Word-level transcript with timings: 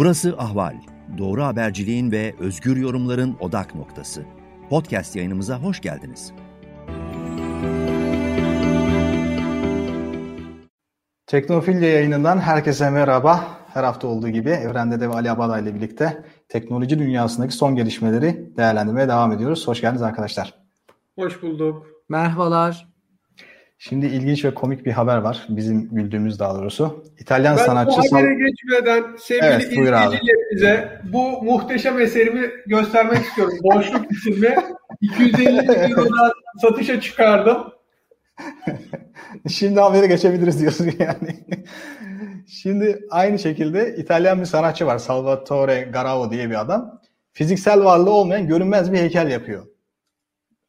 Burası 0.00 0.34
Ahval. 0.38 0.74
Doğru 1.18 1.44
haberciliğin 1.44 2.12
ve 2.12 2.34
özgür 2.38 2.76
yorumların 2.76 3.36
odak 3.40 3.74
noktası. 3.74 4.24
Podcast 4.70 5.16
yayınımıza 5.16 5.62
hoş 5.62 5.80
geldiniz. 5.80 6.32
Teknofilya 11.26 11.90
yayınından 11.90 12.38
herkese 12.38 12.90
merhaba. 12.90 13.44
Her 13.74 13.84
hafta 13.84 14.08
olduğu 14.08 14.28
gibi 14.28 14.50
Evren'de 14.50 15.00
de 15.00 15.08
ve 15.08 15.12
Ali 15.14 15.30
Abada 15.30 15.58
ile 15.58 15.74
birlikte 15.74 16.24
teknoloji 16.48 16.98
dünyasındaki 16.98 17.54
son 17.54 17.76
gelişmeleri 17.76 18.56
değerlendirmeye 18.56 19.08
devam 19.08 19.32
ediyoruz. 19.32 19.68
Hoş 19.68 19.80
geldiniz 19.80 20.02
arkadaşlar. 20.02 20.54
Hoş 21.18 21.42
bulduk. 21.42 21.86
Merhabalar. 22.08 22.89
Şimdi 23.82 24.06
ilginç 24.06 24.44
ve 24.44 24.54
komik 24.54 24.86
bir 24.86 24.92
haber 24.92 25.16
var. 25.16 25.46
Bizim 25.48 25.88
güldüğümüz 25.88 26.38
daha 26.38 26.54
doğrusu. 26.54 27.04
İtalyan 27.18 27.56
ben 27.56 27.64
sanatçı... 27.64 28.00
Ben 28.00 28.10
bu 28.10 28.16
habere 28.16 28.34
geçmeden 28.34 29.16
sevgili 29.18 29.46
evet, 29.46 29.72
izleyicilerimize 29.72 31.00
bu 31.12 31.42
muhteşem 31.42 32.00
eserimi 32.00 32.50
göstermek 32.66 33.18
istiyorum. 33.18 33.54
Boşluk 33.62 34.12
isimli 34.12 34.56
250 35.00 35.72
eurodan 35.72 36.32
satışa 36.62 37.00
çıkardım. 37.00 37.72
Şimdi 39.48 39.80
habere 39.80 40.06
geçebiliriz 40.06 40.60
diyorsun 40.60 40.92
yani. 40.98 41.44
Şimdi 42.48 43.00
aynı 43.10 43.38
şekilde 43.38 43.96
İtalyan 43.96 44.40
bir 44.40 44.46
sanatçı 44.46 44.86
var. 44.86 44.98
Salvatore 44.98 45.80
Garau 45.92 46.30
diye 46.30 46.50
bir 46.50 46.60
adam. 46.60 47.00
Fiziksel 47.32 47.84
varlığı 47.84 48.12
olmayan 48.12 48.46
görünmez 48.46 48.92
bir 48.92 48.98
heykel 48.98 49.30
yapıyor. 49.30 49.69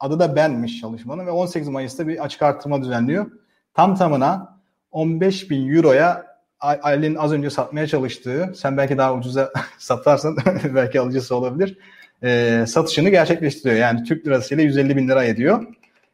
Adı 0.01 0.19
da 0.19 0.35
benmiş 0.35 0.81
çalışmanın 0.81 1.27
ve 1.27 1.31
18 1.31 1.67
Mayıs'ta 1.67 2.07
bir 2.07 2.23
açık 2.23 2.41
artırma 2.41 2.81
düzenliyor. 2.81 3.31
Tam 3.73 3.95
tamına 3.95 4.59
15 4.91 5.49
bin 5.49 5.75
euroya 5.75 6.25
Ali'nin 6.59 7.15
az 7.15 7.31
önce 7.31 7.49
satmaya 7.49 7.87
çalıştığı, 7.87 8.53
sen 8.55 8.77
belki 8.77 8.97
daha 8.97 9.15
ucuza 9.15 9.51
satarsan 9.77 10.37
belki 10.75 10.99
alıcısı 10.99 11.35
olabilir, 11.35 11.77
e, 12.23 12.63
satışını 12.67 13.09
gerçekleştiriyor. 13.09 13.75
Yani 13.75 14.03
Türk 14.03 14.27
lirasıyla 14.27 14.63
150 14.63 14.97
bin 14.97 15.07
lira 15.07 15.23
ediyor. 15.23 15.65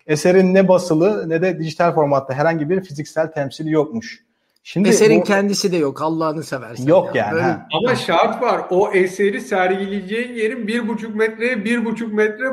Eserin 0.08 0.54
ne 0.54 0.68
basılı 0.68 1.30
ne 1.30 1.42
de 1.42 1.60
dijital 1.60 1.94
formatta 1.94 2.34
herhangi 2.34 2.70
bir 2.70 2.82
fiziksel 2.82 3.32
temsili 3.32 3.72
yokmuş. 3.72 4.24
Şimdi 4.64 4.90
Eserin 4.90 5.20
bu... 5.20 5.24
kendisi 5.24 5.72
de 5.72 5.78
yok 5.78 6.02
Allah'ını 6.02 6.44
seversen. 6.44 6.86
Yok 6.86 7.16
ya. 7.16 7.26
yani. 7.26 7.34
Böyle... 7.34 7.58
Ama 7.74 7.96
şart 7.96 8.42
var. 8.42 8.62
O 8.70 8.92
eseri 8.92 9.42
sergileyeceğin 9.42 10.34
yerin 10.34 10.68
bir 10.68 10.88
buçuk 10.88 11.16
metreye 11.16 11.66
bir 11.66 11.86
buçuk 11.86 12.14
metre 12.14 12.46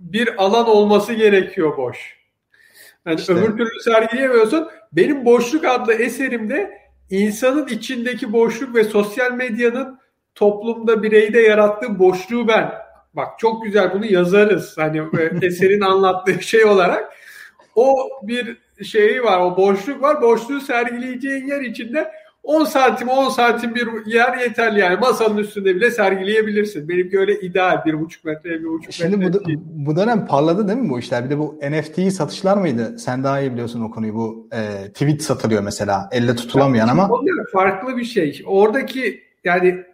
bir 0.00 0.44
alan 0.44 0.68
olması 0.68 1.12
gerekiyor 1.12 1.76
boş. 1.76 2.16
Yani 3.06 3.20
işte. 3.20 3.32
öbür 3.32 3.56
türlü 3.56 3.80
sergileyemiyorsun. 3.84 4.68
Benim 4.92 5.24
Boşluk 5.24 5.64
adlı 5.64 5.94
eserimde 5.94 6.78
insanın 7.10 7.66
içindeki 7.66 8.32
boşluk 8.32 8.74
ve 8.74 8.84
sosyal 8.84 9.32
medyanın 9.32 9.98
toplumda 10.34 11.02
bireyde 11.02 11.40
yarattığı 11.40 11.98
boşluğu 11.98 12.48
ben. 12.48 12.72
Bak 13.14 13.38
çok 13.38 13.64
güzel 13.64 13.94
bunu 13.94 14.06
yazarız. 14.06 14.78
Hani 14.78 14.98
e, 14.98 15.30
eserin 15.46 15.80
anlattığı 15.80 16.42
şey 16.42 16.64
olarak. 16.64 17.12
O 17.76 18.08
bir 18.22 18.56
şeyi 18.84 19.22
var, 19.22 19.40
o 19.40 19.56
boşluk 19.56 20.02
var. 20.02 20.22
Boşluğu 20.22 20.60
sergileyeceğin 20.60 21.46
yer 21.46 21.60
içinde 21.60 22.10
10 22.44 22.64
santim 22.64 23.08
10 23.08 23.28
santim 23.28 23.74
bir 23.74 24.06
yer 24.06 24.38
yeterli 24.38 24.80
yani 24.80 24.96
masanın 24.96 25.36
üstünde 25.36 25.74
bile 25.74 25.90
sergileyebilirsin. 25.90 26.88
Benimki 26.88 27.18
öyle 27.18 27.40
ideal 27.40 27.84
bir 27.84 28.00
buçuk 28.00 28.24
metre 28.24 28.50
bir 28.50 28.64
buçuk 28.64 28.92
Şimdi 28.92 29.16
metre. 29.16 29.38
Bu, 29.38 29.60
bu 29.86 29.96
dönem 29.96 30.26
parladı 30.26 30.68
değil 30.68 30.78
mi 30.78 30.90
bu 30.90 30.98
işler? 30.98 31.24
Bir 31.24 31.30
de 31.30 31.38
bu 31.38 31.58
NFT 31.70 32.12
satışlar 32.12 32.56
mıydı? 32.56 32.98
Sen 32.98 33.24
daha 33.24 33.40
iyi 33.40 33.52
biliyorsun 33.52 33.80
o 33.80 33.90
konuyu. 33.90 34.14
Bu 34.14 34.48
e, 34.52 34.88
tweet 34.88 35.22
satılıyor 35.22 35.62
mesela. 35.62 36.08
Elle 36.12 36.36
tutulamayan 36.36 36.88
ama. 36.88 37.08
Onlar 37.08 37.46
farklı 37.52 37.96
bir 37.96 38.04
şey. 38.04 38.42
Oradaki 38.46 39.22
yani 39.44 39.84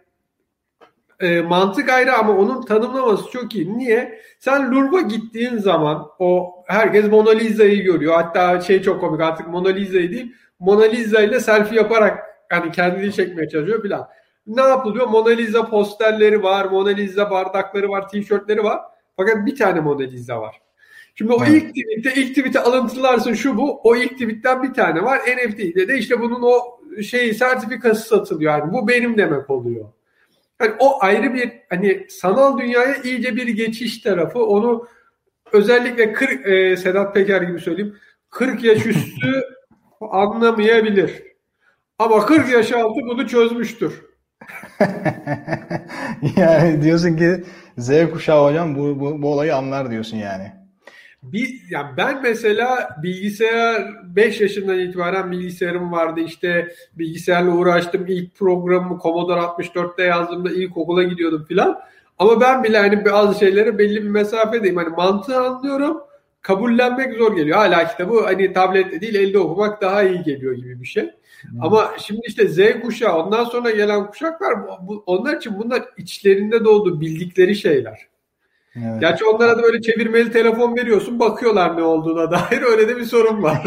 e, 1.19 1.41
mantık 1.41 1.89
ayrı 1.89 2.17
ama 2.17 2.37
onun 2.37 2.61
tanımlaması 2.61 3.31
çok 3.31 3.55
iyi. 3.55 3.77
Niye? 3.77 4.21
Sen 4.39 4.71
Louvre'a 4.71 5.01
gittiğin 5.01 5.57
zaman 5.57 6.07
o 6.19 6.53
herkes 6.67 7.09
Mona 7.09 7.31
Lisa'yı 7.31 7.83
görüyor. 7.83 8.13
Hatta 8.15 8.61
şey 8.61 8.81
çok 8.81 9.01
komik 9.01 9.21
artık 9.21 9.47
Mona 9.47 9.69
Lisa'yı 9.69 10.11
değil 10.11 10.33
Mona 10.59 10.83
Lisa 10.83 11.21
ile 11.21 11.39
selfie 11.39 11.77
yaparak 11.77 12.30
yani 12.51 12.71
kendini 12.71 13.13
çekmeye 13.13 13.49
çalışıyor 13.49 13.81
filan. 13.81 14.07
Ne 14.47 14.61
yapılıyor? 14.61 15.07
Mona 15.07 15.29
Lisa 15.29 15.69
posterleri 15.69 16.43
var, 16.43 16.65
Mona 16.65 16.89
Lisa 16.89 17.31
bardakları 17.31 17.89
var, 17.89 18.09
tişörtleri 18.09 18.63
var. 18.63 18.81
Fakat 19.17 19.45
bir 19.45 19.55
tane 19.55 19.79
Mona 19.79 20.03
Lisa 20.03 20.41
var. 20.41 20.61
Şimdi 21.15 21.33
o 21.33 21.43
evet. 21.43 21.49
ilk 21.49 21.69
tweet'te 21.69 22.21
ilk 22.21 22.35
tweet'i 22.35 22.59
alıntılarsın 22.59 23.33
şu 23.33 23.57
bu. 23.57 23.81
O 23.83 23.95
ilk 23.95 24.11
tweet'ten 24.11 24.63
bir 24.63 24.73
tane 24.73 25.03
var. 25.03 25.19
NFT'de 25.19 25.87
de 25.87 25.97
işte 25.97 26.21
bunun 26.21 26.41
o 26.41 26.81
şey 27.01 27.33
sertifikası 27.33 28.07
satılıyor. 28.07 28.51
Yani 28.51 28.73
bu 28.73 28.87
benim 28.87 29.17
demek 29.17 29.49
oluyor. 29.49 29.85
Yani 30.61 30.73
o 30.79 31.03
ayrı 31.03 31.33
bir 31.33 31.51
hani 31.69 32.05
sanal 32.09 32.57
dünyaya 32.59 32.95
iyice 33.03 33.35
bir 33.35 33.47
geçiş 33.47 33.97
tarafı. 33.97 34.45
Onu 34.45 34.87
özellikle 35.51 36.13
40 36.13 36.47
e, 36.47 36.77
Sedat 36.77 37.13
Peker 37.13 37.41
gibi 37.41 37.59
söyleyeyim. 37.59 37.95
40 38.29 38.63
yaş 38.63 38.85
üstü 38.85 39.43
anlamayabilir. 40.01 41.30
Ama 42.01 42.25
40 42.25 42.49
yaş 42.49 42.71
altı 42.71 43.01
bunu 43.01 43.27
çözmüştür. 43.27 43.93
yani 46.37 46.81
diyorsun 46.81 47.17
ki 47.17 47.43
Z 47.77 47.91
kuşağı 48.13 48.45
hocam 48.45 48.75
bu, 48.75 48.99
bu, 48.99 49.21
bu 49.21 49.33
olayı 49.33 49.55
anlar 49.55 49.91
diyorsun 49.91 50.17
yani. 50.17 50.51
Bir, 51.23 51.61
yani 51.69 51.87
ben 51.97 52.21
mesela 52.21 52.97
bilgisayar 53.03 53.83
5 54.15 54.41
yaşından 54.41 54.79
itibaren 54.79 55.31
bilgisayarım 55.31 55.91
vardı. 55.91 56.19
İşte 56.19 56.73
bilgisayarla 56.93 57.51
uğraştım. 57.51 58.05
İlk 58.07 58.35
programımı 58.35 58.99
Commodore 59.03 59.39
64'te 59.39 60.03
yazdığımda 60.03 60.51
ilkokula 60.51 61.03
gidiyordum 61.03 61.45
filan. 61.45 61.79
Ama 62.19 62.41
ben 62.41 62.63
bile 62.63 62.77
hani 62.77 63.05
bazı 63.05 63.39
şeylere 63.39 63.77
belli 63.77 64.03
bir 64.03 64.09
mesafedeyim. 64.09 64.77
Hani 64.77 64.89
mantığı 64.89 65.39
anlıyorum. 65.39 65.97
Kabullenmek 66.41 67.17
zor 67.17 67.35
geliyor. 67.35 67.57
Hala 67.57 67.87
kitabı 67.87 68.23
hani 68.23 68.53
tablette 68.53 69.01
değil 69.01 69.15
elde 69.15 69.39
okumak 69.39 69.81
daha 69.81 70.03
iyi 70.03 70.23
geliyor 70.23 70.53
gibi 70.53 70.81
bir 70.81 70.87
şey. 70.87 71.11
Hmm. 71.41 71.63
Ama 71.63 71.91
şimdi 71.97 72.21
işte 72.27 72.47
Z 72.47 72.81
kuşağı 72.83 73.23
ondan 73.23 73.43
sonra 73.43 73.71
gelen 73.71 74.07
kuşaklar 74.07 74.53
bu, 74.87 75.03
onlar 75.05 75.37
için 75.37 75.59
bunlar 75.59 75.83
içlerinde 75.97 76.65
doğdu 76.65 77.01
bildikleri 77.01 77.55
şeyler. 77.55 78.11
Evet. 78.75 79.01
Gerçi 79.01 79.25
onlara 79.25 79.57
da 79.57 79.63
böyle 79.63 79.81
çevirmeli 79.81 80.31
telefon 80.31 80.75
veriyorsun 80.75 81.19
bakıyorlar 81.19 81.77
ne 81.77 81.83
olduğuna 81.83 82.31
dair 82.31 82.61
öyle 82.61 82.87
de 82.87 82.97
bir 82.97 83.05
sorun 83.05 83.43
var. 83.43 83.63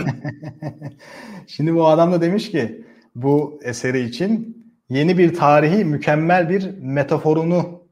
şimdi 1.47 1.75
bu 1.75 1.87
adam 1.87 2.13
da 2.13 2.21
demiş 2.21 2.51
ki 2.51 2.85
bu 3.15 3.61
eseri 3.65 4.01
için 4.01 4.65
yeni 4.89 5.19
bir 5.19 5.35
tarihi 5.35 5.85
mükemmel 5.85 6.49
bir 6.49 6.71
metaforunu 6.81 7.85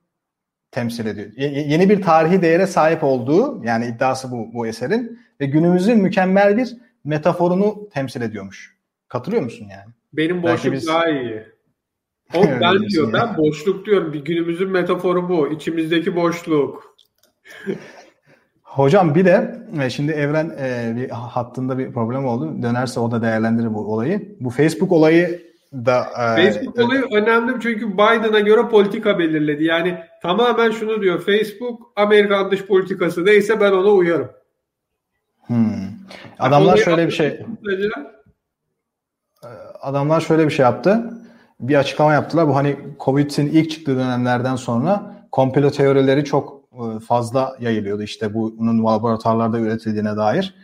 temsil 0.70 1.06
ediyor. 1.06 1.28
Y- 1.36 1.66
yeni 1.68 1.90
bir 1.90 2.02
tarihi 2.02 2.42
değere 2.42 2.66
sahip 2.66 3.04
olduğu 3.04 3.64
yani 3.64 3.86
iddiası 3.86 4.30
bu, 4.30 4.54
bu 4.54 4.66
eserin 4.66 5.18
ve 5.40 5.46
günümüzün 5.46 5.98
mükemmel 5.98 6.56
bir 6.56 6.76
metaforunu 7.04 7.88
temsil 7.92 8.20
ediyormuş. 8.20 8.71
Katılıyor 9.12 9.42
musun 9.42 9.66
yani? 9.70 9.92
Benim 10.12 10.42
boşluk 10.42 10.72
biz... 10.72 10.86
daha 10.86 11.08
iyi. 11.08 11.42
O 12.34 12.42
ben 12.60 12.88
diyor, 12.88 13.12
ben 13.12 13.36
boşluk 13.36 13.86
diyorum. 13.86 14.12
Bir 14.12 14.24
günümüzün 14.24 14.70
metaforu 14.70 15.28
bu. 15.28 15.48
İçimizdeki 15.48 16.16
boşluk. 16.16 16.96
Hocam 18.62 19.14
bir 19.14 19.24
de 19.24 19.64
e, 19.82 19.90
şimdi 19.90 20.12
Evren 20.12 20.50
e, 20.58 20.96
bir 20.96 21.10
hattında 21.10 21.78
bir 21.78 21.92
problem 21.92 22.26
oldu. 22.26 22.62
Dönerse 22.62 23.00
o 23.00 23.10
da 23.10 23.22
değerlendirir 23.22 23.74
bu 23.74 23.92
olayı. 23.92 24.36
Bu 24.40 24.50
Facebook 24.50 24.92
olayı 24.92 25.42
da 25.72 26.06
e, 26.18 26.42
Facebook 26.42 26.78
e, 26.78 26.82
olayı 26.82 27.02
önemli 27.12 27.52
çünkü 27.62 27.92
Biden'a 27.92 28.40
göre 28.40 28.68
politika 28.68 29.18
belirledi. 29.18 29.64
Yani 29.64 29.98
tamamen 30.22 30.70
şunu 30.70 31.02
diyor. 31.02 31.20
Facebook 31.20 31.92
Amerikan 31.96 32.50
dış 32.50 32.66
politikası 32.66 33.24
neyse 33.24 33.60
ben 33.60 33.72
ona 33.72 33.90
uyarım. 33.90 34.30
Hmm. 35.46 35.72
Adamlar 36.38 36.76
şöyle 36.76 37.06
bir 37.06 37.12
şey 37.12 37.40
adamlar 39.82 40.20
şöyle 40.20 40.46
bir 40.46 40.50
şey 40.50 40.62
yaptı. 40.62 41.10
Bir 41.60 41.74
açıklama 41.74 42.12
yaptılar. 42.12 42.48
Bu 42.48 42.56
hani 42.56 42.76
Covid'in 43.00 43.46
ilk 43.46 43.70
çıktığı 43.70 43.96
dönemlerden 43.96 44.56
sonra 44.56 45.14
komplo 45.32 45.70
teorileri 45.70 46.24
çok 46.24 46.62
e, 46.72 47.00
fazla 47.00 47.56
yayılıyordu 47.60 48.02
işte 48.02 48.34
bunun 48.34 48.84
laboratuvarlarda 48.84 49.58
üretildiğine 49.58 50.16
dair. 50.16 50.54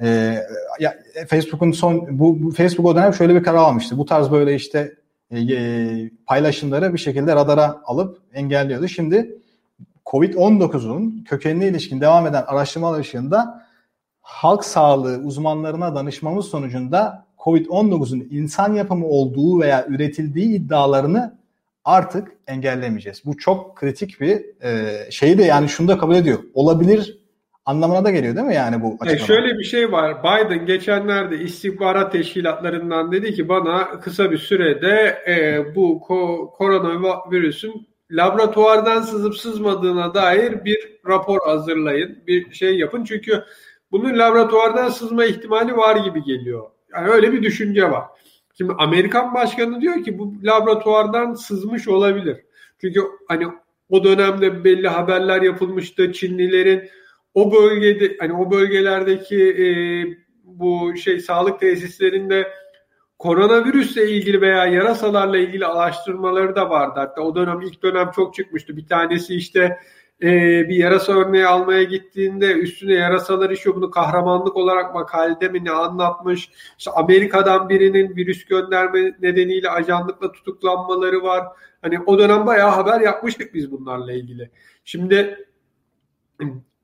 Ee, 0.00 0.38
ya 0.80 0.94
Facebook'un 1.28 1.72
son 1.72 2.18
bu, 2.18 2.42
bu 2.42 2.50
Facebook 2.50 2.86
o 2.86 2.96
dönem 2.96 3.14
şöyle 3.14 3.34
bir 3.34 3.42
karar 3.42 3.58
almıştı. 3.58 3.98
Bu 3.98 4.04
tarz 4.04 4.30
böyle 4.30 4.54
işte 4.54 4.94
e, 5.30 5.40
e 5.40 6.10
paylaşımları 6.26 6.92
bir 6.92 6.98
şekilde 6.98 7.34
radara 7.34 7.80
alıp 7.84 8.18
engelliyordu. 8.32 8.88
Şimdi 8.88 9.38
Covid-19'un 10.06 11.24
kökenine 11.24 11.66
ilişkin 11.66 12.00
devam 12.00 12.26
eden 12.26 12.44
araştırmalar 12.46 13.00
ışığında 13.00 13.66
halk 14.20 14.64
sağlığı 14.64 15.18
uzmanlarına 15.18 15.94
danışmamız 15.94 16.46
sonucunda 16.46 17.26
COVID-19'un 17.44 18.28
insan 18.30 18.74
yapımı 18.74 19.06
olduğu 19.06 19.60
veya 19.60 19.86
üretildiği 19.88 20.56
iddialarını 20.56 21.38
artık 21.84 22.28
engellemeyeceğiz. 22.46 23.22
Bu 23.24 23.36
çok 23.36 23.76
kritik 23.76 24.20
bir 24.20 24.62
e, 24.62 25.10
şeyi 25.10 25.38
de 25.38 25.42
yani 25.42 25.68
şunu 25.68 25.88
da 25.88 25.98
kabul 25.98 26.14
ediyor. 26.14 26.38
Olabilir 26.54 27.18
anlamına 27.66 28.04
da 28.04 28.10
geliyor 28.10 28.36
değil 28.36 28.46
mi 28.46 28.54
yani 28.54 28.82
bu 28.82 28.96
açıklama? 29.00 29.14
E 29.14 29.18
şöyle 29.18 29.58
bir 29.58 29.64
şey 29.64 29.92
var. 29.92 30.22
Biden 30.22 30.66
geçenlerde 30.66 31.38
istihbarat 31.38 32.12
teşkilatlarından 32.12 33.12
dedi 33.12 33.34
ki 33.34 33.48
bana 33.48 34.00
kısa 34.00 34.30
bir 34.30 34.38
sürede 34.38 35.22
e, 35.28 35.64
bu 35.74 36.00
ko- 36.08 36.50
koronavirüsün 36.50 37.86
laboratuvardan 38.10 39.02
sızıp 39.02 39.36
sızmadığına 39.36 40.14
dair 40.14 40.64
bir 40.64 40.98
rapor 41.08 41.38
hazırlayın, 41.46 42.18
bir 42.26 42.54
şey 42.54 42.78
yapın. 42.78 43.04
Çünkü 43.04 43.44
bunun 43.92 44.18
laboratuvardan 44.18 44.88
sızma 44.88 45.24
ihtimali 45.24 45.76
var 45.76 45.96
gibi 45.96 46.24
geliyor. 46.24 46.73
Yani 46.94 47.08
öyle 47.08 47.32
bir 47.32 47.42
düşünce 47.42 47.90
var. 47.90 48.04
Şimdi 48.58 48.72
Amerikan 48.78 49.34
başkanı 49.34 49.80
diyor 49.80 50.04
ki 50.04 50.18
bu 50.18 50.34
laboratuvardan 50.42 51.34
sızmış 51.34 51.88
olabilir. 51.88 52.36
Çünkü 52.80 53.00
hani 53.28 53.46
o 53.88 54.04
dönemde 54.04 54.64
belli 54.64 54.88
haberler 54.88 55.42
yapılmıştı. 55.42 56.12
Çinlilerin 56.12 56.88
o 57.34 57.52
bölgede 57.52 58.16
hani 58.20 58.32
o 58.32 58.50
bölgelerdeki 58.50 59.36
e, 59.38 59.66
bu 60.44 60.96
şey 60.96 61.20
sağlık 61.20 61.60
tesislerinde 61.60 62.48
koronavirüsle 63.18 64.10
ilgili 64.10 64.40
veya 64.40 64.66
yarasalarla 64.66 65.38
ilgili 65.38 65.66
araştırmaları 65.66 66.56
da 66.56 66.70
vardı. 66.70 66.94
Hatta 66.96 67.22
o 67.22 67.34
dönem 67.34 67.60
ilk 67.60 67.82
dönem 67.82 68.10
çok 68.10 68.34
çıkmıştı. 68.34 68.76
Bir 68.76 68.86
tanesi 68.86 69.34
işte 69.34 69.78
e, 70.24 70.68
bir 70.68 70.76
yarasa 70.76 71.12
örneği 71.12 71.46
almaya 71.46 71.82
gittiğinde 71.82 72.52
üstüne 72.52 72.94
yarasalar 72.94 73.50
işiyor. 73.50 73.76
Bunu 73.76 73.90
kahramanlık 73.90 74.56
olarak 74.56 74.94
makalede 74.94 75.48
mi 75.48 75.64
ne 75.64 75.70
anlatmış. 75.70 76.50
İşte 76.78 76.90
Amerika'dan 76.90 77.68
birinin 77.68 78.16
virüs 78.16 78.44
gönderme 78.44 79.12
nedeniyle 79.20 79.70
ajanlıkla 79.70 80.32
tutuklanmaları 80.32 81.22
var. 81.22 81.44
Hani 81.82 82.00
o 82.06 82.18
dönem 82.18 82.46
bayağı 82.46 82.70
haber 82.70 83.00
yapmıştık 83.00 83.54
biz 83.54 83.72
bunlarla 83.72 84.12
ilgili. 84.12 84.50
Şimdi 84.84 85.46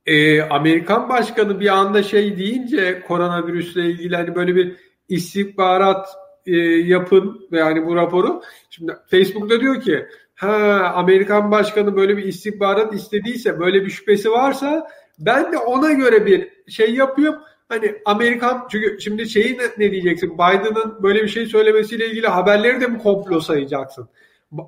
e, 0.06 0.42
Amerikan 0.42 1.08
başkanı 1.08 1.60
bir 1.60 1.68
anda 1.68 2.02
şey 2.02 2.38
deyince 2.38 3.02
koronavirüsle 3.08 3.86
ilgili 3.86 4.16
hani 4.16 4.34
böyle 4.34 4.54
bir 4.56 4.76
istihbarat 5.08 6.08
e, 6.46 6.56
yapın 6.66 7.48
ve 7.52 7.58
yani 7.58 7.86
bu 7.86 7.96
raporu. 7.96 8.42
Şimdi 8.70 8.92
Facebook'ta 9.10 9.60
diyor 9.60 9.80
ki 9.80 10.06
ha 10.40 10.92
Amerikan 10.94 11.50
başkanı 11.50 11.96
böyle 11.96 12.16
bir 12.16 12.24
istihbarat 12.24 12.94
istediyse 12.94 13.60
böyle 13.60 13.84
bir 13.84 13.90
şüphesi 13.90 14.30
varsa 14.30 14.88
ben 15.18 15.52
de 15.52 15.58
ona 15.58 15.92
göre 15.92 16.26
bir 16.26 16.48
şey 16.68 16.94
yapıyorum. 16.94 17.40
Hani 17.68 17.94
Amerikan 18.04 18.66
çünkü 18.70 19.00
şimdi 19.00 19.28
şeyi 19.28 19.58
ne, 19.58 19.62
ne 19.78 19.90
diyeceksin? 19.92 20.34
Biden'ın 20.34 21.02
böyle 21.02 21.22
bir 21.22 21.28
şey 21.28 21.46
söylemesiyle 21.46 22.10
ilgili 22.10 22.26
haberleri 22.26 22.80
de 22.80 22.86
mi 22.86 22.98
komplo 22.98 23.40
sayacaksın? 23.40 24.08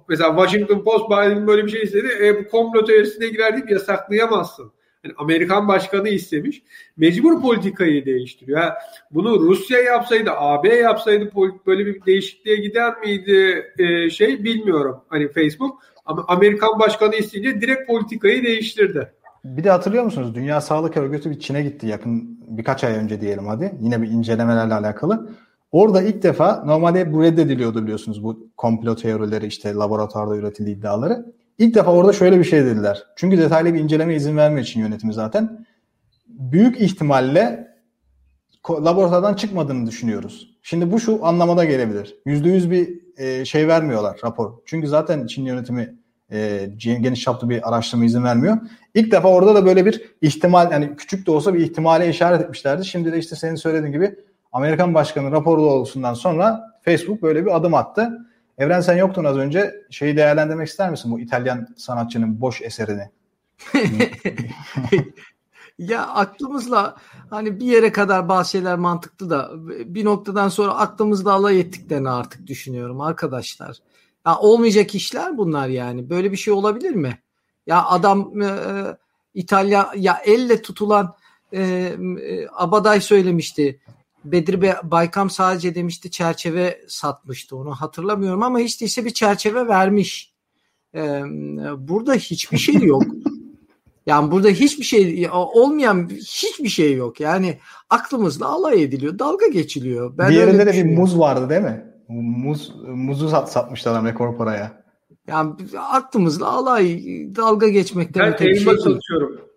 Mesela 0.08 0.30
Washington 0.30 0.84
Post 0.84 1.10
Biden 1.10 1.46
böyle 1.46 1.64
bir 1.64 1.70
şey 1.70 1.82
istedi. 1.82 2.08
E, 2.22 2.44
bu 2.44 2.48
komplo 2.48 2.84
teorisine 2.84 3.28
girer 3.28 3.52
deyip 3.52 3.70
yasaklayamazsın. 3.70 4.72
Yani 5.04 5.14
Amerikan 5.18 5.68
başkanı 5.68 6.08
istemiş. 6.08 6.62
Mecbur 6.96 7.42
politikayı 7.42 8.06
değiştiriyor. 8.06 8.60
Ha, 8.60 8.78
bunu 9.10 9.40
Rusya 9.40 9.80
yapsaydı, 9.80 10.30
AB 10.36 10.68
yapsaydı 10.68 11.30
böyle 11.66 11.86
bir 11.86 12.06
değişikliğe 12.06 12.56
gider 12.56 12.98
miydi 12.98 13.64
e, 13.78 14.10
şey 14.10 14.44
bilmiyorum. 14.44 15.00
Hani 15.08 15.32
Facebook 15.32 15.82
ama 16.06 16.24
Amerikan 16.28 16.78
başkanı 16.78 17.14
isteyince 17.14 17.60
direkt 17.60 17.86
politikayı 17.86 18.42
değiştirdi. 18.42 19.12
Bir 19.44 19.64
de 19.64 19.70
hatırlıyor 19.70 20.04
musunuz? 20.04 20.34
Dünya 20.34 20.60
Sağlık 20.60 20.96
Örgütü 20.96 21.30
bir 21.30 21.40
Çin'e 21.40 21.62
gitti 21.62 21.86
yakın 21.86 22.38
birkaç 22.48 22.84
ay 22.84 22.92
önce 22.94 23.20
diyelim 23.20 23.46
hadi. 23.46 23.74
Yine 23.80 24.02
bir 24.02 24.08
incelemelerle 24.08 24.74
alakalı. 24.74 25.30
Orada 25.72 26.02
ilk 26.02 26.22
defa 26.22 26.64
normalde 26.66 27.12
bu 27.12 27.22
reddediliyordu 27.22 27.82
biliyorsunuz 27.82 28.24
bu 28.24 28.48
komplo 28.56 28.96
teorileri 28.96 29.46
işte 29.46 29.74
laboratuvarda 29.74 30.36
üretildiği 30.36 30.76
iddiaları. 30.76 31.26
İlk 31.62 31.74
defa 31.74 31.92
orada 31.92 32.12
şöyle 32.12 32.38
bir 32.38 32.44
şey 32.44 32.64
dediler. 32.64 33.02
Çünkü 33.16 33.38
detaylı 33.38 33.74
bir 33.74 33.80
inceleme 33.80 34.14
izin 34.14 34.36
vermiyor 34.36 34.62
için 34.62 34.80
yönetimi 34.80 35.12
zaten. 35.12 35.66
Büyük 36.26 36.80
ihtimalle 36.80 37.68
laboratuvardan 38.70 39.34
çıkmadığını 39.34 39.86
düşünüyoruz. 39.86 40.56
Şimdi 40.62 40.92
bu 40.92 41.00
şu 41.00 41.26
anlamada 41.26 41.64
gelebilir. 41.64 42.16
%100 42.26 42.70
bir 42.70 43.00
e, 43.16 43.44
şey 43.44 43.68
vermiyorlar 43.68 44.20
rapor. 44.24 44.52
Çünkü 44.66 44.88
zaten 44.88 45.26
Çin 45.26 45.44
yönetimi 45.44 45.94
e, 46.32 46.68
geniş 46.78 47.22
çaplı 47.22 47.48
bir 47.48 47.68
araştırma 47.68 48.04
izin 48.04 48.24
vermiyor. 48.24 48.58
İlk 48.94 49.12
defa 49.12 49.28
orada 49.28 49.54
da 49.54 49.66
böyle 49.66 49.86
bir 49.86 50.02
ihtimal 50.22 50.72
yani 50.72 50.96
küçük 50.96 51.26
de 51.26 51.30
olsa 51.30 51.54
bir 51.54 51.60
ihtimale 51.60 52.08
işaret 52.08 52.40
etmişlerdi. 52.40 52.84
Şimdi 52.84 53.12
de 53.12 53.18
işte 53.18 53.36
senin 53.36 53.54
söylediğin 53.54 53.92
gibi 53.92 54.16
Amerikan 54.52 54.94
başkanı 54.94 55.30
raporu 55.32 55.62
olsundan 55.62 56.14
sonra 56.14 56.60
Facebook 56.84 57.22
böyle 57.22 57.46
bir 57.46 57.56
adım 57.56 57.74
attı. 57.74 58.18
Evren 58.58 58.80
sen 58.80 58.96
yoktun 58.96 59.24
az 59.24 59.36
önce. 59.36 59.74
Şeyi 59.90 60.16
değerlendirmek 60.16 60.68
ister 60.68 60.90
misin 60.90 61.12
bu 61.12 61.20
İtalyan 61.20 61.68
sanatçının 61.76 62.40
boş 62.40 62.62
eserini? 62.62 63.10
ya 65.78 66.06
aklımızla 66.06 66.96
hani 67.30 67.60
bir 67.60 67.66
yere 67.66 67.92
kadar 67.92 68.28
bazı 68.28 68.50
şeyler 68.50 68.76
mantıklı 68.76 69.30
da 69.30 69.50
bir 69.94 70.04
noktadan 70.04 70.48
sonra 70.48 70.74
aklımızla 70.74 71.32
alay 71.32 71.60
ettiklerini 71.60 72.10
artık 72.10 72.46
düşünüyorum 72.46 73.00
arkadaşlar. 73.00 73.76
Ya 74.26 74.38
olmayacak 74.38 74.94
işler 74.94 75.38
bunlar 75.38 75.68
yani. 75.68 76.10
Böyle 76.10 76.32
bir 76.32 76.36
şey 76.36 76.54
olabilir 76.54 76.94
mi? 76.94 77.18
Ya 77.66 77.84
adam 77.86 78.42
e, 78.42 78.48
İtalya 79.34 79.92
ya 79.96 80.18
elle 80.24 80.62
tutulan 80.62 81.14
e, 81.52 81.60
e, 81.62 82.48
Abaday 82.52 83.00
söylemişti. 83.00 83.80
Bedir 84.24 84.62
Baykam 84.82 85.30
sadece 85.30 85.74
demişti 85.74 86.10
çerçeve 86.10 86.80
satmıştı 86.88 87.56
onu 87.56 87.70
hatırlamıyorum 87.70 88.42
ama 88.42 88.58
hiç 88.58 88.80
değilse 88.80 89.04
bir 89.04 89.10
çerçeve 89.10 89.68
vermiş. 89.68 90.32
Ee, 90.94 91.22
burada 91.78 92.14
hiçbir 92.14 92.58
şey 92.58 92.74
yok. 92.74 93.02
yani 94.06 94.30
burada 94.30 94.48
hiçbir 94.48 94.84
şey 94.84 95.28
olmayan 95.32 96.08
hiçbir 96.10 96.68
şey 96.68 96.94
yok. 96.94 97.20
Yani 97.20 97.58
aklımızla 97.90 98.46
alay 98.46 98.82
ediliyor, 98.82 99.18
dalga 99.18 99.46
geçiliyor. 99.46 100.18
Ben 100.18 100.30
Diğerinde 100.30 100.66
de 100.66 100.72
bir 100.72 100.84
muz 100.84 101.18
vardı 101.18 101.50
değil 101.50 101.62
mi? 101.62 101.84
Muz 102.08 102.74
muzu 102.86 103.28
sat, 103.28 103.52
satmıştı 103.52 103.90
adam 103.90 104.06
rekor 104.06 104.36
paraya. 104.36 104.82
Yani 105.26 105.54
aklımızla 105.78 106.48
alay 106.48 107.02
dalga 107.36 107.68
geçmekten 107.68 108.36
ben 108.40 108.46
elma 108.46 108.72
şey 108.72 108.78
satıyorum. 108.78 109.51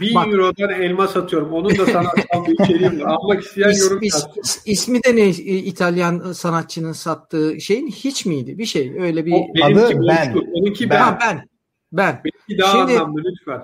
Bir 0.00 0.14
Bak, 0.14 0.26
Euro'dan 0.26 0.70
elma 0.70 1.08
satıyorum. 1.08 1.52
Onun 1.52 1.78
da 1.78 1.86
sanatsal 1.86 2.46
bir 2.46 2.64
içeriği 2.64 3.00
var. 3.00 3.10
Almak 3.10 3.42
isteyen 3.42 3.70
is, 3.70 3.80
yorum 3.80 4.02
is, 4.02 4.26
is, 4.44 4.62
İsmi 4.66 5.04
de 5.04 5.16
ne 5.16 5.28
İtalyan 5.28 6.32
sanatçının 6.32 6.92
sattığı 6.92 7.60
şeyin 7.60 7.86
hiç 7.86 8.26
miydi? 8.26 8.58
Bir 8.58 8.66
şey 8.66 8.96
öyle 9.00 9.26
bir. 9.26 9.32
O, 9.32 9.64
Adı 9.64 9.90
ben. 10.08 10.34
Onunki 10.52 10.90
ben. 10.90 11.00
Ha, 11.00 11.18
ben. 11.20 11.48
Ben. 11.92 12.20
Benimki 12.24 12.62
daha 12.62 12.72
Şimdi, 12.72 13.00
anlamlı 13.00 13.22
lütfen. 13.24 13.62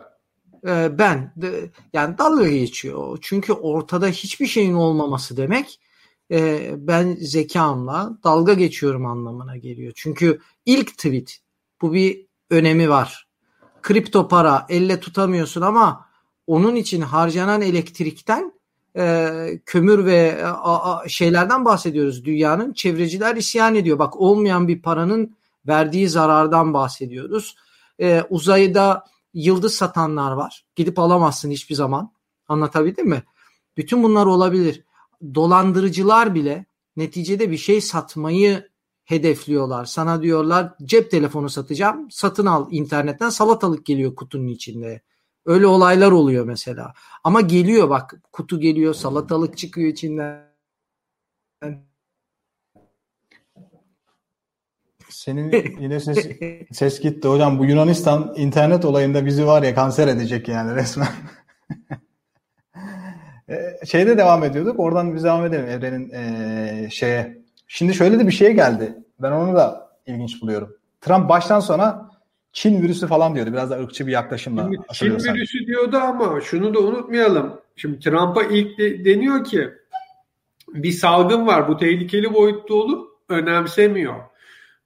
E, 0.67 0.99
ben. 0.99 1.32
De, 1.37 1.71
yani 1.93 2.19
dalga 2.19 2.49
geçiyor. 2.49 3.19
Çünkü 3.23 3.53
ortada 3.53 4.06
hiçbir 4.06 4.47
şeyin 4.47 4.75
olmaması 4.75 5.37
demek 5.37 5.81
e, 6.31 6.71
ben 6.76 7.17
zekamla 7.21 8.19
dalga 8.25 8.55
geçiyorum 8.55 9.06
anlamına 9.06 9.57
geliyor. 9.57 9.93
Çünkü 9.97 10.40
ilk 10.66 10.88
tweet 10.88 11.38
bu 11.83 11.95
bir 11.95 12.26
önemi 12.50 12.88
var. 12.88 13.26
Kripto 13.83 14.28
para 14.28 14.66
elle 14.69 15.00
tutamıyorsun 15.00 15.61
ama 15.61 16.03
onun 16.46 16.76
için 16.76 17.00
harcanan 17.00 17.60
elektrikten 17.62 18.52
e, 18.96 19.30
kömür 19.66 20.04
ve 20.04 20.46
a, 20.46 20.92
a, 20.92 21.08
şeylerden 21.08 21.64
bahsediyoruz 21.64 22.24
dünyanın. 22.24 22.72
Çevreciler 22.72 23.36
isyan 23.36 23.74
ediyor. 23.74 23.98
Bak 23.98 24.20
olmayan 24.20 24.68
bir 24.68 24.82
paranın 24.82 25.36
verdiği 25.66 26.08
zarardan 26.08 26.74
bahsediyoruz. 26.74 27.56
E, 28.00 28.22
uzayda 28.30 29.04
yıldız 29.34 29.74
satanlar 29.74 30.32
var. 30.32 30.64
Gidip 30.76 30.98
alamazsın 30.98 31.50
hiçbir 31.50 31.74
zaman. 31.74 32.12
Anlatabildim 32.48 33.08
mi? 33.08 33.22
Bütün 33.76 34.02
bunlar 34.02 34.26
olabilir. 34.26 34.84
Dolandırıcılar 35.34 36.34
bile 36.34 36.66
neticede 36.96 37.50
bir 37.50 37.56
şey 37.56 37.80
satmayı 37.80 38.68
hedefliyorlar. 39.04 39.84
Sana 39.84 40.22
diyorlar 40.22 40.74
cep 40.84 41.10
telefonu 41.10 41.50
satacağım. 41.50 42.10
Satın 42.10 42.46
al 42.46 42.66
internetten 42.70 43.28
salatalık 43.28 43.86
geliyor 43.86 44.14
kutunun 44.14 44.48
içinde. 44.48 45.02
Öyle 45.46 45.66
olaylar 45.66 46.12
oluyor 46.12 46.44
mesela. 46.44 46.94
Ama 47.24 47.40
geliyor 47.40 47.90
bak 47.90 48.14
kutu 48.32 48.60
geliyor 48.60 48.94
salatalık 48.94 49.58
çıkıyor 49.58 49.88
içinden. 49.88 50.54
Senin 55.08 55.52
yine 55.80 56.00
ses, 56.00 56.28
ses 56.72 57.00
gitti 57.00 57.28
hocam. 57.28 57.58
Bu 57.58 57.64
Yunanistan 57.64 58.34
internet 58.36 58.84
olayında 58.84 59.26
bizi 59.26 59.46
var 59.46 59.62
ya 59.62 59.74
kanser 59.74 60.08
edecek 60.08 60.48
yani 60.48 60.74
resmen. 60.74 61.08
E, 63.48 63.86
şeyde 63.86 64.18
devam 64.18 64.44
ediyorduk. 64.44 64.80
Oradan 64.80 65.14
biz 65.14 65.24
devam 65.24 65.46
edelim 65.46 65.66
Evren'in 65.66 66.10
e, 66.10 66.90
şeye. 66.90 67.38
Şimdi 67.66 67.94
şöyle 67.94 68.18
de 68.18 68.26
bir 68.26 68.32
şeye 68.32 68.52
geldi. 68.52 68.94
Ben 69.18 69.32
onu 69.32 69.54
da 69.54 69.90
ilginç 70.06 70.42
buluyorum. 70.42 70.76
Trump 71.00 71.28
baştan 71.28 71.60
sona 71.60 72.10
Çin 72.54 72.82
virüsü 72.82 73.06
falan 73.06 73.34
diyordu. 73.34 73.52
Biraz 73.52 73.70
da 73.70 73.78
ırkçı 73.78 74.06
bir 74.06 74.12
yaklaşımla. 74.12 74.70
Şimdi 74.92 75.23
Çin 75.23 75.34
virüsü 75.34 75.66
diyordu 75.66 75.96
ama 75.96 76.40
şunu 76.40 76.75
da 76.75 76.78
unutmayalım. 76.78 77.61
Şimdi 77.76 77.99
Trump'a 77.99 78.42
ilk 78.42 78.78
de, 78.78 79.04
deniyor 79.04 79.44
ki 79.44 79.70
bir 80.68 80.92
salgın 80.92 81.46
var. 81.46 81.68
Bu 81.68 81.76
tehlikeli 81.76 82.34
boyutta 82.34 82.75
olur. 82.75 83.06
Önemsemiyor. 83.28 84.14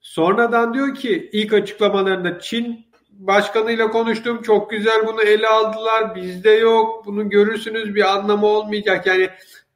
Sonradan 0.00 0.74
diyor 0.74 0.94
ki 0.94 1.30
ilk 1.32 1.52
açıklamalarında 1.52 2.40
Çin 2.40 2.86
başkanıyla 3.10 3.90
konuştum. 3.90 4.42
Çok 4.42 4.70
güzel 4.70 5.06
bunu 5.06 5.22
ele 5.22 5.48
aldılar. 5.48 6.14
Bizde 6.14 6.50
yok. 6.50 7.06
Bunu 7.06 7.30
görürsünüz 7.30 7.94
bir 7.94 8.14
anlamı 8.14 8.46
olmayacak. 8.46 9.06
Yani 9.06 9.28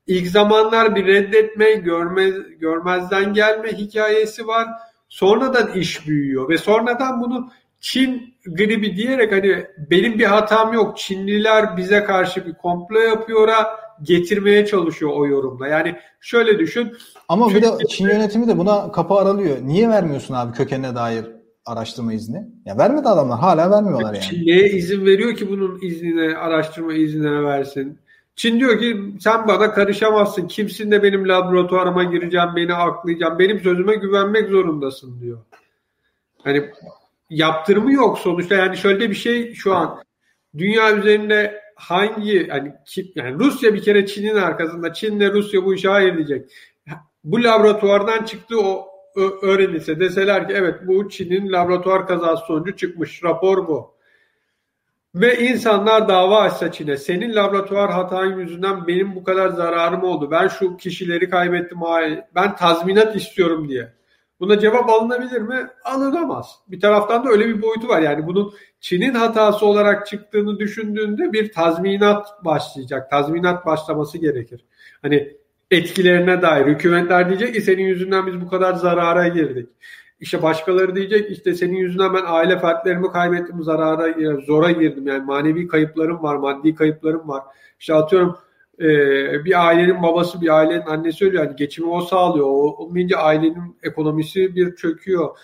ilk 0.07 0.29
zamanlar 0.29 0.97
bir 0.97 1.07
reddetme, 1.07 1.73
görmez, 1.73 2.35
görmezden 2.59 3.35
gelme 3.35 3.73
hikayesi 3.73 4.47
var. 4.47 4.69
Sonradan 5.09 5.73
iş 5.73 6.09
büyüyor 6.09 6.49
ve 6.49 6.59
sonradan 6.59 7.21
bunu 7.21 7.51
Çin 7.83 8.35
gribi 8.47 8.97
diyerek 8.97 9.33
hani 9.33 9.67
benim 9.91 10.19
bir 10.19 10.25
hatam 10.25 10.73
yok. 10.73 10.99
Çinliler 10.99 11.77
bize 11.77 12.05
karşı 12.05 12.47
bir 12.47 12.55
komplo 12.55 12.99
yapıyor'a 12.99 13.81
getirmeye 14.03 14.67
çalışıyor 14.67 15.13
o 15.15 15.27
yorumla. 15.27 15.69
Yani 15.69 15.97
şöyle 16.21 16.59
düşün. 16.59 16.97
Ama 17.29 17.55
bir 17.55 17.63
de 17.63 17.69
Çin 17.89 18.05
yönetimi 18.05 18.49
de 18.49 18.59
buna 18.59 18.93
kapı 18.93 19.15
aralıyor. 19.15 19.57
Niye 19.63 19.89
vermiyorsun 19.89 20.35
abi 20.35 20.53
kökenine 20.53 20.95
dair 20.95 21.27
araştırma 21.67 22.13
izni? 22.13 22.47
Ya 22.67 22.79
vermedi 22.79 23.09
adamlar. 23.09 23.39
Hala 23.39 23.71
vermiyorlar 23.71 24.15
yani. 24.15 24.21
Çin 24.21 24.47
neye 24.47 24.69
izin 24.69 25.07
veriyor 25.07 25.35
ki 25.35 25.51
bunun 25.51 25.79
iznine, 25.83 26.37
araştırma 26.37 26.93
iznine 26.93 27.43
versin? 27.43 27.99
Çin 28.37 28.61
diyor 28.61 28.79
ki 28.79 28.97
sen 29.21 29.49
bana 29.49 29.73
karışamazsın. 29.73 30.47
Kimsin 30.47 30.91
de 30.91 31.03
benim 31.03 31.29
laboratuvarıma 31.29 32.05
gireceğim, 32.05 32.49
beni 32.57 32.75
aklayacağım. 32.75 33.39
Benim 33.39 33.61
sözüme 33.61 33.95
güvenmek 33.95 34.49
zorundasın 34.49 35.21
diyor. 35.21 35.39
Hani 36.45 36.71
yaptırımı 37.33 37.93
yok 37.93 38.19
sonuçta. 38.19 38.55
Yani 38.55 38.77
şöyle 38.77 39.11
bir 39.11 39.15
şey 39.15 39.55
şu 39.55 39.75
an 39.75 40.03
dünya 40.59 40.97
üzerinde 40.97 41.63
hangi 41.77 42.47
yani, 42.51 42.73
yani 43.15 43.39
Rusya 43.39 43.75
bir 43.75 43.83
kere 43.83 44.07
Çin'in 44.07 44.35
arkasında. 44.35 44.93
Çin'le 44.93 45.33
Rusya 45.33 45.65
bu 45.65 45.75
işe 45.75 45.89
hayır 45.89 46.17
diyecek. 46.17 46.51
Bu 47.25 47.43
laboratuvardan 47.43 48.25
çıktı 48.25 48.61
o 48.61 48.89
öğrenilse 49.43 50.01
deseler 50.01 50.49
ki 50.49 50.55
evet 50.57 50.75
bu 50.87 51.09
Çin'in 51.09 51.53
laboratuvar 51.53 52.07
kazası 52.07 52.47
sonucu 52.47 52.77
çıkmış. 52.77 53.25
Rapor 53.25 53.69
bu. 53.69 53.93
Ve 55.15 55.39
insanlar 55.39 56.09
dava 56.09 56.41
açsa 56.41 56.73
Çin'e 56.73 56.97
senin 56.97 57.35
laboratuvar 57.35 57.91
hatan 57.91 58.39
yüzünden 58.39 58.87
benim 58.87 59.15
bu 59.15 59.25
kadar 59.25 59.49
zararım 59.49 60.05
oldu. 60.05 60.31
Ben 60.31 60.49
şu 60.49 60.77
kişileri 60.77 61.31
kaybettim. 61.31 61.79
Ben 62.35 62.57
tazminat 62.57 63.17
istiyorum 63.17 63.69
diye. 63.69 63.93
Buna 64.43 64.59
cevap 64.59 64.91
alınabilir 64.91 65.41
mi? 65.41 65.67
Alınamaz. 65.85 66.59
Bir 66.69 66.81
taraftan 66.81 67.25
da 67.25 67.31
öyle 67.31 67.49
bir 67.49 67.63
boyutu 67.63 67.89
var. 67.89 68.01
Yani 68.01 68.27
bunun 68.27 68.55
Çin'in 68.81 69.15
hatası 69.15 69.67
olarak 69.67 70.07
çıktığını 70.07 70.59
düşündüğünde 70.59 71.33
bir 71.33 71.53
tazminat 71.53 72.45
başlayacak. 72.45 73.11
Tazminat 73.11 73.67
başlaması 73.67 74.19
gerekir. 74.19 74.65
Hani 75.03 75.37
etkilerine 75.71 76.43
dair 76.43 76.67
hükümetler 76.67 77.29
diyecek 77.29 77.55
ki 77.55 77.61
senin 77.61 77.83
yüzünden 77.83 78.27
biz 78.27 78.41
bu 78.41 78.49
kadar 78.49 78.75
zarara 78.75 79.29
girdik. 79.29 79.69
İşte 80.21 80.43
başkaları 80.43 80.95
diyecek 80.95 81.31
işte 81.31 81.55
senin 81.55 81.77
yüzünden 81.77 82.15
ben 82.15 82.25
aile 82.27 82.59
fertlerimi 82.59 83.13
kaybettim, 83.13 83.63
zarara, 83.63 84.15
zora 84.47 84.71
girdim. 84.71 85.07
Yani 85.07 85.25
manevi 85.25 85.69
kayıplarım 85.69 86.23
var, 86.23 86.37
maddi 86.37 86.75
kayıplarım 86.75 87.29
var. 87.29 87.43
İşte 87.81 87.95
atıyorum 87.95 88.39
e, 88.81 88.85
bir 89.45 89.67
ailenin 89.67 90.03
babası, 90.03 90.41
bir 90.41 90.49
ailenin 90.49 90.87
annesi 90.87 91.25
ölüyor. 91.25 91.45
Yani 91.45 91.57
geçimi 91.57 91.89
o 91.91 92.01
sağlıyor. 92.01 92.47
O 92.47 92.77
olmayınca 92.77 93.17
ailenin 93.17 93.79
ekonomisi 93.83 94.57
bir 94.57 94.77
çöküyor. 94.77 95.37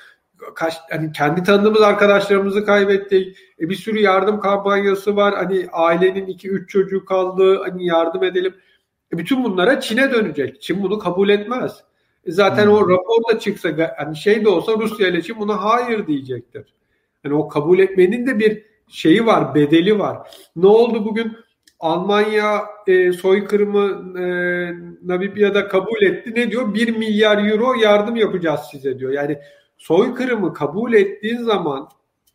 Kaç, 0.54 0.74
hani 0.90 1.12
kendi 1.12 1.42
tanıdığımız 1.42 1.82
arkadaşlarımızı 1.82 2.64
kaybettik. 2.64 3.36
E, 3.60 3.68
bir 3.68 3.74
sürü 3.74 4.00
yardım 4.00 4.40
kampanyası 4.40 5.16
var. 5.16 5.34
Hani 5.34 5.66
ailenin 5.72 6.26
iki 6.26 6.48
üç 6.48 6.70
çocuğu 6.70 7.04
kaldı. 7.04 7.60
Hani 7.62 7.86
yardım 7.86 8.24
edelim. 8.24 8.54
E, 9.12 9.18
bütün 9.18 9.44
bunlara 9.44 9.80
Çin'e 9.80 10.12
dönecek. 10.12 10.62
Çin 10.62 10.82
bunu 10.82 10.98
kabul 10.98 11.28
etmez. 11.28 11.84
E, 12.26 12.32
zaten 12.32 12.66
hmm. 12.66 12.72
o 12.72 12.90
rapor 12.90 13.34
da 13.34 13.38
çıksa 13.38 13.94
hani 13.96 14.16
şey 14.16 14.44
de 14.44 14.48
olsa 14.48 14.72
Rusya 14.72 15.08
ile 15.08 15.22
Çin 15.22 15.38
buna 15.38 15.64
hayır 15.64 16.06
diyecektir. 16.06 16.74
Hani 17.22 17.34
o 17.34 17.48
kabul 17.48 17.78
etmenin 17.78 18.26
de 18.26 18.38
bir 18.38 18.62
şeyi 18.88 19.26
var, 19.26 19.54
bedeli 19.54 19.98
var. 19.98 20.30
Ne 20.56 20.66
oldu 20.66 21.04
bugün? 21.04 21.36
Almanya 21.80 22.60
e, 22.86 23.12
soykırımı 23.12 24.18
e, 24.20 24.24
Namibya'da 25.02 25.68
kabul 25.68 26.02
etti. 26.02 26.32
Ne 26.34 26.50
diyor? 26.50 26.74
1 26.74 26.96
milyar 26.96 27.50
euro 27.50 27.74
yardım 27.74 28.16
yapacağız 28.16 28.60
size 28.70 28.98
diyor. 28.98 29.12
Yani 29.12 29.38
soykırımı 29.76 30.54
kabul 30.54 30.92
ettiğin 30.92 31.42
zaman 31.42 31.88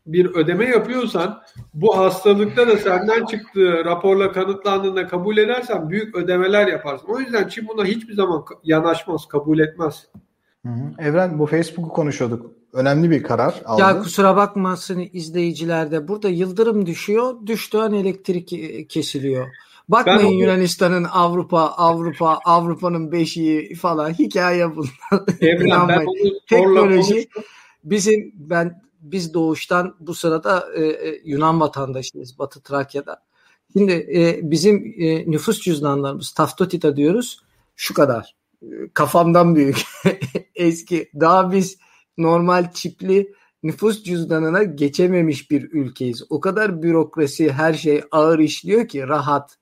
bir 0.06 0.26
ödeme 0.26 0.66
yapıyorsan 0.66 1.42
bu 1.74 1.98
hastalıkta 1.98 2.68
da 2.68 2.78
senden 2.78 3.26
çıktığı 3.26 3.86
raporla 3.86 4.32
kanıtlandığında 4.32 5.08
kabul 5.08 5.38
edersen 5.38 5.90
büyük 5.90 6.16
ödemeler 6.16 6.68
yaparsın. 6.68 7.08
O 7.08 7.20
yüzden 7.20 7.48
Çin 7.48 7.68
buna 7.68 7.86
hiçbir 7.86 8.14
zaman 8.14 8.46
yanaşmaz, 8.64 9.28
kabul 9.28 9.60
etmez. 9.60 10.08
Hı 10.65 10.70
hı. 10.70 11.08
Evren 11.08 11.39
bu 11.39 11.46
Facebook'u 11.46 11.89
konuşuyorduk. 11.89 12.51
Önemli 12.74 13.12
bir 13.12 13.24
karar 13.24 13.62
aldı. 13.65 13.82
Ya 13.82 14.00
kusura 14.00 14.36
bakmasın 14.36 15.10
izleyicilerde. 15.13 16.08
Burada 16.08 16.29
yıldırım 16.29 16.86
düşüyor. 16.86 17.36
Düştüğü 17.46 17.77
an 17.77 17.93
elektrik 17.93 18.50
kesiliyor. 18.89 19.48
Bakmayın 19.89 20.32
ben 20.32 20.36
Yunanistan'ın 20.36 21.03
Avrupa, 21.03 21.60
Avrupa, 21.60 22.39
Avrupa'nın 22.46 23.12
beşiği 23.12 23.75
falan 23.75 24.13
hikaye 24.13 24.75
bunlar. 24.75 25.24
Evren, 25.41 25.88
ben 25.88 26.05
Teknoloji 26.50 27.27
bizim 27.84 28.32
ben 28.36 28.82
biz 29.01 29.34
doğuştan 29.34 29.96
bu 30.00 30.13
sırada 30.13 30.65
e, 30.75 30.86
e, 30.86 31.22
Yunan 31.25 31.60
vatandaşıyız 31.60 32.39
Batı 32.39 32.62
Trakya'da. 32.62 33.22
Şimdi 33.74 33.91
e, 33.91 34.39
bizim 34.51 34.96
e, 34.98 35.32
nüfus 35.32 35.62
cüzdanlarımız 35.62 36.32
Taftotita 36.32 36.96
diyoruz 36.98 37.43
şu 37.75 37.93
kadar. 37.93 38.36
Kafamdan 38.93 39.55
büyük. 39.55 39.77
Eski. 40.55 41.10
Daha 41.20 41.51
biz 41.51 41.77
normal 42.17 42.72
çipli 42.72 43.34
nüfus 43.63 44.03
cüzdanına 44.03 44.63
geçememiş 44.63 45.51
bir 45.51 45.72
ülkeyiz. 45.72 46.24
O 46.29 46.39
kadar 46.39 46.84
bürokrasi 46.84 47.51
her 47.51 47.74
şey 47.74 48.03
ağır 48.12 48.39
işliyor 48.39 48.88
ki 48.88 49.08
rahat. 49.08 49.58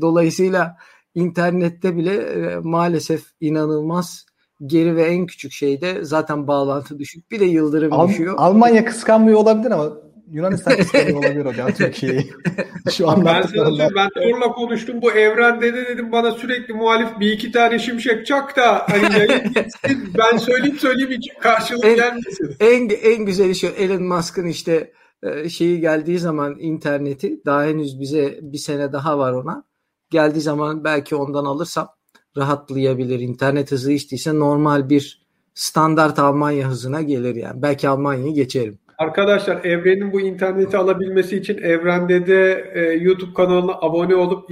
Dolayısıyla 0.00 0.76
internette 1.14 1.96
bile 1.96 2.14
e, 2.14 2.56
maalesef 2.56 3.22
inanılmaz 3.40 4.26
geri 4.66 4.96
ve 4.96 5.04
en 5.04 5.26
küçük 5.26 5.52
şeyde 5.52 6.04
zaten 6.04 6.46
bağlantı 6.46 6.98
düşük. 6.98 7.30
Bir 7.30 7.40
de 7.40 7.44
yıldırım 7.44 7.92
Al- 7.92 8.08
düşüyor. 8.08 8.34
Almanya 8.38 8.84
kıskanmıyor 8.84 9.38
olabilir 9.38 9.70
ama 9.70 9.92
Yunanistan 10.30 10.76
kıskanıyor 10.76 11.16
olabilir 11.16 11.44
hocam 11.44 11.72
Türkiye'yi. 11.72 12.30
Şu 12.92 13.08
an 13.08 13.24
ben 13.24 13.42
sana 13.42 13.90
ben 13.96 14.08
Thor'la 14.08 14.52
konuştum 14.52 15.02
bu 15.02 15.12
evren 15.12 15.60
dedi 15.60 15.86
dedim 15.88 16.12
bana 16.12 16.32
sürekli 16.32 16.74
muhalif 16.74 17.20
bir 17.20 17.32
iki 17.32 17.52
tane 17.52 17.78
şimşek 17.78 18.26
çak 18.26 18.56
da 18.56 18.86
hani 18.88 19.18
yayın 19.18 19.44
gitsin 19.54 20.12
ben 20.18 20.36
söyleyeyim 20.36 20.78
söyleyeyim 20.78 21.10
hiç 21.10 21.28
karşılık 21.40 21.84
en, 21.84 21.96
gelmesin. 21.96 22.56
En, 22.60 22.88
en 22.88 23.26
güzeli 23.26 23.54
şu 23.54 23.66
Elon 23.66 24.02
Musk'ın 24.02 24.46
işte 24.46 24.92
e, 25.22 25.48
şeyi 25.48 25.80
geldiği 25.80 26.18
zaman 26.18 26.58
interneti 26.58 27.40
daha 27.46 27.64
henüz 27.64 28.00
bize 28.00 28.38
bir 28.42 28.58
sene 28.58 28.92
daha 28.92 29.18
var 29.18 29.32
ona. 29.32 29.64
Geldiği 30.10 30.40
zaman 30.40 30.84
belki 30.84 31.16
ondan 31.16 31.44
alırsam 31.44 31.88
rahatlayabilir. 32.36 33.20
İnternet 33.20 33.72
hızı 33.72 33.92
içtiyse 33.92 34.38
normal 34.38 34.90
bir 34.90 35.22
standart 35.54 36.18
Almanya 36.18 36.68
hızına 36.68 37.02
gelir 37.02 37.34
yani. 37.34 37.62
Belki 37.62 37.88
Almanya'yı 37.88 38.34
geçerim. 38.34 38.78
Arkadaşlar 38.98 39.64
Evren'in 39.64 40.12
bu 40.12 40.20
interneti 40.20 40.76
alabilmesi 40.76 41.36
için 41.36 41.58
Evren'de 41.58 42.26
de 42.26 42.72
e, 42.74 42.80
YouTube 42.80 43.34
kanalına 43.34 43.72
abone 43.72 44.14
olup 44.14 44.50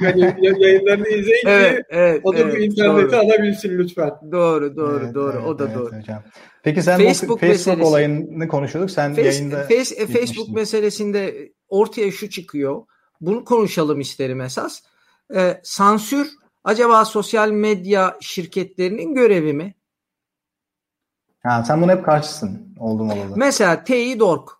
yani 0.00 0.34
yayınlarını 0.64 1.08
izleyin 1.08 1.46
evet, 1.46 1.76
ki 1.76 1.84
evet, 1.88 2.20
o 2.24 2.34
da 2.34 2.38
evet, 2.38 2.54
bu 2.54 2.58
interneti 2.58 3.12
doğru. 3.12 3.20
alabilsin 3.20 3.78
lütfen. 3.78 4.10
Doğru 4.32 4.76
doğru 4.76 5.00
evet, 5.04 5.14
doğru 5.14 5.36
evet, 5.36 5.46
o 5.46 5.58
da 5.58 5.64
evet, 5.64 5.76
doğru. 5.76 5.96
Hocam. 5.96 6.22
Peki 6.62 6.82
sen 6.82 6.98
Facebook, 6.98 7.40
Facebook 7.40 7.42
meselesi, 7.42 7.82
olayını 7.82 8.48
konuşuyorduk. 8.48 8.90
Sen 8.90 9.14
face, 9.14 9.28
yayında 9.28 9.62
face, 9.62 10.06
Facebook 10.06 10.48
meselesinde 10.48 11.52
ortaya 11.68 12.10
şu 12.10 12.30
çıkıyor. 12.30 12.82
Bunu 13.20 13.44
konuşalım 13.44 14.00
isterim 14.00 14.40
esas. 14.40 14.80
Ee, 15.34 15.60
sansür 15.62 16.28
acaba 16.64 17.04
sosyal 17.04 17.50
medya 17.50 18.16
şirketlerinin 18.20 19.14
görevi 19.14 19.52
mi? 19.52 19.74
Ha, 21.48 21.64
sen 21.66 21.82
bunu 21.82 21.92
hep 21.92 22.04
karşısın 22.04 22.74
oldum 22.78 23.10
olalı. 23.10 23.36
Mesela 23.36 23.84
Teydork. 23.84 24.58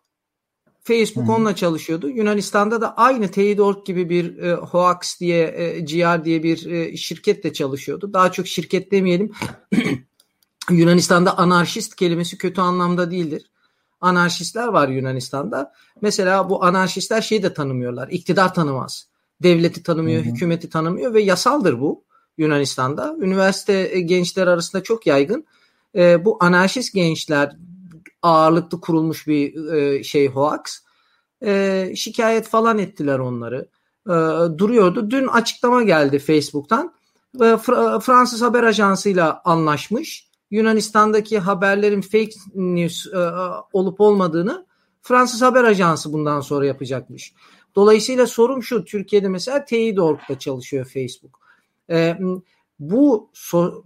Facebook 0.83 1.27
Hı-hı. 1.27 1.37
onunla 1.37 1.57
çalışıyordu. 1.57 2.09
Yunanistan'da 2.09 2.81
da 2.81 2.97
aynı 2.97 3.29
Teydork 3.29 3.87
gibi 3.87 4.11
bir 4.11 4.39
e, 4.39 4.55
Hoax 4.55 5.21
diye 5.21 5.47
e, 5.57 5.81
GR 5.81 6.25
diye 6.25 6.43
bir 6.43 6.71
e, 6.71 6.97
şirketle 6.97 7.53
çalışıyordu. 7.53 8.13
Daha 8.13 8.33
çok 8.33 8.47
şirket 8.47 8.93
demeyelim. 8.93 9.33
Yunanistan'da 10.71 11.39
anarşist 11.39 11.97
kelimesi 11.97 12.39
kötü 12.39 12.61
anlamda 12.61 13.11
değildir. 13.11 13.51
Anarşistler 14.01 14.69
var 14.69 14.89
Yunanistan'da. 14.89 15.73
Mesela 16.01 16.51
bu 16.51 16.65
anarşistler 16.65 17.23
şeyi 17.23 17.43
de 17.43 17.55
tanımıyorlar. 17.55 18.09
İktidar 18.09 18.55
tanımaz. 18.55 19.09
Devleti 19.43 19.83
tanımıyor, 19.83 20.25
Hı-hı. 20.25 20.31
hükümeti 20.31 20.71
tanımıyor 20.71 21.15
ve 21.15 21.23
yasaldır 21.23 21.81
bu 21.81 22.05
Yunanistan'da. 22.39 23.17
Üniversite 23.21 23.89
e, 23.93 24.01
gençler 24.01 24.47
arasında 24.47 24.83
çok 24.83 25.07
yaygın 25.07 25.47
e, 25.95 26.25
bu 26.25 26.37
anarşist 26.41 26.95
gençler 26.95 27.57
ağırlıklı 28.23 28.81
kurulmuş 28.81 29.27
bir 29.27 29.73
e, 29.73 30.03
şey 30.03 30.29
hoax. 30.29 30.61
E, 31.45 31.93
şikayet 31.97 32.49
falan 32.49 32.79
ettiler 32.79 33.19
onları. 33.19 33.69
E, 34.07 34.15
duruyordu. 34.59 35.11
Dün 35.11 35.27
açıklama 35.27 35.83
geldi 35.83 36.19
Facebook'tan. 36.19 36.95
E, 37.35 37.45
Fr- 37.45 38.01
Fransız 38.01 38.43
haber 38.43 38.63
ajansıyla 38.63 39.43
anlaşmış. 39.45 40.29
Yunanistan'daki 40.51 41.39
haberlerin 41.39 42.01
fake 42.01 42.35
news 42.55 43.07
e, 43.07 43.19
olup 43.73 44.01
olmadığını 44.01 44.67
Fransız 45.03 45.43
haber 45.43 45.65
ajansı 45.65 46.13
bundan 46.13 46.41
sonra 46.41 46.67
yapacakmış. 46.67 47.35
Dolayısıyla 47.77 48.27
sorum 48.27 48.63
şu 48.63 48.85
Türkiye'de 48.85 49.29
mesela 49.29 49.65
Teyit.org'da 49.65 50.39
çalışıyor 50.39 50.85
Facebook. 50.85 51.41
E, 51.91 52.19
bu 52.79 53.31
so, 53.33 53.85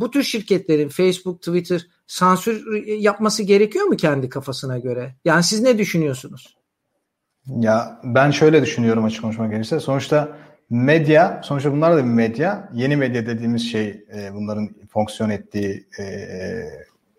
bu 0.00 0.10
tür 0.10 0.22
şirketlerin 0.22 0.88
Facebook, 0.88 1.42
Twitter 1.42 1.86
sansür 2.06 2.86
yapması 2.86 3.42
gerekiyor 3.42 3.84
mu 3.84 3.96
kendi 3.96 4.28
kafasına 4.28 4.78
göre? 4.78 5.14
Yani 5.24 5.42
siz 5.42 5.60
ne 5.60 5.78
düşünüyorsunuz? 5.78 6.56
Ya 7.46 8.00
ben 8.04 8.30
şöyle 8.30 8.62
düşünüyorum 8.62 9.04
açık 9.04 9.22
konuşmak 9.22 9.50
gerekirse. 9.50 9.80
Sonuçta 9.80 10.36
medya, 10.70 11.40
sonuçta 11.44 11.72
bunlar 11.72 11.96
da 11.96 11.98
bir 11.98 12.10
medya. 12.10 12.68
Yeni 12.74 12.96
medya 12.96 13.26
dediğimiz 13.26 13.70
şey 13.70 14.04
e, 14.14 14.34
bunların 14.34 14.68
fonksiyon 14.88 15.30
ettiği, 15.30 15.86
e, 16.00 16.08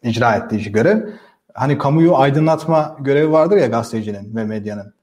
icra 0.03 0.35
ettiği 0.35 0.71
görev. 0.71 1.09
Hani 1.53 1.77
kamuyu 1.77 2.15
aydınlatma 2.15 2.97
görevi 2.99 3.31
vardır 3.31 3.57
ya 3.57 3.67
gazetecinin 3.67 4.35
ve 4.35 4.43
medyanın. 4.43 4.93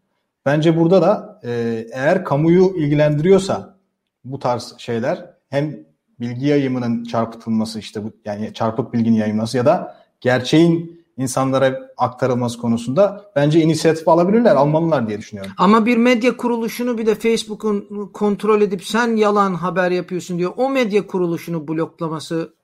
Bence 0.46 0.76
burada 0.76 1.02
da 1.02 1.40
e, 1.44 1.50
eğer 1.92 2.24
kamuyu 2.24 2.76
ilgilendiriyorsa 2.76 3.78
bu 4.24 4.38
tarz 4.38 4.74
şeyler 4.78 5.31
hem 5.52 5.76
bilgi 6.20 6.46
yayımının 6.46 7.04
çarpıtılması 7.04 7.78
işte 7.78 8.04
bu 8.04 8.12
yani 8.24 8.54
çarpık 8.54 8.92
bilginin 8.92 9.16
yayılması 9.16 9.56
ya 9.56 9.66
da 9.66 9.96
gerçeğin 10.20 11.02
insanlara 11.16 11.90
aktarılması 11.96 12.58
konusunda 12.58 13.30
bence 13.36 13.60
inisiyatif 13.60 14.08
alabilirler, 14.08 14.56
almalılar 14.56 15.08
diye 15.08 15.18
düşünüyorum. 15.18 15.52
Ama 15.58 15.86
bir 15.86 15.96
medya 15.96 16.36
kuruluşunu 16.36 16.98
bir 16.98 17.06
de 17.06 17.14
Facebook'un 17.14 18.06
kontrol 18.12 18.60
edip 18.60 18.84
sen 18.84 19.16
yalan 19.16 19.54
haber 19.54 19.90
yapıyorsun 19.90 20.38
diyor. 20.38 20.52
O 20.56 20.70
medya 20.70 21.06
kuruluşunu 21.06 21.68
bloklaması 21.68 22.54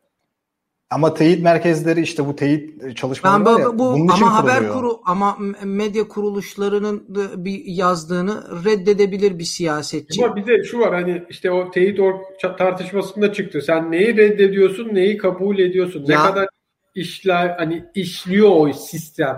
ama 0.90 1.14
teyit 1.14 1.42
merkezleri 1.42 2.00
işte 2.00 2.26
bu 2.26 2.36
teyit 2.36 2.96
çalışmaları 2.96 3.44
ben, 3.44 3.54
var 3.54 3.60
ya, 3.60 3.66
bu, 3.66 3.78
bunun 3.78 4.08
ama 4.08 4.14
için 4.14 4.26
haber 4.26 4.68
kuru 4.68 5.00
ama 5.04 5.36
medya 5.64 6.08
kuruluşlarının 6.08 7.04
bir 7.44 7.62
yazdığını 7.64 8.64
reddedebilir 8.64 9.38
bir 9.38 9.44
siyasetçi. 9.44 10.24
Ama 10.24 10.36
bir 10.36 10.46
de 10.46 10.64
şu 10.64 10.78
var 10.78 10.94
hani 10.94 11.22
işte 11.30 11.50
o 11.50 11.70
teyit 11.70 12.00
org 12.00 12.16
tartışmasında 12.58 13.32
çıktı. 13.32 13.62
Sen 13.62 13.92
neyi 13.92 14.16
reddediyorsun, 14.16 14.94
neyi 14.94 15.16
kabul 15.16 15.58
ediyorsun? 15.58 16.04
Ne 16.08 16.14
ya, 16.14 16.22
kadar 16.22 16.48
işler 16.94 17.48
hani 17.58 17.84
işliyor 17.94 18.50
o 18.50 18.72
sistem. 18.72 19.36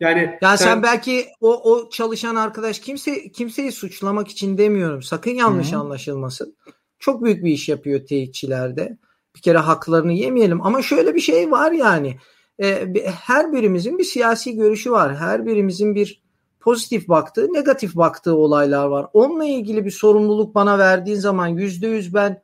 Yani 0.00 0.38
ya 0.42 0.56
sen, 0.56 0.64
sen 0.64 0.82
belki 0.82 1.26
o 1.40 1.72
o 1.72 1.90
çalışan 1.90 2.34
arkadaş 2.34 2.78
kimse 2.78 3.32
kimseyi 3.32 3.72
suçlamak 3.72 4.28
için 4.28 4.58
demiyorum. 4.58 5.02
Sakın 5.02 5.30
yanlış 5.30 5.72
Hı-hı. 5.72 5.80
anlaşılmasın. 5.80 6.56
Çok 6.98 7.24
büyük 7.24 7.44
bir 7.44 7.50
iş 7.50 7.68
yapıyor 7.68 8.06
teyitçilerde 8.06 8.98
bir 9.36 9.40
kere 9.40 9.58
haklarını 9.58 10.12
yemeyelim 10.12 10.66
ama 10.66 10.82
şöyle 10.82 11.14
bir 11.14 11.20
şey 11.20 11.50
var 11.50 11.72
yani 11.72 12.16
e, 12.62 12.88
her 13.26 13.52
birimizin 13.52 13.98
bir 13.98 14.04
siyasi 14.04 14.56
görüşü 14.56 14.90
var. 14.90 15.16
Her 15.16 15.46
birimizin 15.46 15.94
bir 15.94 16.22
pozitif 16.60 17.08
baktığı, 17.08 17.52
negatif 17.52 17.96
baktığı 17.96 18.36
olaylar 18.36 18.86
var. 18.86 19.06
Onunla 19.12 19.44
ilgili 19.44 19.84
bir 19.84 19.90
sorumluluk 19.90 20.54
bana 20.54 20.78
verdiğin 20.78 21.18
zaman 21.18 21.46
yüzde 21.46 21.86
yüz 21.86 22.14
ben 22.14 22.42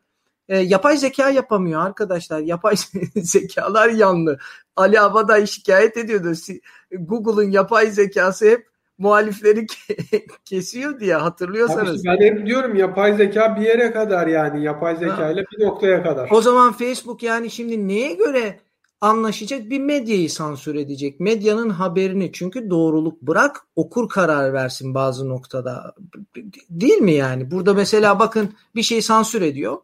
e, 0.49 0.59
yapay 0.59 0.97
zeka 0.97 1.31
yapamıyor 1.31 1.87
arkadaşlar. 1.87 2.41
Yapay 2.41 2.77
zekalar 3.17 3.89
yanlı. 3.89 4.39
Ali 4.77 5.01
Abaday 5.01 5.47
şikayet 5.47 5.97
ediyordu. 5.97 6.33
Google'ın 6.91 7.51
yapay 7.51 7.91
zekası 7.91 8.47
hep 8.47 8.69
muhalifleri 8.99 9.67
kesiyor 10.45 11.01
diye 11.01 11.15
hatırlıyorsanız. 11.15 12.03
Tabii 12.03 12.21
ben 12.21 12.27
hep 12.27 12.47
diyorum 12.47 12.77
yapay 12.77 13.17
zeka 13.17 13.57
bir 13.57 13.67
yere 13.67 13.93
kadar 13.93 14.27
yani 14.27 14.65
yapay 14.65 14.97
zeka 14.97 15.31
ile 15.31 15.45
bir 15.53 15.65
noktaya 15.65 16.03
kadar. 16.03 16.29
O 16.31 16.41
zaman 16.41 16.73
Facebook 16.73 17.23
yani 17.23 17.51
şimdi 17.51 17.89
neye 17.89 18.13
göre 18.13 18.61
anlaşacak 19.01 19.71
bir 19.71 19.81
medyayı 19.81 20.31
sansür 20.31 20.75
edecek. 20.75 21.21
Medyanın 21.21 21.71
haberini 21.71 22.33
çünkü 22.33 22.71
doğruluk 22.71 23.23
bırak 23.23 23.67
okur 23.77 24.09
karar 24.09 24.53
versin 24.53 24.95
bazı 24.95 25.29
noktada. 25.29 25.95
Değil 26.71 26.99
mi 26.99 27.13
yani? 27.13 27.51
Burada 27.51 27.75
mesela 27.75 28.19
bakın 28.19 28.55
bir 28.75 28.83
şey 28.83 29.03
sansür 29.03 29.43
ediyor. 29.43 29.79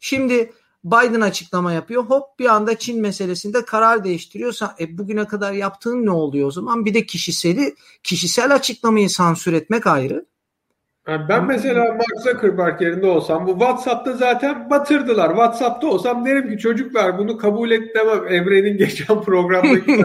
Şimdi 0.00 0.52
Biden 0.84 1.20
açıklama 1.20 1.72
yapıyor. 1.72 2.04
Hop 2.04 2.38
bir 2.38 2.46
anda 2.46 2.78
Çin 2.78 3.00
meselesinde 3.00 3.64
karar 3.64 4.04
değiştiriyorsa 4.04 4.74
e, 4.80 4.98
bugüne 4.98 5.26
kadar 5.26 5.52
yaptığın 5.52 6.06
ne 6.06 6.10
oluyor 6.10 6.48
o 6.48 6.50
zaman? 6.50 6.84
Bir 6.84 6.94
de 6.94 7.06
kişiseli 7.06 7.74
kişisel 8.02 8.54
açıklamayı 8.54 9.10
sansür 9.10 9.52
etmek 9.52 9.86
ayrı. 9.86 10.26
Yani 11.08 11.28
ben 11.28 11.44
mesela 11.46 11.84
Mark 11.84 12.22
Zuckerberg 12.24 12.82
yerinde 12.82 13.06
olsam 13.06 13.46
bu 13.46 13.50
WhatsApp'ta 13.50 14.12
zaten 14.12 14.70
batırdılar. 14.70 15.28
WhatsApp'ta 15.28 15.86
olsam 15.86 16.26
derim 16.26 16.50
ki 16.50 16.58
çocuklar 16.58 17.18
bunu 17.18 17.38
kabul 17.38 17.70
et 17.70 17.94
demem. 17.94 18.28
Evrenin 18.28 18.76
geçen 18.78 19.22
programdaki. 19.22 20.04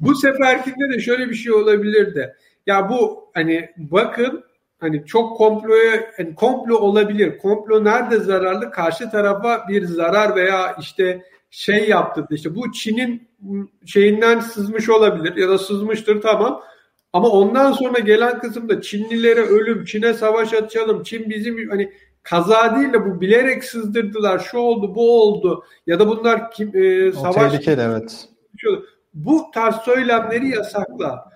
bu 0.00 0.14
seferkinde 0.14 0.94
de 0.94 1.00
şöyle 1.00 1.30
bir 1.30 1.34
şey 1.34 1.52
olabilirdi. 1.52 2.34
Ya 2.66 2.88
bu 2.88 3.30
hani 3.34 3.70
bakın 3.76 4.44
hani 4.82 5.06
çok 5.06 5.36
komploya 5.36 6.12
yani 6.18 6.34
komplo 6.34 6.76
olabilir. 6.76 7.38
Komplo 7.38 7.84
nerede 7.84 8.18
zararlı? 8.18 8.70
Karşı 8.70 9.10
tarafa 9.10 9.68
bir 9.68 9.84
zarar 9.84 10.36
veya 10.36 10.76
işte 10.80 11.22
şey 11.50 11.88
yaptı. 11.88 12.26
İşte 12.30 12.54
bu 12.54 12.72
Çin'in 12.72 13.28
şeyinden 13.86 14.40
sızmış 14.40 14.88
olabilir 14.88 15.36
ya 15.36 15.48
da 15.48 15.58
sızmıştır 15.58 16.20
tamam. 16.20 16.62
Ama 17.12 17.28
ondan 17.28 17.72
sonra 17.72 17.98
gelen 17.98 18.38
kısımda 18.38 18.80
Çinlilere 18.80 19.40
ölüm, 19.40 19.84
Çin'e 19.84 20.14
savaş 20.14 20.54
açalım, 20.54 21.02
Çin 21.02 21.30
bizim 21.30 21.70
hani 21.70 21.92
kaza 22.22 22.76
değil 22.76 22.92
de 22.92 23.06
bu 23.06 23.20
bilerek 23.20 23.64
sızdırdılar, 23.64 24.38
şu 24.38 24.58
oldu, 24.58 24.94
bu 24.94 25.22
oldu 25.22 25.64
ya 25.86 26.00
da 26.00 26.08
bunlar 26.08 26.50
kim, 26.50 26.76
e, 26.76 27.12
savaş... 27.12 27.36
O 27.36 27.50
tehlikeli 27.50 27.80
evet. 27.80 28.28
Bu 29.14 29.50
tarz 29.54 29.76
söylemleri 29.76 30.48
yasakla. 30.48 31.32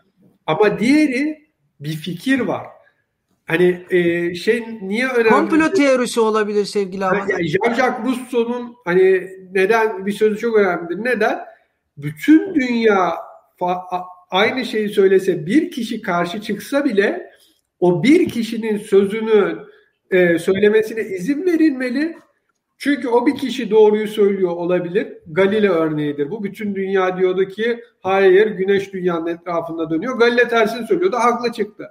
Ama 0.47 0.79
diğeri 0.79 1.47
bir 1.81 1.97
fikir 1.97 2.41
var. 2.41 2.67
Hani 3.47 3.85
e, 3.91 4.35
şey 4.35 4.65
niye 4.83 5.09
önemli? 5.09 5.29
Komplo 5.29 5.73
teorisi 5.73 6.21
olabilir 6.21 6.65
sevgili 6.65 7.05
abi. 7.05 7.17
Yani 7.17 7.45
Jean-Jacques 7.45 8.07
Rousseau'nun 8.07 8.77
hani 8.85 9.31
neden 9.53 10.07
bir 10.07 10.13
sözü 10.13 10.39
çok 10.39 10.57
önemlidir. 10.57 11.05
Neden? 11.05 11.39
Bütün 11.97 12.55
dünya 12.55 13.15
aynı 14.31 14.65
şeyi 14.65 14.89
söylese 14.89 15.47
bir 15.47 15.71
kişi 15.71 16.03
karşı 16.03 16.41
çıksa 16.41 16.85
bile 16.85 17.31
o 17.81 18.03
bir 18.03 18.29
kişinin 18.29 18.79
sözünü 18.79 19.59
e, 20.11 20.39
söylemesine 20.39 21.01
izin 21.01 21.47
verilmeli. 21.47 22.17
Çünkü 22.79 23.09
o 23.09 23.27
bir 23.27 23.35
kişi 23.35 23.71
doğruyu 23.71 24.09
söylüyor 24.09 24.51
olabilir. 24.51 25.09
Galile 25.27 25.69
örneğidir. 25.69 26.31
Bu 26.31 26.45
bütün 26.45 26.75
dünya 26.75 27.19
diyordu 27.19 27.45
ki 27.45 27.81
hayır 28.01 28.47
güneş 28.47 28.93
dünyanın 28.93 29.27
etrafında 29.27 29.91
dönüyor. 29.91 30.19
Galile 30.19 30.49
tersini 30.49 30.87
söylüyordu. 30.87 31.17
Haklı 31.17 31.53
çıktı. 31.53 31.85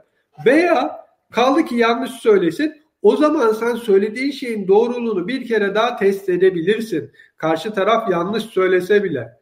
Veya 0.45 1.04
Kaldı 1.35 1.65
ki 1.65 1.75
yanlış 1.75 2.11
söylesin. 2.11 2.81
O 3.01 3.17
zaman 3.17 3.53
sen 3.53 3.75
söylediğin 3.75 4.31
şeyin 4.31 4.67
doğruluğunu 4.67 5.27
bir 5.27 5.47
kere 5.47 5.75
daha 5.75 5.95
test 5.95 6.29
edebilirsin. 6.29 7.11
Karşı 7.37 7.73
taraf 7.73 8.11
yanlış 8.11 8.43
söylese 8.43 9.03
bile. 9.03 9.33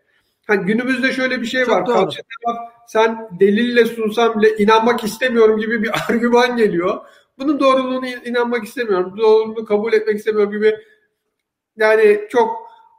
Hani 0.47 0.65
günümüzde 0.65 1.11
şöyle 1.11 1.41
bir 1.41 1.45
şey 1.45 1.65
Çok 1.65 1.73
var. 1.73 1.85
Doğru. 1.85 1.95
Karşı 1.95 2.21
taraf 2.45 2.57
sen 2.87 3.29
delille 3.39 3.85
sunsan 3.85 4.41
bile 4.41 4.57
inanmak 4.57 5.03
istemiyorum 5.03 5.59
gibi 5.59 5.83
bir 5.83 5.91
argüman 6.09 6.57
geliyor. 6.57 7.01
Bunun 7.39 7.59
doğruluğunu 7.59 8.07
inanmak 8.07 8.63
istemiyorum. 8.63 9.13
Doğruluğunu 9.17 9.65
kabul 9.65 9.93
etmek 9.93 10.17
istemiyorum 10.17 10.51
gibi. 10.51 10.75
Yani 11.77 12.21
çok 12.29 12.49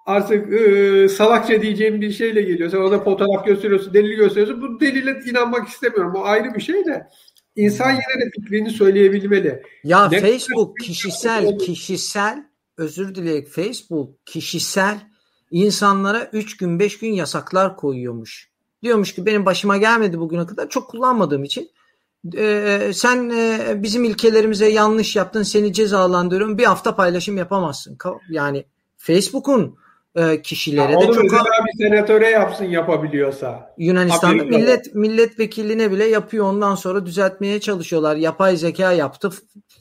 artık 0.07 0.53
e, 0.53 1.09
salakça 1.09 1.63
diyeceğim 1.63 2.01
bir 2.01 2.11
şeyle 2.11 2.43
geliyor. 2.43 2.71
Sen 2.71 2.79
orada 2.79 2.99
fotoğraf 2.99 3.47
gösteriyorsun, 3.47 3.95
delil 3.95 4.17
gösteriyorsun. 4.17 4.63
Bu 4.63 4.81
delile 4.81 5.21
inanmak 5.31 5.69
istemiyorum. 5.69 6.13
O 6.17 6.25
ayrı 6.25 6.55
bir 6.55 6.61
şey 6.61 6.85
de. 6.85 7.07
İnsan 7.57 7.91
yine 7.91 8.27
de 8.27 8.31
fikrini 8.31 8.71
söyleyebilmeli. 8.71 9.63
Ya 9.85 10.09
ne 10.09 10.21
Facebook 10.21 10.79
kişisel 10.79 11.59
kişisel 11.59 12.45
özür 12.77 13.15
dileyerek 13.15 13.49
Facebook 13.49 14.27
kişisel 14.27 15.01
insanlara 15.51 16.31
3 16.33 16.57
gün 16.57 16.79
5 16.79 16.99
gün 16.99 17.13
yasaklar 17.13 17.77
koyuyormuş. 17.77 18.51
Diyormuş 18.83 19.15
ki 19.15 19.27
benim 19.27 19.47
başıma 19.47 19.77
gelmedi 19.77 20.19
bugüne 20.19 20.47
kadar 20.47 20.69
çok 20.69 20.91
kullanmadığım 20.91 21.45
için 21.45 21.71
e, 22.37 22.91
sen 22.95 23.31
e, 23.31 23.83
bizim 23.83 24.05
ilkelerimize 24.05 24.69
yanlış 24.69 25.17
yaptın 25.17 25.43
seni 25.43 25.73
cezalandırıyorum 25.73 26.59
bir 26.59 26.65
hafta 26.65 26.97
paylaşım 26.97 27.37
yapamazsın. 27.37 27.99
Yani 28.31 28.65
Facebook'un 28.97 29.77
e, 30.17 30.43
kişilere 30.43 30.93
ya 30.93 31.01
de 31.01 31.07
çok 31.07 31.23
mesela 31.23 31.45
bir 31.45 31.85
senatöre 31.89 32.31
yapsın 32.31 32.65
yapabiliyorsa. 32.65 33.75
Yunanistan'da 33.79 34.43
Haberin 34.43 34.49
millet 34.49 34.95
milletvekiline 34.95 35.91
bile 35.91 36.05
yapıyor 36.05 36.47
ondan 36.47 36.75
sonra 36.75 37.07
düzeltmeye 37.07 37.61
çalışıyorlar. 37.61 38.17
Yapay 38.17 38.57
zeka 38.57 38.93
yaptı 38.93 39.31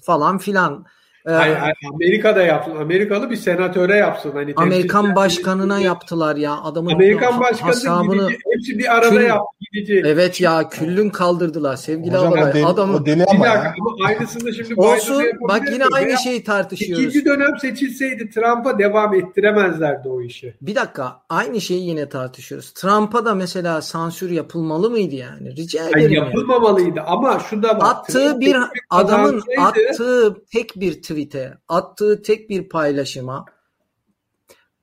falan 0.02 0.38
filan. 0.38 0.86
Hayır, 1.26 1.56
hayır, 1.56 1.76
Amerika'da 1.94 2.42
yapsın. 2.42 2.76
Amerikalı 2.76 3.30
bir 3.30 3.36
senatöre 3.36 3.96
yapsın. 3.96 4.32
Hani 4.34 4.54
Amerikan 4.56 5.16
başkanına 5.16 5.80
yaptılar 5.80 6.36
ya. 6.36 6.62
Adamın 6.62 6.92
Amerikan 6.94 7.40
başkanı 7.40 7.70
hesabını, 7.70 8.28
gidici, 8.28 8.40
hepsi 8.54 8.78
bir 8.80 8.96
arada 8.96 9.10
kül, 9.10 9.24
yaptı 9.24 9.58
gidici. 9.72 10.04
Evet 10.06 10.42
ya 10.42 10.70
küllün 10.70 11.10
kaldırdılar 11.10 11.76
sevgili 11.76 12.18
Hocam, 12.18 12.34
Alabay. 12.34 12.54
Deli, 12.54 12.66
Adamı, 12.66 12.96
o 12.96 13.06
deli 13.06 13.26
ama 13.26 13.48
ya. 13.48 13.74
Ama 13.80 14.08
aynısını 14.08 14.54
şimdi 14.54 14.74
Olsun 14.74 15.24
bak 15.42 15.62
yine 15.72 15.84
aynı 15.94 16.18
şeyi 16.18 16.44
tartışıyoruz. 16.44 17.06
İkinci 17.06 17.26
dönem 17.26 17.60
seçilseydi 17.62 18.30
Trump'a 18.30 18.80
devam 18.80 19.14
ettiremezlerdi 19.14 20.10
o 20.10 20.22
işi. 20.22 20.56
Bir 20.62 20.76
dakika 20.76 21.22
aynı 21.30 21.62
şeyi 21.62 21.88
yine 21.90 22.10
tartışıyoruz. 22.10 22.74
Trump'a 22.74 23.26
da 23.26 23.36
mesela 23.36 23.82
sansür 23.82 24.32
yapılmalı 24.32 24.90
mıydı 24.90 25.16
yani? 25.16 25.56
Rica 25.56 25.90
ederim. 25.90 26.02
Yani 26.02 26.16
yapılmamalıydı 26.16 26.98
yani. 26.98 27.08
ama 27.08 27.40
şu 27.40 27.64
da 27.64 27.68
var. 27.68 27.92
Attığı 27.92 28.30
Trump 28.30 28.42
bir 28.42 28.56
adamın 28.90 29.44
attığı 29.60 30.44
tek 30.52 30.76
bir 30.76 31.02
tweet'e, 31.14 31.58
attığı 31.68 32.22
tek 32.22 32.50
bir 32.50 32.70
paylaşıma 32.70 33.46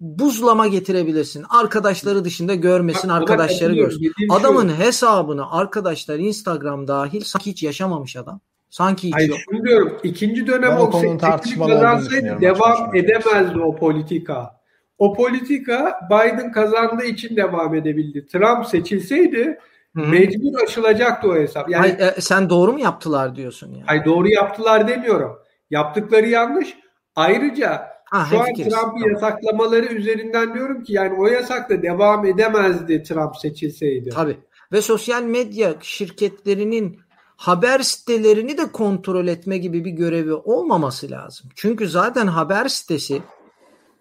buzlama 0.01 0.67
getirebilirsin. 0.67 1.45
Arkadaşları 1.51 2.25
dışında 2.25 2.55
görmesin, 2.55 3.09
arkadaşları 3.09 3.75
görsün. 3.75 4.13
Adamın 4.31 4.69
şu. 4.69 4.79
hesabını 4.79 5.53
arkadaşlar 5.53 6.19
Instagram 6.19 6.89
dahil 6.89 7.21
sanki 7.21 7.51
hiç 7.51 7.63
yaşamamış 7.63 8.17
adam. 8.17 8.41
Sanki 8.71 9.07
hiç 9.07 9.15
Hayır, 9.15 9.29
yok. 9.29 9.39
Şunu 9.51 9.65
diyorum. 9.65 9.99
İkinci 10.03 10.47
dönem 10.47 10.79
o 10.79 10.91
kazansaydı 10.91 12.41
devam 12.41 12.97
edemezdi 12.97 13.59
o 13.59 13.77
politika. 13.77 14.61
O 14.99 15.15
politika 15.15 16.01
Biden 16.11 16.53
kazandığı 16.53 17.05
için 17.05 17.37
devam 17.37 17.75
edebildi. 17.75 18.27
Trump 18.27 18.67
seçilseydi 18.67 19.59
Hı-hı. 19.97 20.07
mecbur 20.07 20.63
açılacaktı 20.63 21.29
o 21.29 21.35
hesap. 21.35 21.71
Yani, 21.71 21.81
Hayır, 21.81 22.17
e, 22.17 22.21
sen 22.21 22.51
doğru 22.51 22.73
mu 22.73 22.81
yaptılar 22.81 23.37
diyorsun 23.37 23.73
yani? 23.73 23.85
Hayır 23.87 24.05
doğru 24.05 24.29
yaptılar 24.29 24.89
demiyorum. 24.89 25.39
Yaptıkları 25.71 26.29
yanlış. 26.29 26.77
Ayrıca 27.17 27.87
ha, 28.05 28.27
şu 28.31 28.41
an 28.41 28.55
Trump'ı 28.55 29.09
yasaklamaları 29.09 29.87
üzerinden 29.87 30.55
diyorum 30.55 30.83
ki 30.83 30.93
yani 30.93 31.15
o 31.19 31.27
yasak 31.27 31.71
da 31.71 31.83
devam 31.83 32.27
edemezdi 32.27 33.03
Trump 33.03 33.37
seçilseydi. 33.37 34.11
Tabii. 34.11 34.39
Ve 34.73 34.83
sosyal 34.83 35.23
medya 35.23 35.75
şirketlerinin 35.81 37.01
haber 37.37 37.81
sitelerini 37.81 38.59
de 38.59 38.73
kontrol 38.73 39.27
etme 39.27 39.59
gibi 39.59 39.85
bir 39.85 39.91
görevi 39.91 40.35
olmaması 40.35 41.11
lazım. 41.11 41.51
Çünkü 41.57 41.89
zaten 41.89 42.27
haber 42.27 42.69
sitesi 42.69 43.23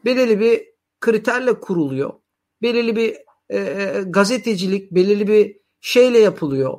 belirli 0.05 0.39
bir 0.39 0.63
kriterle 0.99 1.59
kuruluyor. 1.59 2.13
Belirli 2.61 2.95
bir 2.95 3.17
e, 3.49 3.57
e 3.57 4.03
gazetecilik, 4.05 4.91
belirli 4.91 5.27
bir 5.27 5.57
şeyle 5.81 6.19
yapılıyor. 6.19 6.77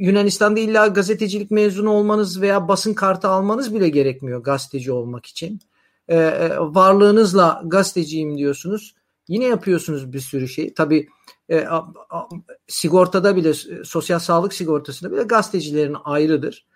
Yunanistan'da 0.00 0.60
illa 0.60 0.86
gazetecilik 0.86 1.50
mezunu 1.50 1.90
olmanız 1.90 2.40
veya 2.40 2.68
basın 2.68 2.94
kartı 2.94 3.28
almanız 3.28 3.74
bile 3.74 3.88
gerekmiyor 3.88 4.42
gazeteci 4.42 4.92
olmak 4.92 5.26
için. 5.26 5.60
Ee, 6.08 6.16
e, 6.16 6.58
varlığınızla 6.58 7.62
gazeteciyim 7.64 8.38
diyorsunuz. 8.38 8.94
Yine 9.28 9.44
yapıyorsunuz 9.44 10.12
bir 10.12 10.20
sürü 10.20 10.48
şey. 10.48 10.74
Tabii 10.74 11.08
e, 11.50 11.66
sigortada 12.68 13.36
bile 13.36 13.54
sosyal 13.84 14.18
sağlık 14.18 14.54
sigortasında 14.54 15.12
bile 15.12 15.22
gazetecilerin 15.22 15.96
ayrıdır. 16.04 16.66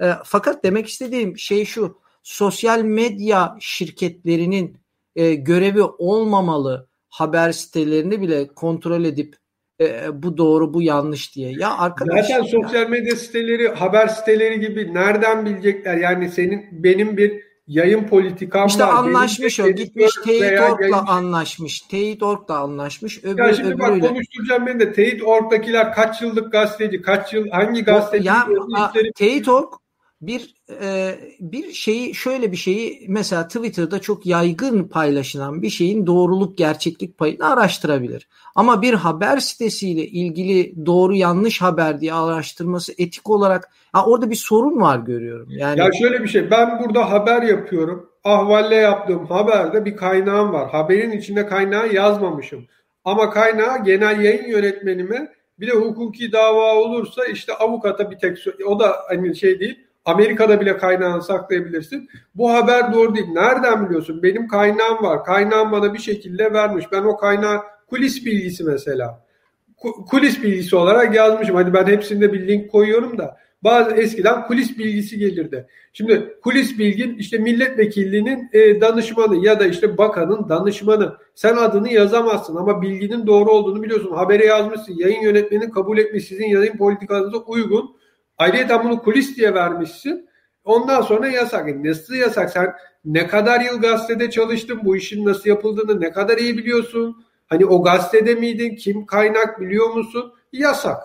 E, 0.00 0.12
fakat 0.24 0.64
demek 0.64 0.88
istediğim 0.88 1.38
şey 1.38 1.64
şu. 1.64 1.98
Sosyal 2.22 2.82
medya 2.82 3.56
şirketlerinin 3.60 4.78
e, 5.16 5.34
görevi 5.34 5.82
olmamalı 5.82 6.88
haber 7.08 7.52
sitelerini 7.52 8.20
bile 8.20 8.48
kontrol 8.48 9.04
edip 9.04 9.36
e, 9.80 10.22
bu 10.22 10.38
doğru 10.38 10.74
bu 10.74 10.82
yanlış 10.82 11.34
diye. 11.34 11.52
Ya 11.52 11.78
arkadaş 11.78 12.26
Zaten 12.26 12.42
sosyal 12.42 12.88
medya 12.88 13.16
siteleri 13.16 13.68
haber 13.68 14.06
siteleri 14.06 14.60
gibi 14.60 14.94
nereden 14.94 15.46
bilecekler? 15.46 15.96
Yani 15.96 16.28
senin 16.28 16.66
benim 16.72 17.16
bir 17.16 17.48
yayın 17.66 18.04
politikam 18.04 18.66
işte 18.66 18.84
var. 18.84 18.94
anlaşmış 18.94 19.60
o. 19.60 19.70
Gitmiş 19.70 20.12
Teyit.org'la 20.24 20.86
yayın... 20.86 21.06
anlaşmış. 21.06 21.80
Teyit.org'la 21.80 22.58
anlaşmış. 22.58 23.24
Öbür, 23.24 23.44
ya 23.44 23.54
şimdi 23.54 23.68
öbürüyle... 23.68 24.02
bak 24.02 24.08
konuşturacağım 24.08 24.66
beni 24.66 24.80
de 24.80 24.92
Teyit.org'dakiler 24.92 25.92
kaç 25.92 26.22
yıllık 26.22 26.52
gazeteci, 26.52 27.02
kaç 27.02 27.32
yıl 27.32 27.48
hangi 27.48 27.84
gazeteci? 27.84 28.26
Ya 28.26 28.48
Teyit.org 29.16 29.72
bir 30.20 30.54
e, 30.82 31.14
bir 31.40 31.72
şeyi 31.72 32.14
şöyle 32.14 32.52
bir 32.52 32.56
şeyi 32.56 33.04
mesela 33.08 33.46
Twitter'da 33.46 33.98
çok 33.98 34.26
yaygın 34.26 34.84
paylaşılan 34.84 35.62
bir 35.62 35.70
şeyin 35.70 36.06
doğruluk 36.06 36.58
gerçeklik 36.58 37.18
payını 37.18 37.52
araştırabilir. 37.52 38.28
Ama 38.54 38.82
bir 38.82 38.94
haber 38.94 39.38
sitesiyle 39.38 40.06
ilgili 40.06 40.86
doğru 40.86 41.14
yanlış 41.14 41.62
haber 41.62 42.00
diye 42.00 42.12
araştırması 42.12 42.92
etik 42.98 43.30
olarak 43.30 43.70
ha, 43.92 44.06
orada 44.06 44.30
bir 44.30 44.36
sorun 44.36 44.80
var 44.80 44.98
görüyorum. 44.98 45.48
Yani 45.50 45.80
Ya 45.80 45.90
şöyle 45.92 46.22
bir 46.22 46.28
şey 46.28 46.50
ben 46.50 46.82
burada 46.82 47.10
haber 47.10 47.42
yapıyorum. 47.42 48.10
Ahvalle 48.24 48.74
yaptığım 48.74 49.26
haberde 49.26 49.84
bir 49.84 49.96
kaynağım 49.96 50.52
var. 50.52 50.70
Haberin 50.70 51.12
içinde 51.12 51.46
kaynağı 51.46 51.94
yazmamışım. 51.94 52.66
Ama 53.04 53.30
kaynağı 53.30 53.84
genel 53.84 54.20
yayın 54.20 54.48
yönetmenime 54.48 55.32
bir 55.60 55.66
de 55.66 55.72
hukuki 55.72 56.32
dava 56.32 56.74
olursa 56.74 57.24
işte 57.24 57.52
avukata 57.52 58.10
bir 58.10 58.18
tek 58.18 58.38
o 58.66 58.80
da 58.80 58.96
hani 59.08 59.36
şey 59.36 59.60
değil 59.60 59.87
Amerika'da 60.04 60.60
bile 60.60 60.76
kaynağını 60.76 61.22
saklayabilirsin. 61.22 62.08
Bu 62.34 62.52
haber 62.52 62.92
doğru 62.92 63.14
değil. 63.14 63.26
Nereden 63.32 63.86
biliyorsun? 63.86 64.22
Benim 64.22 64.48
kaynağım 64.48 65.02
var. 65.02 65.24
Kaynağım 65.24 65.72
bana 65.72 65.94
bir 65.94 65.98
şekilde 65.98 66.52
vermiş. 66.52 66.84
Ben 66.92 67.02
o 67.02 67.16
kaynağı 67.16 67.62
kulis 67.86 68.26
bilgisi 68.26 68.64
mesela. 68.64 69.24
Kulis 70.10 70.42
bilgisi 70.42 70.76
olarak 70.76 71.14
yazmışım. 71.14 71.56
Hadi 71.56 71.72
ben 71.72 71.86
hepsinde 71.86 72.32
bir 72.32 72.48
link 72.48 72.70
koyuyorum 72.70 73.18
da. 73.18 73.36
Bazı 73.64 73.90
eskiden 73.90 74.46
kulis 74.46 74.78
bilgisi 74.78 75.18
gelirdi. 75.18 75.66
Şimdi 75.92 76.34
kulis 76.42 76.78
bilgin 76.78 77.14
işte 77.18 77.38
milletvekilliğinin 77.38 78.48
e, 78.52 78.80
danışmanı 78.80 79.36
ya 79.46 79.60
da 79.60 79.66
işte 79.66 79.98
bakanın 79.98 80.48
danışmanı. 80.48 81.16
Sen 81.34 81.56
adını 81.56 81.92
yazamazsın 81.92 82.56
ama 82.56 82.82
bilginin 82.82 83.26
doğru 83.26 83.50
olduğunu 83.50 83.82
biliyorsun. 83.82 84.14
Habere 84.14 84.46
yazmışsın. 84.46 84.94
Yayın 84.98 85.20
yönetmenin 85.20 85.70
kabul 85.70 85.98
etmiş 85.98 86.24
sizin 86.24 86.46
yayın 86.46 86.76
politikanıza 86.76 87.36
uygun 87.38 87.96
Ayrıca 88.38 88.84
bunu 88.84 89.02
kulis 89.02 89.36
diye 89.36 89.54
vermişsin. 89.54 90.28
Ondan 90.64 91.02
sonra 91.02 91.28
yasak. 91.28 91.68
E 91.68 91.84
nasıl 91.84 92.14
yasak? 92.14 92.50
Sen 92.50 92.74
ne 93.04 93.26
kadar 93.26 93.60
yıl 93.60 93.80
gazetede 93.80 94.30
çalıştın? 94.30 94.80
Bu 94.84 94.96
işin 94.96 95.24
nasıl 95.24 95.50
yapıldığını 95.50 96.00
ne 96.00 96.12
kadar 96.12 96.38
iyi 96.38 96.58
biliyorsun? 96.58 97.24
Hani 97.46 97.66
o 97.66 97.82
gazetede 97.82 98.34
miydin? 98.34 98.76
Kim 98.76 99.06
kaynak 99.06 99.60
biliyor 99.60 99.94
musun? 99.94 100.32
Yasak. 100.52 101.02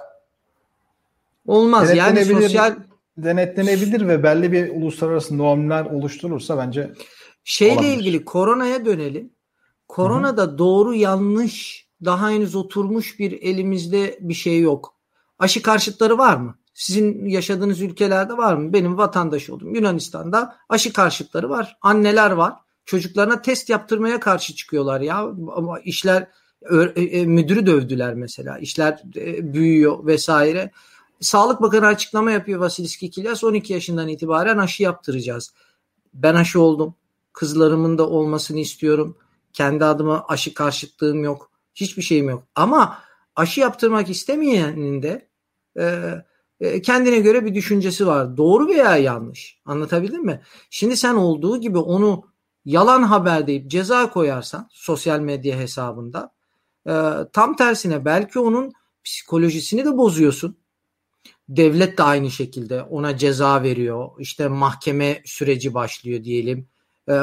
Olmaz 1.47 1.95
yani 1.95 2.25
sosyal 2.25 2.75
denetlenebilir 3.17 4.07
ve 4.07 4.23
belli 4.23 4.51
bir 4.51 4.69
uluslararası 4.69 5.37
normlar 5.37 5.85
oluşturursa 5.85 6.57
bence 6.57 6.93
şeyle 7.43 7.73
olabilir. 7.73 7.97
ilgili 7.97 8.25
koronaya 8.25 8.85
dönelim. 8.85 9.33
Koronada 9.87 10.41
Hı-hı. 10.41 10.57
doğru 10.57 10.93
yanlış 10.93 11.87
daha 12.05 12.29
henüz 12.29 12.55
oturmuş 12.55 13.19
bir 13.19 13.31
elimizde 13.31 14.17
bir 14.21 14.33
şey 14.33 14.59
yok. 14.59 14.95
Aşı 15.39 15.61
karşıtları 15.61 16.17
var 16.17 16.37
mı? 16.37 16.55
Sizin 16.73 17.25
yaşadığınız 17.25 17.81
ülkelerde 17.81 18.38
var 18.38 18.53
mı? 18.53 18.73
Benim 18.73 18.97
vatandaş 18.97 19.49
oldum. 19.49 19.75
Yunanistan'da 19.75 20.55
aşı 20.69 20.93
karşıtları 20.93 21.49
var. 21.49 21.77
Anneler 21.81 22.31
var. 22.31 22.53
Çocuklarına 22.86 23.41
test 23.41 23.69
yaptırmaya 23.69 24.19
karşı 24.19 24.55
çıkıyorlar 24.55 25.01
ya. 25.01 25.17
Ama 25.55 25.79
işler 25.79 26.27
e, 26.95 27.01
e, 27.01 27.25
müdürü 27.25 27.65
dövdüler 27.65 28.13
mesela. 28.13 28.59
İşler 28.59 29.03
e, 29.15 29.53
büyüyor 29.53 30.05
vesaire. 30.05 30.71
Sağlık 31.19 31.62
Bakanı 31.62 31.86
açıklama 31.86 32.31
yapıyor 32.31 32.59
Vasilis 32.59 32.97
Kikilas 32.97 33.43
12 33.43 33.73
yaşından 33.73 34.07
itibaren 34.07 34.57
aşı 34.57 34.83
yaptıracağız. 34.83 35.53
Ben 36.13 36.36
aşı 36.36 36.62
oldum. 36.62 36.95
Kızlarımın 37.33 37.97
da 37.97 38.09
olmasını 38.09 38.59
istiyorum. 38.59 39.17
Kendi 39.53 39.86
adıma 39.86 40.25
aşı 40.27 40.53
karşıtlığım 40.53 41.23
yok. 41.23 41.51
Hiçbir 41.75 42.01
şeyim 42.01 42.29
yok. 42.29 42.43
Ama 42.55 42.99
aşı 43.36 43.59
yaptırmak 43.59 44.09
istemeyenin 44.09 45.03
de 45.03 45.27
e, 45.79 46.13
kendine 46.84 47.19
göre 47.19 47.45
bir 47.45 47.56
düşüncesi 47.56 48.08
var. 48.08 48.38
Doğru 48.38 48.67
veya 48.67 48.97
yanlış. 48.97 49.58
Anlatabildim 49.65 50.26
mi? 50.26 50.41
Şimdi 50.69 50.97
sen 50.97 51.13
olduğu 51.13 51.62
gibi 51.62 51.78
onu 51.78 52.23
yalan 52.65 53.04
haber 53.04 53.47
deyip 53.47 53.71
ceza 53.71 54.10
koyarsan 54.10 54.69
sosyal 54.71 55.19
medya 55.19 55.58
hesabında 55.58 56.32
e, 56.88 56.93
tam 57.34 57.56
tersine 57.56 58.06
belki 58.06 58.39
onun 58.39 58.73
psikolojisini 59.04 59.86
de 59.86 59.97
bozuyorsun. 59.97 60.58
Devlet 61.49 61.97
de 61.97 62.04
aynı 62.04 62.32
şekilde 62.32 62.82
ona 62.82 63.17
ceza 63.17 63.63
veriyor. 63.63 64.10
İşte 64.19 64.47
mahkeme 64.47 65.21
süreci 65.26 65.73
başlıyor 65.73 66.23
diyelim. 66.23 66.67
E, 67.10 67.21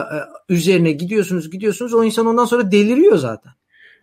üzerine 0.48 0.92
gidiyorsunuz 0.92 1.50
gidiyorsunuz 1.50 1.94
o 1.94 2.04
insan 2.04 2.26
ondan 2.26 2.44
sonra 2.44 2.72
deliriyor 2.72 3.16
zaten. 3.16 3.52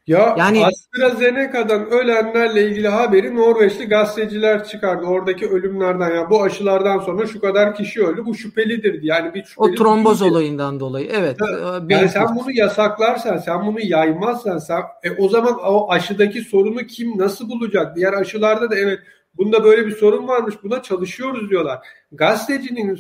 Ya 0.08 0.36
yani, 0.38 0.66
AstraZeneca'dan 0.66 1.90
ölenlerle 1.90 2.68
ilgili 2.68 2.88
haberi 2.88 3.36
Norveçli 3.36 3.86
gazeteciler 3.86 4.64
çıkardı. 4.64 5.06
Oradaki 5.06 5.48
ölümlerden 5.50 6.16
ya 6.16 6.30
bu 6.30 6.44
aşılardan 6.44 7.00
sonra 7.00 7.28
şu 7.28 7.42
kadar 7.42 7.76
kişi 7.76 8.04
öldü. 8.04 8.26
Bu 8.26 8.36
şüphelidir 8.36 9.04
yani 9.04 9.34
bir 9.34 9.44
şüpheli 9.44 9.72
O 9.72 9.76
tromboz 9.76 10.22
değildir. 10.22 10.32
olayından 10.32 10.80
dolayı. 10.80 11.10
Evet. 11.12 11.42
Ha, 11.42 11.80
e, 11.90 11.94
yani 11.94 12.10
sen 12.10 12.36
bunu 12.36 12.52
yasaklarsan, 12.52 13.38
sen 13.38 13.66
bunu 13.66 13.80
yaymazsan 13.82 14.58
sen 14.58 14.82
e, 15.04 15.12
o 15.12 15.30
zaman 15.30 15.58
o 15.60 15.92
aşıdaki 15.92 16.42
sorunu 16.42 16.80
kim 16.80 17.18
nasıl 17.18 17.50
bulacak? 17.50 17.96
Diğer 17.96 18.14
aşılarda 18.14 18.72
da 18.72 18.76
evet 18.76 19.00
bunda 19.34 19.64
böyle 19.64 19.88
bir 19.88 19.96
sorun 19.96 20.28
varmış. 20.28 20.56
Buna 20.64 20.82
çalışıyoruz 20.82 21.50
diyorlar. 21.50 21.80
Gazetecinin 22.12 23.00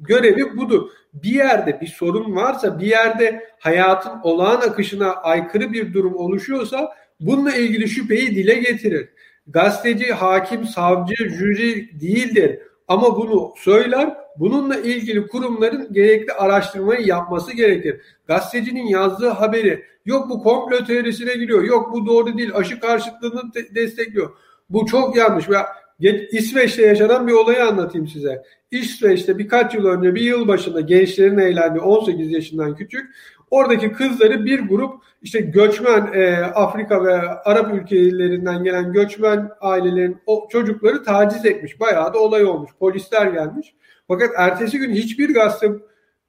görevi 0.00 0.56
budur. 0.56 0.90
Bir 1.12 1.34
yerde 1.34 1.80
bir 1.80 1.86
sorun 1.86 2.36
varsa, 2.36 2.78
bir 2.78 2.86
yerde 2.86 3.48
hayatın 3.58 4.12
olağan 4.22 4.60
akışına 4.60 5.12
aykırı 5.12 5.72
bir 5.72 5.92
durum 5.94 6.16
oluşuyorsa 6.16 6.94
bununla 7.20 7.56
ilgili 7.56 7.88
şüpheyi 7.88 8.36
dile 8.36 8.54
getirir. 8.54 9.08
Gazeteci, 9.46 10.12
hakim, 10.12 10.64
savcı, 10.64 11.14
jüri 11.28 12.00
değildir. 12.00 12.58
Ama 12.88 13.16
bunu 13.16 13.54
söyler, 13.56 14.16
bununla 14.38 14.76
ilgili 14.76 15.26
kurumların 15.26 15.92
gerekli 15.92 16.32
araştırmayı 16.32 17.06
yapması 17.06 17.52
gerekir. 17.56 18.00
Gazetecinin 18.26 18.86
yazdığı 18.86 19.28
haberi 19.28 19.84
yok 20.04 20.30
bu 20.30 20.42
komplo 20.42 20.84
teorisine 20.84 21.34
giriyor, 21.34 21.62
yok 21.64 21.92
bu 21.92 22.06
doğru 22.06 22.38
değil, 22.38 22.50
aşı 22.54 22.80
karşıtlığını 22.80 23.54
de- 23.54 23.74
destekliyor. 23.74 24.30
Bu 24.70 24.86
çok 24.86 25.16
yanlış. 25.16 25.48
Ve 25.50 26.28
İsveç'te 26.28 26.86
yaşanan 26.86 27.26
bir 27.26 27.32
olayı 27.32 27.64
anlatayım 27.64 28.08
size. 28.08 28.42
İsveç'te 28.72 29.38
birkaç 29.38 29.74
yıl 29.74 29.86
önce 29.86 30.14
bir 30.14 30.20
yıl 30.20 30.48
başında 30.48 30.80
gençlerin 30.80 31.38
eğlendiği 31.38 31.82
18 31.82 32.32
yaşından 32.32 32.76
küçük 32.76 33.14
oradaki 33.50 33.92
kızları 33.92 34.44
bir 34.44 34.60
grup 34.60 35.02
işte 35.22 35.40
göçmen 35.40 36.10
e, 36.14 36.36
Afrika 36.36 37.04
ve 37.04 37.20
Arap 37.20 37.74
ülkelerinden 37.74 38.64
gelen 38.64 38.92
göçmen 38.92 39.50
ailelerin 39.60 40.18
o 40.26 40.48
çocukları 40.52 41.02
taciz 41.02 41.46
etmiş. 41.46 41.80
Bayağı 41.80 42.14
da 42.14 42.18
olay 42.18 42.44
olmuş. 42.44 42.70
Polisler 42.80 43.26
gelmiş. 43.26 43.74
Fakat 44.08 44.30
ertesi 44.36 44.78
gün 44.78 44.94
hiçbir 44.94 45.34
gazete 45.34 45.72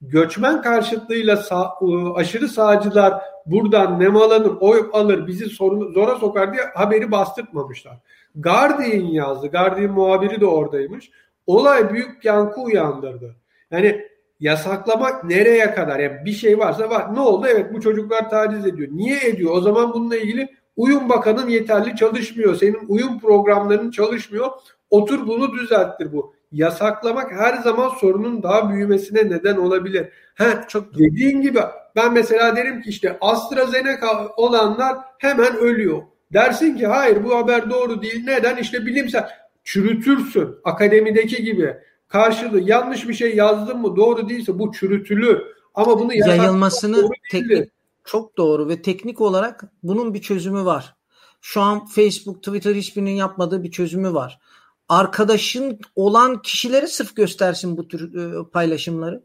göçmen 0.00 0.62
karşıtlığıyla 0.62 1.36
sağ, 1.36 1.70
aşırı 2.14 2.48
sağcılar 2.48 3.14
buradan 3.46 4.00
nemalanır, 4.00 4.52
oy 4.60 4.90
alır, 4.92 5.26
bizi 5.26 5.46
sorun, 5.46 5.92
zora 5.92 6.16
sokar 6.16 6.52
diye 6.52 6.62
haberi 6.74 7.10
bastırtmamışlar. 7.10 7.98
Guardian 8.34 9.04
yazdı. 9.04 9.46
Guardian 9.46 9.90
muhabiri 9.90 10.40
de 10.40 10.46
oradaymış. 10.46 11.10
Olay 11.46 11.92
büyük 11.92 12.24
yankı 12.24 12.60
uyandırdı. 12.60 13.36
Yani 13.70 14.08
yasaklamak 14.40 15.24
nereye 15.24 15.74
kadar? 15.74 15.98
Yani 16.00 16.24
bir 16.24 16.32
şey 16.32 16.58
varsa 16.58 16.90
var. 16.90 17.14
Ne 17.14 17.20
oldu? 17.20 17.46
Evet 17.50 17.74
bu 17.74 17.80
çocuklar 17.80 18.30
taciz 18.30 18.66
ediyor. 18.66 18.88
Niye 18.92 19.20
ediyor? 19.24 19.50
O 19.54 19.60
zaman 19.60 19.92
bununla 19.92 20.16
ilgili 20.16 20.48
uyum 20.76 21.08
bakanın 21.08 21.48
yeterli 21.48 21.96
çalışmıyor. 21.96 22.54
Senin 22.54 22.80
uyum 22.88 23.20
programların 23.20 23.90
çalışmıyor. 23.90 24.50
Otur 24.90 25.26
bunu 25.26 25.52
düzelttir 25.52 26.12
bu. 26.12 26.34
Yasaklamak 26.52 27.32
her 27.32 27.56
zaman 27.56 27.88
sorunun 27.88 28.42
daha 28.42 28.70
büyümesine 28.72 29.30
neden 29.30 29.56
olabilir. 29.56 30.08
Ha, 30.34 30.64
çok 30.68 30.98
dediğin 30.98 31.42
gibi 31.42 31.58
ben 31.96 32.12
mesela 32.12 32.56
derim 32.56 32.82
ki 32.82 32.90
işte 32.90 33.18
AstraZeneca 33.20 34.28
olanlar 34.36 34.96
hemen 35.18 35.56
ölüyor. 35.56 36.02
Dersin 36.32 36.76
ki 36.76 36.86
hayır 36.86 37.24
bu 37.24 37.36
haber 37.36 37.70
doğru 37.70 38.02
değil. 38.02 38.24
Neden? 38.26 38.56
İşte 38.56 38.86
bilimsel. 38.86 39.28
Çürütürsün. 39.64 40.56
Akademideki 40.64 41.44
gibi. 41.44 41.76
Karşılığı 42.08 42.60
yanlış 42.60 43.08
bir 43.08 43.14
şey 43.14 43.36
yazdın 43.36 43.78
mı 43.78 43.96
doğru 43.96 44.28
değilse 44.28 44.58
bu 44.58 44.72
çürütülür. 44.72 45.42
Ama 45.74 45.98
bunu 45.98 46.14
yayılmasını 46.14 47.08
teknik 47.30 47.70
çok 48.04 48.36
doğru 48.36 48.68
ve 48.68 48.82
teknik 48.82 49.20
olarak 49.20 49.64
bunun 49.82 50.14
bir 50.14 50.22
çözümü 50.22 50.64
var. 50.64 50.96
Şu 51.40 51.60
an 51.60 51.86
Facebook, 51.86 52.42
Twitter 52.42 52.74
hiçbirinin 52.74 53.10
yapmadığı 53.10 53.62
bir 53.62 53.70
çözümü 53.70 54.14
var. 54.14 54.40
Arkadaşın 54.88 55.80
olan 55.96 56.42
kişileri 56.42 56.88
sırf 56.88 57.16
göstersin 57.16 57.76
bu 57.76 57.88
tür 57.88 58.14
e, 58.14 58.50
paylaşımları. 58.50 59.24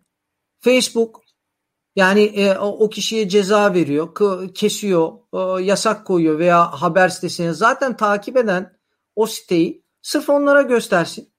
Facebook 0.60 1.22
yani 1.96 2.22
e, 2.22 2.58
o 2.58 2.90
kişiye 2.90 3.30
ceza 3.30 3.74
veriyor, 3.74 4.16
kesiyor, 4.54 5.12
e, 5.34 5.64
yasak 5.64 6.08
koyuyor 6.08 6.40
veya 6.40 6.82
haber 6.82 7.10
sitesine 7.10 7.54
zaten 7.54 7.98
takip 7.98 8.38
eden 8.38 8.78
o 9.16 9.26
siteyi 9.26 9.84
sırf 10.02 10.30
onlara 10.30 10.62
göstersin. 10.62 11.30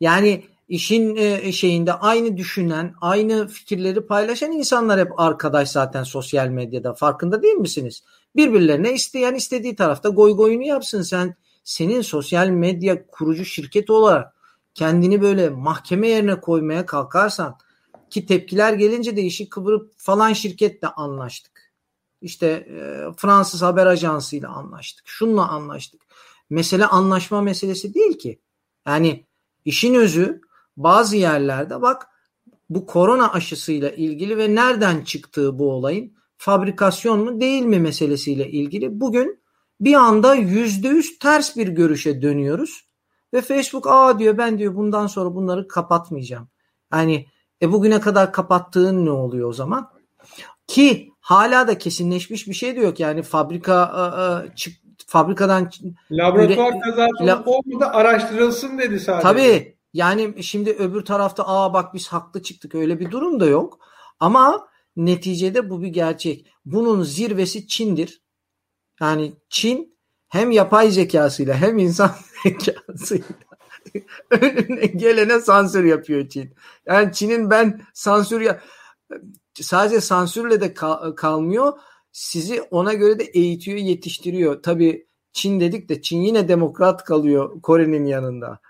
Yani 0.00 0.44
işin 0.68 1.16
e, 1.16 1.52
şeyinde 1.52 1.92
aynı 1.92 2.36
düşünen, 2.36 2.94
aynı 3.00 3.48
fikirleri 3.48 4.06
paylaşan 4.06 4.52
insanlar 4.52 5.00
hep 5.00 5.20
arkadaş 5.20 5.70
zaten 5.70 6.02
sosyal 6.02 6.48
medyada. 6.48 6.94
Farkında 6.94 7.42
değil 7.42 7.54
misiniz? 7.54 8.04
Birbirlerine 8.36 8.92
isteyen 8.92 9.34
istediği 9.34 9.76
tarafta 9.76 10.08
goy 10.08 10.36
goyunu 10.36 10.62
yapsın. 10.62 11.02
Sen 11.02 11.34
senin 11.64 12.00
sosyal 12.00 12.48
medya 12.48 13.06
kurucu 13.06 13.44
şirket 13.44 13.90
olarak 13.90 14.34
kendini 14.74 15.22
böyle 15.22 15.48
mahkeme 15.48 16.08
yerine 16.08 16.40
koymaya 16.40 16.86
kalkarsan 16.86 17.58
ki 18.10 18.26
tepkiler 18.26 18.72
gelince 18.72 19.16
de 19.16 19.22
işi 19.22 19.48
kıvırıp 19.48 19.92
falan 19.96 20.32
şirketle 20.32 20.88
anlaştık. 20.88 21.72
İşte 22.22 22.46
e, 22.46 23.04
Fransız 23.16 23.62
haber 23.62 23.86
ajansıyla 23.86 24.48
anlaştık. 24.48 25.08
Şunla 25.08 25.48
anlaştık. 25.48 26.02
Mesele 26.50 26.86
anlaşma 26.86 27.40
meselesi 27.40 27.94
değil 27.94 28.18
ki. 28.18 28.40
Yani 28.86 29.26
işin 29.64 29.94
özü 29.94 30.40
bazı 30.76 31.16
yerlerde 31.16 31.82
bak 31.82 32.08
bu 32.70 32.86
korona 32.86 33.32
aşısıyla 33.32 33.90
ilgili 33.90 34.38
ve 34.38 34.54
nereden 34.54 35.04
çıktığı 35.04 35.58
bu 35.58 35.72
olayın 35.72 36.14
fabrikasyon 36.36 37.20
mu 37.20 37.40
değil 37.40 37.62
mi 37.62 37.78
meselesiyle 37.78 38.50
ilgili 38.50 39.00
bugün 39.00 39.40
bir 39.80 39.94
anda 39.94 40.34
yüzde 40.34 40.88
yüz 40.88 41.18
ters 41.18 41.56
bir 41.56 41.68
görüşe 41.68 42.22
dönüyoruz 42.22 42.90
ve 43.34 43.42
Facebook 43.42 43.86
aa 43.86 44.18
diyor 44.18 44.38
ben 44.38 44.58
diyor 44.58 44.74
bundan 44.74 45.06
sonra 45.06 45.34
bunları 45.34 45.68
kapatmayacağım. 45.68 46.48
Yani 46.92 47.26
e 47.62 47.72
bugüne 47.72 48.00
kadar 48.00 48.32
kapattığın 48.32 49.06
ne 49.06 49.10
oluyor 49.10 49.48
o 49.48 49.52
zaman? 49.52 49.90
Ki 50.66 51.12
hala 51.20 51.68
da 51.68 51.78
kesinleşmiş 51.78 52.48
bir 52.48 52.54
şey 52.54 52.76
de 52.76 52.80
yok. 52.80 53.00
Yani 53.00 53.22
fabrika 53.22 53.92
e, 54.52 54.56
çık, 54.56 54.74
fabrikadan 55.10 55.70
laboratuvar 56.10 56.72
üre, 56.72 56.80
kazası 56.80 57.26
la, 57.26 57.42
olmadı 57.46 57.86
araştırılsın 57.86 58.78
dedi 58.78 59.00
sadece. 59.00 59.22
Tabii 59.22 59.76
yani 59.92 60.42
şimdi 60.42 60.70
öbür 60.70 61.04
tarafta 61.04 61.44
aa 61.46 61.72
bak 61.72 61.94
biz 61.94 62.08
haklı 62.08 62.42
çıktık 62.42 62.74
öyle 62.74 63.00
bir 63.00 63.10
durum 63.10 63.40
da 63.40 63.46
yok. 63.46 63.78
Ama 64.20 64.68
neticede 64.96 65.70
bu 65.70 65.82
bir 65.82 65.88
gerçek. 65.88 66.46
Bunun 66.64 67.02
zirvesi 67.02 67.66
Çin'dir. 67.66 68.22
Yani 69.00 69.32
Çin 69.48 69.96
hem 70.28 70.50
yapay 70.50 70.90
zekasıyla 70.90 71.54
hem 71.54 71.78
insan 71.78 72.10
zekasıyla 72.42 73.26
önüne 74.30 74.86
gelene 74.86 75.40
sansür 75.40 75.84
yapıyor 75.84 76.28
Çin. 76.28 76.54
Yani 76.86 77.12
Çin'in 77.12 77.50
ben 77.50 77.80
sansür 77.94 78.40
ya 78.40 78.60
sadece 79.60 80.00
sansürle 80.00 80.60
de 80.60 80.74
kal- 80.74 81.14
kalmıyor. 81.14 81.78
Sizi 82.12 82.62
ona 82.62 82.94
göre 82.94 83.18
de 83.18 83.24
eğitiyor, 83.24 83.78
yetiştiriyor. 83.78 84.62
Tabii 84.62 85.06
Çin 85.32 85.60
dedik 85.60 85.88
de 85.88 86.02
Çin 86.02 86.20
yine 86.20 86.48
demokrat 86.48 87.04
kalıyor 87.04 87.62
Kore'nin 87.62 88.04
yanında. 88.04 88.60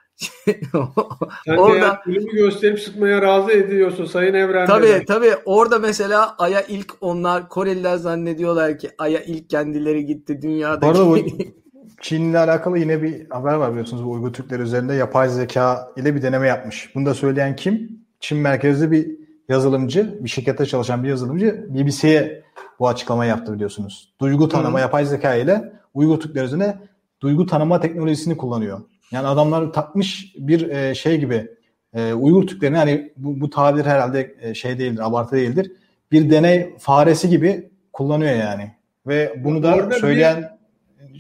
Sen 1.44 1.56
orada 1.56 2.00
filmi 2.04 2.32
gösterip 2.32 2.80
sıkmaya 2.80 3.22
razı 3.22 3.52
ediyorsun 3.52 4.04
Sayın 4.04 4.34
Evren. 4.34 4.66
Tabii 4.66 5.04
tabii 5.06 5.34
orada 5.44 5.78
mesela 5.78 6.34
Ay'a 6.38 6.60
ilk 6.60 6.92
onlar 7.00 7.48
Koreliler 7.48 7.96
zannediyorlar 7.96 8.78
ki 8.78 8.90
Ay'a 8.98 9.20
ilk 9.20 9.50
kendileri 9.50 10.06
gitti 10.06 10.42
dünyada. 10.42 10.82
Bu 10.82 10.86
arada 10.86 11.06
bu 11.06 11.18
Çin'le 12.00 12.34
alakalı 12.34 12.78
yine 12.78 13.02
bir 13.02 13.30
haber 13.30 13.54
var 13.54 13.70
biliyorsunuz 13.70 14.04
bu 14.04 14.10
Uygur 14.10 14.32
Türkler 14.32 14.60
üzerinde 14.60 14.94
yapay 14.94 15.28
zeka 15.28 15.92
ile 15.96 16.14
bir 16.14 16.22
deneme 16.22 16.48
yapmış. 16.48 16.94
Bunu 16.94 17.06
da 17.06 17.14
söyleyen 17.14 17.56
kim? 17.56 18.00
Çin 18.20 18.38
merkezli 18.38 18.90
bir 18.90 19.10
yazılımcı, 19.48 20.18
bir 20.20 20.28
şirkette 20.28 20.66
çalışan 20.66 21.04
bir 21.04 21.08
yazılımcı 21.08 21.66
BBC'ye 21.68 22.42
bu 22.80 22.88
açıklama 22.88 23.24
yaptı 23.24 23.54
biliyorsunuz. 23.54 24.12
Duygu 24.20 24.48
tanıma 24.48 24.78
Hı. 24.78 24.82
yapay 24.82 25.04
zeka 25.04 25.34
ile 25.34 25.72
Uygur 25.94 26.20
Türkler 26.20 26.44
üzerine 26.44 26.78
duygu 27.20 27.46
tanıma 27.46 27.80
teknolojisini 27.80 28.36
kullanıyor. 28.36 28.80
Yani 29.12 29.26
adamlar 29.26 29.72
takmış 29.72 30.34
bir 30.38 30.68
e, 30.68 30.94
şey 30.94 31.20
gibi 31.20 31.48
e, 31.94 32.12
Uygur 32.12 32.46
Türklerini 32.46 32.76
hani 32.76 33.12
bu, 33.16 33.40
bu 33.40 33.50
tabir 33.50 33.84
herhalde 33.84 34.34
e, 34.40 34.54
şey 34.54 34.78
değildir, 34.78 35.06
abartı 35.06 35.36
değildir. 35.36 35.72
Bir 36.12 36.30
deney 36.30 36.74
faresi 36.78 37.28
gibi 37.28 37.70
kullanıyor 37.92 38.34
yani. 38.34 38.74
Ve 39.06 39.34
bunu 39.44 39.62
da 39.62 39.74
Orada 39.74 39.94
söyleyen 39.94 40.58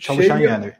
çalışan 0.00 0.38
şey 0.38 0.46
yani. 0.46 0.72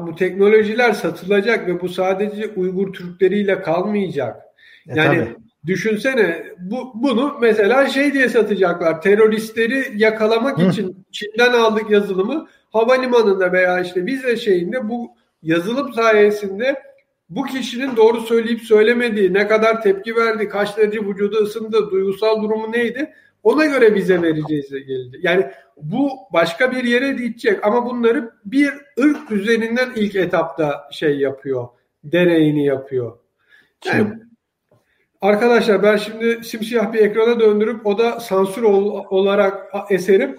Bu 0.00 0.16
teknolojiler 0.16 0.92
satılacak 0.92 1.66
ve 1.66 1.80
bu 1.80 1.88
sadece 1.88 2.48
Uygur 2.48 2.92
Türkleriyle 2.92 3.62
kalmayacak. 3.62 4.42
E, 4.88 4.94
yani 4.94 5.18
tabii. 5.18 5.41
Düşünsene 5.66 6.46
bu 6.58 6.92
bunu 6.94 7.38
mesela 7.40 7.88
şey 7.88 8.12
diye 8.12 8.28
satacaklar. 8.28 9.02
Teröristleri 9.02 9.92
yakalamak 9.96 10.58
Hı. 10.58 10.70
için 10.70 11.06
Çin'den 11.12 11.52
aldık 11.52 11.90
yazılımı 11.90 12.48
havalimanında 12.72 13.52
veya 13.52 13.80
işte 13.80 14.06
vize 14.06 14.36
şeyinde 14.36 14.88
bu 14.88 15.10
yazılım 15.42 15.92
sayesinde 15.92 16.82
bu 17.30 17.44
kişinin 17.44 17.96
doğru 17.96 18.20
söyleyip 18.20 18.60
söylemediği, 18.60 19.34
ne 19.34 19.48
kadar 19.48 19.82
tepki 19.82 20.16
verdi, 20.16 20.48
kaç 20.48 20.76
derece 20.76 21.00
vücudu 21.00 21.36
ısındı, 21.36 21.90
duygusal 21.90 22.42
durumu 22.42 22.72
neydi 22.72 23.12
ona 23.42 23.66
göre 23.66 23.94
vize 23.94 24.22
vereceğiz 24.22 24.70
geldi. 24.70 25.18
Yani 25.22 25.50
bu 25.76 26.10
başka 26.32 26.72
bir 26.72 26.84
yere 26.84 27.12
gidecek 27.12 27.66
ama 27.66 27.86
bunları 27.86 28.30
bir 28.44 28.70
ırk 29.00 29.30
üzerinden 29.30 29.92
ilk 29.96 30.14
etapta 30.14 30.88
şey 30.92 31.18
yapıyor, 31.18 31.68
deneyini 32.04 32.66
yapıyor. 32.66 33.18
Yani, 33.84 34.18
arkadaşlar 35.22 35.82
ben 35.82 35.96
şimdi 35.96 36.44
simsiyah 36.44 36.92
bir 36.92 36.98
ekrana 36.98 37.40
döndürüp 37.40 37.86
o 37.86 37.98
da 37.98 38.20
sansür 38.20 38.62
ol, 38.62 39.04
olarak 39.10 39.74
eserim 39.90 40.38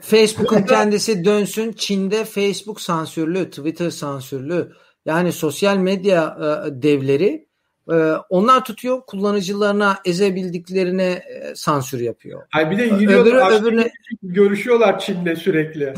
Facebook'un 0.00 0.62
kendisi 0.62 1.24
dönsün. 1.24 1.72
Çin'de 1.72 2.24
Facebook 2.24 2.80
sansürlü, 2.80 3.50
Twitter 3.50 3.90
sansürlü. 3.90 4.72
Yani 5.06 5.32
sosyal 5.32 5.76
medya 5.76 6.36
e, 6.40 6.82
devleri 6.82 7.46
Ee, 7.90 7.94
onlar 8.28 8.64
tutuyor 8.64 9.00
kullanıcılarına 9.06 9.98
ezebildiklerine 10.04 11.10
e, 11.12 11.54
sansür 11.54 12.00
yapıyor. 12.00 12.42
Hayır 12.50 12.70
bir 12.70 12.78
de 12.78 12.82
yürüyorlar, 12.82 13.52
Öbürü, 13.52 13.62
öbürüne... 13.62 13.90
görüşüyorlar 14.22 14.98
Çin'le 14.98 15.34
sürekli. 15.34 15.94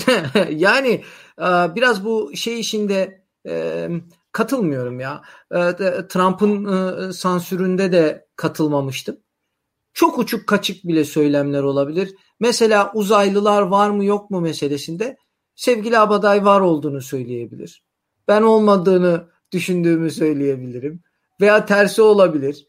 yani 0.50 1.02
e, 1.38 1.74
biraz 1.74 2.04
bu 2.04 2.36
şey 2.36 2.60
işinde 2.60 3.22
e, 3.48 3.88
katılmıyorum 4.34 5.00
ya. 5.00 5.22
E, 5.50 5.56
Trump'ın 6.08 6.64
e, 6.64 7.12
sansüründe 7.12 7.92
de 7.92 8.26
katılmamıştım. 8.36 9.16
Çok 9.94 10.18
uçuk 10.18 10.46
kaçık 10.46 10.84
bile 10.84 11.04
söylemler 11.04 11.62
olabilir. 11.62 12.14
Mesela 12.40 12.92
uzaylılar 12.94 13.62
var 13.62 13.90
mı 13.90 14.04
yok 14.04 14.30
mu 14.30 14.40
meselesinde 14.40 15.16
sevgili 15.54 15.98
Abaday 15.98 16.44
var 16.44 16.60
olduğunu 16.60 17.00
söyleyebilir. 17.00 17.84
Ben 18.28 18.42
olmadığını 18.42 19.28
düşündüğümü 19.52 20.10
söyleyebilirim. 20.10 21.02
Veya 21.40 21.66
tersi 21.66 22.02
olabilir. 22.02 22.66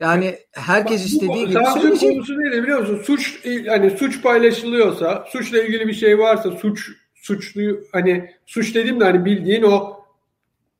Yani 0.00 0.38
herkes 0.52 1.00
Bak, 1.00 1.08
istediği 1.08 1.46
gibi 1.46 1.64
söyleyecek. 1.80 2.12
konusu 2.12 2.40
neydi 2.40 2.62
biliyor 2.62 2.80
musun? 2.80 3.00
Suç 3.04 3.46
hani 3.68 3.90
suç 3.90 4.22
paylaşılıyorsa, 4.22 5.24
suçla 5.28 5.62
ilgili 5.62 5.88
bir 5.88 5.92
şey 5.94 6.18
varsa 6.18 6.50
suç 6.50 6.90
suçlu 7.14 7.80
hani 7.92 8.30
suç 8.46 8.74
dediğim 8.74 9.00
de 9.00 9.04
hani 9.04 9.24
bildiğin 9.24 9.62
o 9.62 9.95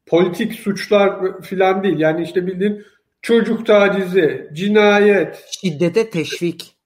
politik 0.07 0.53
suçlar 0.53 1.41
filan 1.43 1.83
değil. 1.83 1.99
Yani 1.99 2.23
işte 2.23 2.47
bildiğin 2.47 2.85
çocuk 3.23 3.67
tacizi, 3.67 4.51
cinayet, 4.53 5.45
şiddete 5.61 6.11
teşvik. 6.11 6.77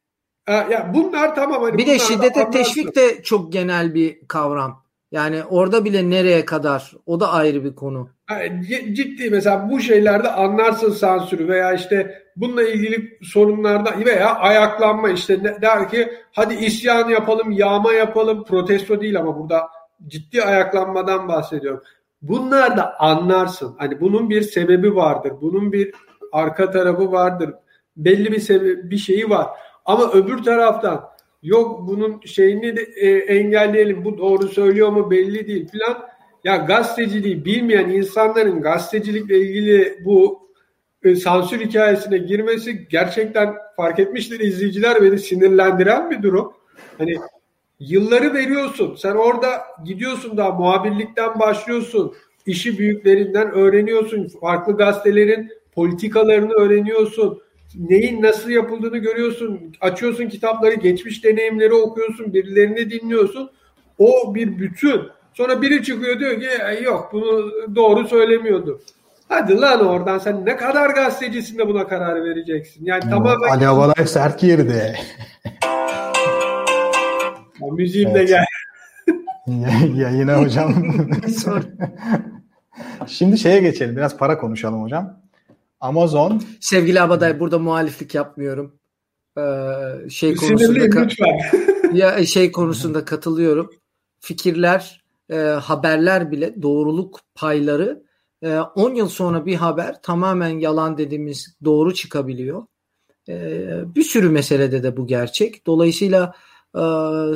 Ya 0.49 0.91
bunlar 0.95 1.35
tamam 1.35 1.63
hani 1.63 1.79
Bir 1.79 1.87
de 1.87 1.99
şiddete 1.99 2.51
teşvik 2.51 2.97
de 2.97 3.23
çok 3.23 3.53
genel 3.53 3.95
bir 3.95 4.19
kavram. 4.29 4.83
Yani 5.13 5.45
orada 5.45 5.85
bile 5.85 6.11
nereye 6.11 6.45
kadar 6.45 6.93
o 7.07 7.21
da 7.21 7.33
ayrı 7.33 7.65
bir 7.65 7.75
konu. 7.75 8.09
Ciddi 8.93 9.31
mesela 9.31 9.69
bu 9.71 9.81
şeylerde 9.81 10.29
anlarsın 10.33 10.91
sansürü 10.91 11.49
veya 11.49 11.73
işte 11.73 12.23
bununla 12.37 12.63
ilgili 12.63 13.19
sorunlarda 13.23 13.95
veya 14.07 14.35
ayaklanma 14.35 15.11
işte 15.11 15.45
der 15.63 15.89
ki 15.89 16.13
hadi 16.33 16.55
isyan 16.55 17.09
yapalım, 17.09 17.51
yağma 17.51 17.93
yapalım, 17.93 18.45
protesto 18.45 19.01
değil 19.01 19.19
ama 19.19 19.39
burada 19.39 19.69
ciddi 20.07 20.43
ayaklanmadan 20.43 21.29
bahsediyorum. 21.29 21.83
Bunlar 22.23 22.77
da 22.77 23.01
anlarsın. 23.01 23.75
Hani 23.79 24.01
bunun 24.01 24.31
bir 24.31 24.43
sebebi 24.43 24.97
vardır. 24.97 25.33
Bunun 25.41 25.73
bir 25.73 25.95
arka 26.33 26.71
tarafı 26.71 27.13
vardır. 27.13 27.51
Belli 27.97 28.33
bir 28.33 28.41
sebebi, 28.41 28.91
bir 28.91 28.99
şeyi 28.99 29.31
var. 29.31 29.47
Ama 29.85 30.13
öbür 30.13 30.43
taraftan 30.43 31.11
yok 31.43 31.89
bunun 31.89 32.21
şeyini 32.25 32.77
de, 32.77 32.83
e, 32.83 33.11
engelleyelim. 33.19 34.05
Bu 34.05 34.19
doğru 34.19 34.49
söylüyor 34.49 34.89
mu 34.89 35.11
belli 35.11 35.47
değil 35.47 35.69
filan. 35.69 36.11
Ya 36.45 36.57
gazeteciliği 36.57 37.45
bilmeyen 37.45 37.89
insanların 37.89 38.63
gazetecilikle 38.63 39.39
ilgili 39.39 39.99
bu 40.05 40.51
e, 41.05 41.15
sansür 41.15 41.61
hikayesine 41.61 42.19
girmesi 42.19 42.89
gerçekten 42.89 43.55
fark 43.77 43.99
etmiştir 43.99 44.41
izleyiciler 44.41 45.03
beni 45.03 45.19
sinirlendiren 45.19 46.11
bir 46.11 46.23
durum. 46.23 46.53
Hani 46.99 47.17
yılları 47.81 48.35
veriyorsun. 48.35 48.95
Sen 48.95 49.15
orada 49.15 49.49
gidiyorsun 49.85 50.37
daha 50.37 50.51
muhabirlikten 50.51 51.41
başlıyorsun. 51.41 52.15
işi 52.47 52.79
büyüklerinden 52.79 53.51
öğreniyorsun. 53.51 54.29
Farklı 54.41 54.77
gazetelerin 54.77 55.51
politikalarını 55.75 56.53
öğreniyorsun. 56.53 57.43
Neyin 57.75 58.23
nasıl 58.23 58.51
yapıldığını 58.51 58.99
görüyorsun. 58.99 59.73
Açıyorsun 59.81 60.29
kitapları, 60.29 60.75
geçmiş 60.75 61.25
deneyimleri 61.25 61.75
okuyorsun, 61.75 62.35
birilerini 62.35 62.91
dinliyorsun. 62.91 63.51
O 63.99 64.35
bir 64.35 64.59
bütün. 64.59 65.01
Sonra 65.35 65.63
biri 65.63 65.85
çıkıyor 65.85 66.21
diyor 66.21 66.41
ki 66.41 66.49
yok 66.85 67.11
bunu 67.13 67.53
doğru 67.77 68.09
söylemiyordu. 68.09 68.81
Hadi 69.29 69.61
lan 69.61 69.87
oradan 69.87 70.19
sen 70.19 70.47
ne 70.47 70.57
kadar 70.57 70.91
gazetecisin 70.91 71.59
de 71.59 71.69
buna 71.69 71.89
karar 71.89 72.25
vereceksin. 72.25 72.85
Yani 72.85 73.03
hmm, 73.03 73.11
tamamen... 73.11 73.49
Ali 73.49 73.67
Avalay 73.67 74.07
sert 74.07 74.41
girdi. 74.41 74.99
ya, 77.61 77.73
müziğim 77.73 78.09
evet. 78.09 78.29
de 78.29 78.33
gel. 78.33 78.45
Yayına 79.97 80.41
hocam. 80.41 80.75
Şimdi 83.07 83.39
şeye 83.39 83.61
geçelim. 83.61 83.97
Biraz 83.97 84.17
para 84.17 84.39
konuşalım 84.39 84.83
hocam. 84.83 85.21
Amazon. 85.81 86.43
Sevgili 86.61 87.01
Abaday 87.01 87.41
burada 87.41 87.59
muhaliflik 87.59 88.15
yapmıyorum. 88.15 88.75
Ee, 89.39 90.11
şey 90.11 90.35
konusunda 90.35 90.79
ka- 90.79 91.93
ya 91.97 92.27
şey 92.27 92.53
konusunda 92.53 93.05
katılıyorum. 93.05 93.71
Fikirler, 94.21 95.05
e, 95.31 95.37
haberler 95.37 96.31
bile 96.31 96.63
doğruluk 96.63 97.21
payları 97.35 98.03
10 98.75 98.95
e, 98.95 98.99
yıl 98.99 99.09
sonra 99.09 99.47
bir 99.47 99.55
haber 99.55 100.03
tamamen 100.03 100.59
yalan 100.59 100.99
dediğimiz 100.99 101.57
doğru 101.65 101.95
çıkabiliyor. 101.95 102.67
E, 103.29 103.35
bir 103.95 104.03
sürü 104.03 104.29
meselede 104.31 104.83
de 104.83 104.97
bu 104.97 105.07
gerçek. 105.07 105.67
Dolayısıyla 105.67 106.35
e, 106.75 106.83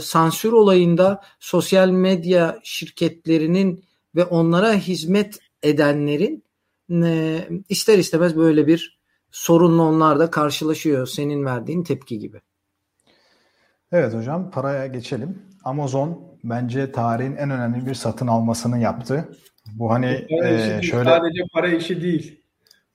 sansür 0.01 0.53
olayında 0.53 1.20
sosyal 1.40 1.88
medya 1.88 2.59
şirketlerinin 2.62 3.85
ve 4.16 4.25
onlara 4.25 4.75
hizmet 4.75 5.38
edenlerin 5.62 6.44
e, 6.90 7.40
ister 7.68 7.99
istemez 7.99 8.37
böyle 8.37 8.66
bir 8.66 8.99
sorunla 9.31 9.83
onlar 9.83 10.18
da 10.18 10.31
karşılaşıyor 10.31 11.07
senin 11.07 11.44
verdiğin 11.44 11.83
tepki 11.83 12.18
gibi. 12.18 12.40
Evet 13.92 14.14
hocam 14.14 14.51
paraya 14.51 14.87
geçelim. 14.87 15.42
Amazon 15.64 16.38
bence 16.44 16.92
tarihin 16.92 17.37
en 17.37 17.51
önemli 17.51 17.87
bir 17.87 17.94
satın 17.94 18.27
almasını 18.27 18.79
yaptı. 18.79 19.29
Bu 19.73 19.90
hani 19.90 20.27
e, 20.44 20.83
şöyle 20.83 21.11
sadece 21.11 21.42
para 21.53 21.68
işi 21.68 22.03
değil. 22.03 22.40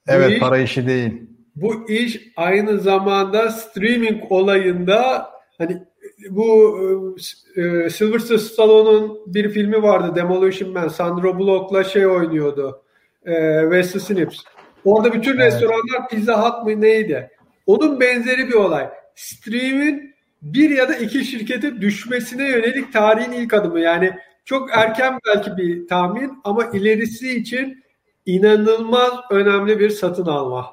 Evet 0.08 0.32
iş, 0.32 0.40
para 0.40 0.58
işi 0.58 0.86
değil. 0.86 1.22
Bu 1.56 1.90
iş 1.90 2.20
aynı 2.36 2.80
zamanda 2.80 3.50
streaming 3.50 4.32
olayında 4.32 5.30
hani 5.58 5.82
bu 6.30 7.16
e, 7.56 7.90
Sylvester 7.90 8.38
Stallone'un 8.38 9.18
bir 9.26 9.48
filmi 9.48 9.82
vardı 9.82 10.12
Demolition 10.16 10.72
Man. 10.72 10.88
Sandro 10.88 11.38
Bullock'la 11.38 11.84
şey 11.84 12.06
oynuyordu 12.06 12.82
e, 13.26 13.60
Wesley 13.62 14.00
Snipes. 14.00 14.38
Orada 14.84 15.12
bütün 15.12 15.36
evet. 15.36 15.52
restoranlar 15.52 16.08
Pizza 16.10 16.42
Hut 16.42 16.66
mı 16.66 16.80
neydi? 16.80 17.30
Onun 17.66 18.00
benzeri 18.00 18.48
bir 18.48 18.54
olay. 18.54 18.88
Stream'in 19.14 20.14
bir 20.42 20.70
ya 20.70 20.88
da 20.88 20.96
iki 20.96 21.24
şirkete 21.24 21.80
düşmesine 21.80 22.48
yönelik 22.48 22.92
tarihin 22.92 23.32
ilk 23.32 23.54
adımı. 23.54 23.80
Yani 23.80 24.12
çok 24.44 24.70
erken 24.76 25.18
belki 25.26 25.56
bir 25.56 25.88
tahmin 25.88 26.40
ama 26.44 26.64
ilerisi 26.64 27.38
için 27.38 27.84
inanılmaz 28.26 29.12
önemli 29.30 29.80
bir 29.80 29.90
satın 29.90 30.26
alma. 30.26 30.66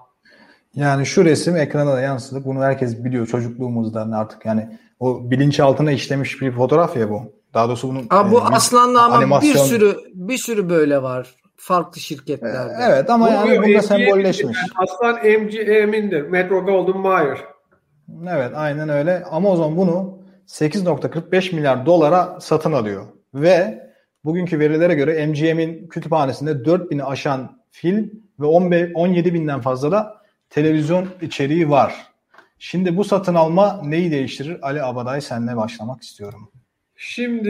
Yani 0.76 1.06
şu 1.06 1.26
resim 1.26 1.56
ekrana 1.56 1.94
da 1.94 2.02
yansıdı. 2.02 2.46
Bunu 2.46 2.64
herkes 2.64 3.04
biliyor 3.04 3.28
çocukluğumuzdan 3.28 4.12
artık 4.12 4.46
yani 4.46 4.80
o 5.00 5.32
bilinçaltına 5.32 5.92
işlemiş 5.92 6.42
bir 6.42 6.52
fotoğraf 6.52 6.98
ya 6.98 7.10
bu. 7.10 7.22
Daha 7.54 7.68
doğrusu 7.68 7.90
bunun 7.90 8.08
Aa, 8.10 8.32
bu 8.32 8.38
e, 8.38 8.42
aslanla 8.42 9.04
ama 9.04 9.16
animasyon... 9.16 9.54
bir 9.54 9.60
sürü 9.60 9.98
bir 10.14 10.38
sürü 10.38 10.70
böyle 10.70 11.02
var 11.02 11.36
farklı 11.58 12.02
şirketlerde. 12.02 12.74
Evet 12.82 13.10
ama 13.10 13.28
bu, 13.28 13.32
yani 13.32 13.64
bunda 13.64 13.82
sembolleşmiş. 13.82 14.58
Yani 14.58 14.70
aslan 14.76 15.16
MGM'indir. 15.16 16.22
Metro 16.22 16.66
Golden 16.66 16.98
Mayer. 16.98 17.38
Evet 18.30 18.52
aynen 18.56 18.90
öyle. 18.90 19.24
Amazon 19.24 19.78
bunu 19.78 20.20
8.45 20.48 21.56
milyar 21.56 21.86
dolara 21.86 22.38
satın 22.40 22.72
alıyor. 22.72 23.06
Ve 23.34 23.84
bugünkü 24.26 24.60
verilere 24.60 24.94
göre 24.94 25.28
MGM'in 25.28 25.88
kütüphanesinde 25.88 26.52
4000'i 26.52 27.04
aşan 27.04 27.62
film 27.72 28.12
ve 28.40 28.46
15, 28.46 28.92
17 28.96 29.34
binden 29.34 29.62
fazla 29.62 29.92
da 29.92 30.22
televizyon 30.50 31.08
içeriği 31.22 31.70
var. 31.70 32.08
Şimdi 32.60 32.98
bu 32.98 33.04
satın 33.04 33.36
alma 33.36 33.82
neyi 33.84 34.12
değiştirir? 34.12 34.58
Ali 34.62 34.84
Abaday 34.84 35.22
senle 35.22 35.58
başlamak 35.58 36.02
istiyorum. 36.02 36.50
Şimdi 36.96 37.50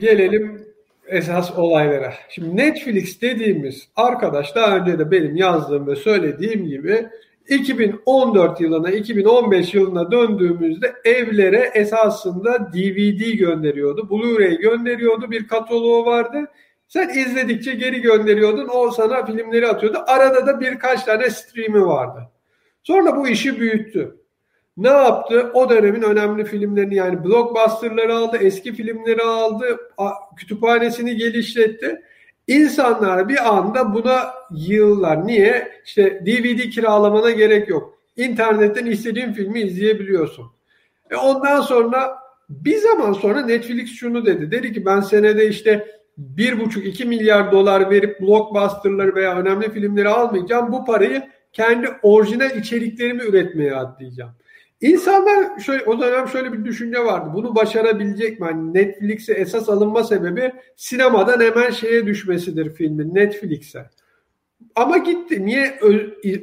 gelelim 0.00 0.68
esas 1.06 1.58
olaylara. 1.58 2.14
Şimdi 2.28 2.56
Netflix 2.56 3.20
dediğimiz 3.22 3.88
arkadaş 3.96 4.54
daha 4.54 4.76
önce 4.76 4.98
de 4.98 5.10
benim 5.10 5.36
yazdığım 5.36 5.86
ve 5.86 5.96
söylediğim 5.96 6.66
gibi 6.66 7.08
2014 7.48 8.60
yılına 8.60 8.90
2015 8.90 9.74
yılına 9.74 10.10
döndüğümüzde 10.10 10.94
evlere 11.04 11.70
esasında 11.74 12.72
DVD 12.72 13.38
gönderiyordu. 13.38 14.00
Blu-ray 14.10 14.60
gönderiyordu. 14.60 15.30
Bir 15.30 15.48
kataloğu 15.48 16.06
vardı. 16.06 16.44
Sen 16.88 17.08
izledikçe 17.08 17.74
geri 17.74 18.00
gönderiyordun. 18.00 18.68
O 18.74 18.90
sana 18.90 19.26
filmleri 19.26 19.68
atıyordu. 19.68 19.98
Arada 20.06 20.46
da 20.46 20.60
birkaç 20.60 21.04
tane 21.04 21.30
stream'i 21.30 21.86
vardı. 21.86 22.20
Sonra 22.88 23.16
bu 23.16 23.28
işi 23.28 23.60
büyüttü. 23.60 24.16
Ne 24.76 24.88
yaptı? 24.88 25.50
O 25.54 25.70
dönemin 25.70 26.02
önemli 26.02 26.44
filmlerini 26.44 26.94
yani 26.94 27.24
blockbusterları 27.24 28.14
aldı, 28.16 28.36
eski 28.36 28.72
filmleri 28.72 29.22
aldı, 29.22 29.78
kütüphanesini 30.36 31.16
geliştirdi. 31.16 32.02
İnsanlar 32.46 33.28
bir 33.28 33.48
anda 33.48 33.94
buna 33.94 34.30
yığılırlar. 34.50 35.26
Niye? 35.26 35.68
İşte 35.84 36.22
DVD 36.26 36.70
kiralamana 36.70 37.30
gerek 37.30 37.68
yok. 37.68 37.98
İnternetten 38.16 38.86
istediğin 38.86 39.32
filmi 39.32 39.60
izleyebiliyorsun. 39.60 40.46
E 41.10 41.16
ondan 41.16 41.60
sonra 41.60 42.18
bir 42.48 42.76
zaman 42.76 43.12
sonra 43.12 43.40
Netflix 43.40 43.90
şunu 43.90 44.26
dedi. 44.26 44.50
Dedi 44.50 44.72
ki 44.72 44.86
ben 44.86 45.00
senede 45.00 45.48
işte 45.48 45.86
bir 46.18 46.60
buçuk 46.60 46.86
iki 46.86 47.04
milyar 47.04 47.52
dolar 47.52 47.90
verip 47.90 48.20
blockbusterları 48.20 49.14
veya 49.14 49.36
önemli 49.36 49.72
filmleri 49.72 50.08
almayacağım. 50.08 50.72
Bu 50.72 50.84
parayı 50.84 51.37
kendi 51.52 51.88
orijinal 52.02 52.56
içeriklerimi 52.56 53.22
üretmeye 53.22 53.74
atlayacağım. 53.74 54.30
İnsanlar 54.80 55.58
şöyle 55.58 55.84
o 55.84 56.00
dönem 56.00 56.28
şöyle 56.28 56.52
bir 56.52 56.64
düşünce 56.64 57.04
vardı. 57.04 57.30
Bunu 57.34 57.54
başarabilecek 57.54 58.40
mi? 58.40 58.46
Hani 58.46 58.74
Netflix'e 58.74 59.32
esas 59.32 59.68
alınma 59.68 60.04
sebebi 60.04 60.52
sinemadan 60.76 61.40
hemen 61.40 61.70
şeye 61.70 62.06
düşmesidir 62.06 62.74
filmin 62.74 63.14
Netflix'e. 63.14 63.90
Ama 64.74 64.98
gitti. 64.98 65.46
Niye 65.46 65.80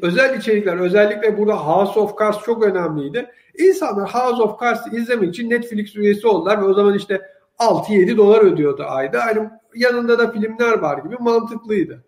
özel 0.01 0.39
içerikler 0.39 0.77
özellikle 0.77 1.37
burada 1.37 1.55
House 1.55 1.99
of 1.99 2.19
Cards 2.19 2.43
çok 2.45 2.63
önemliydi. 2.63 3.31
İnsanlar 3.57 4.13
House 4.13 4.43
of 4.43 4.61
Cards'ı 4.61 4.95
izlemek 4.95 5.29
için 5.29 5.49
Netflix 5.49 5.95
üyesi 5.95 6.27
oldular 6.27 6.61
ve 6.61 6.65
o 6.65 6.73
zaman 6.73 6.93
işte 6.93 7.21
6-7 7.59 8.17
dolar 8.17 8.41
ödüyordu 8.41 8.83
ayda. 8.83 9.25
Hani 9.25 9.49
yanında 9.75 10.19
da 10.19 10.31
filmler 10.31 10.79
var 10.79 10.97
gibi 10.97 11.15
mantıklıydı. 11.19 12.04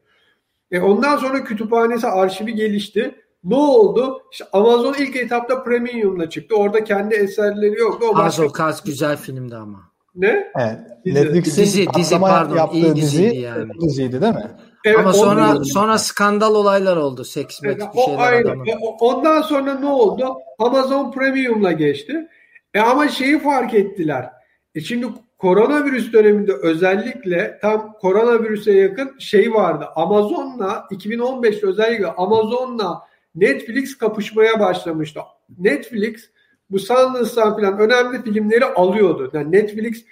E 0.72 0.80
ondan 0.80 1.18
sonra 1.18 1.44
kütüphanesi 1.44 2.08
arşivi 2.08 2.56
gelişti. 2.56 3.16
Ne 3.44 3.56
oldu? 3.56 4.22
İşte 4.32 4.46
Amazon 4.54 4.96
ilk 5.00 5.16
etapta 5.16 5.64
Premium'la 5.64 6.30
çıktı. 6.30 6.56
Orada 6.56 6.84
kendi 6.84 7.16
eserleri 7.16 7.80
yoktu. 7.80 8.08
O 8.12 8.24
House 8.24 8.44
of 8.44 8.58
Cards 8.58 8.84
güzel 8.84 9.18
filmdi 9.18 9.56
ama. 9.56 9.92
Ne? 10.16 10.52
Evet. 10.60 10.80
Netflix'in 11.06 11.62
dizi, 11.62 11.88
dizi 11.98 12.20
pardon. 12.20 12.56
yaptığı 12.56 12.78
iyi 12.78 12.96
dizi, 12.96 13.24
yani. 13.24 13.72
diziydi 13.82 14.22
değil 14.22 14.34
mi? 14.34 14.52
Evet, 14.86 15.00
Ama 15.00 15.14
sonra 15.14 15.52
ondan, 15.52 15.64
sonra 15.64 15.98
skandal 15.98 16.56
olaylar 16.56 16.98
oldu. 16.98 17.24
Seks 17.24 17.60
evet, 17.64 17.82
bir 17.96 18.02
şeyler 18.02 18.32
aynen. 18.32 18.46
adamın. 18.46 18.68
Ondan 19.00 19.42
sonra 19.42 19.74
ne 19.74 19.86
oldu? 19.86 20.36
Amazon 20.60 21.12
Premium'la 21.12 21.72
geçti. 21.72 22.28
E 22.74 22.80
ama 22.80 23.08
şeyi 23.08 23.40
fark 23.40 23.74
ettiler. 23.74 24.30
E 24.76 24.82
şimdi 24.82 25.08
koronavirüs 25.38 26.14
döneminde 26.14 26.54
özellikle 26.54 27.60
tam 27.62 27.94
koronavirüse 27.94 28.72
yakın 28.72 29.20
şey 29.20 29.54
vardı. 29.54 29.86
Amazon'la 29.96 30.88
2015'te 30.92 31.68
özellikle 31.68 32.08
Amazon'la 32.08 33.02
Netflix 33.36 33.98
kapışmaya 33.98 34.60
başlamıştı. 34.60 35.20
Netflix 35.60 36.30
bu 36.70 36.80
Sundance'dan 36.80 37.56
falan 37.56 37.80
önemli 37.80 38.24
filmleri 38.24 38.66
alıyordu. 38.66 39.32
Yani 39.34 39.52
Netflix 39.52 40.06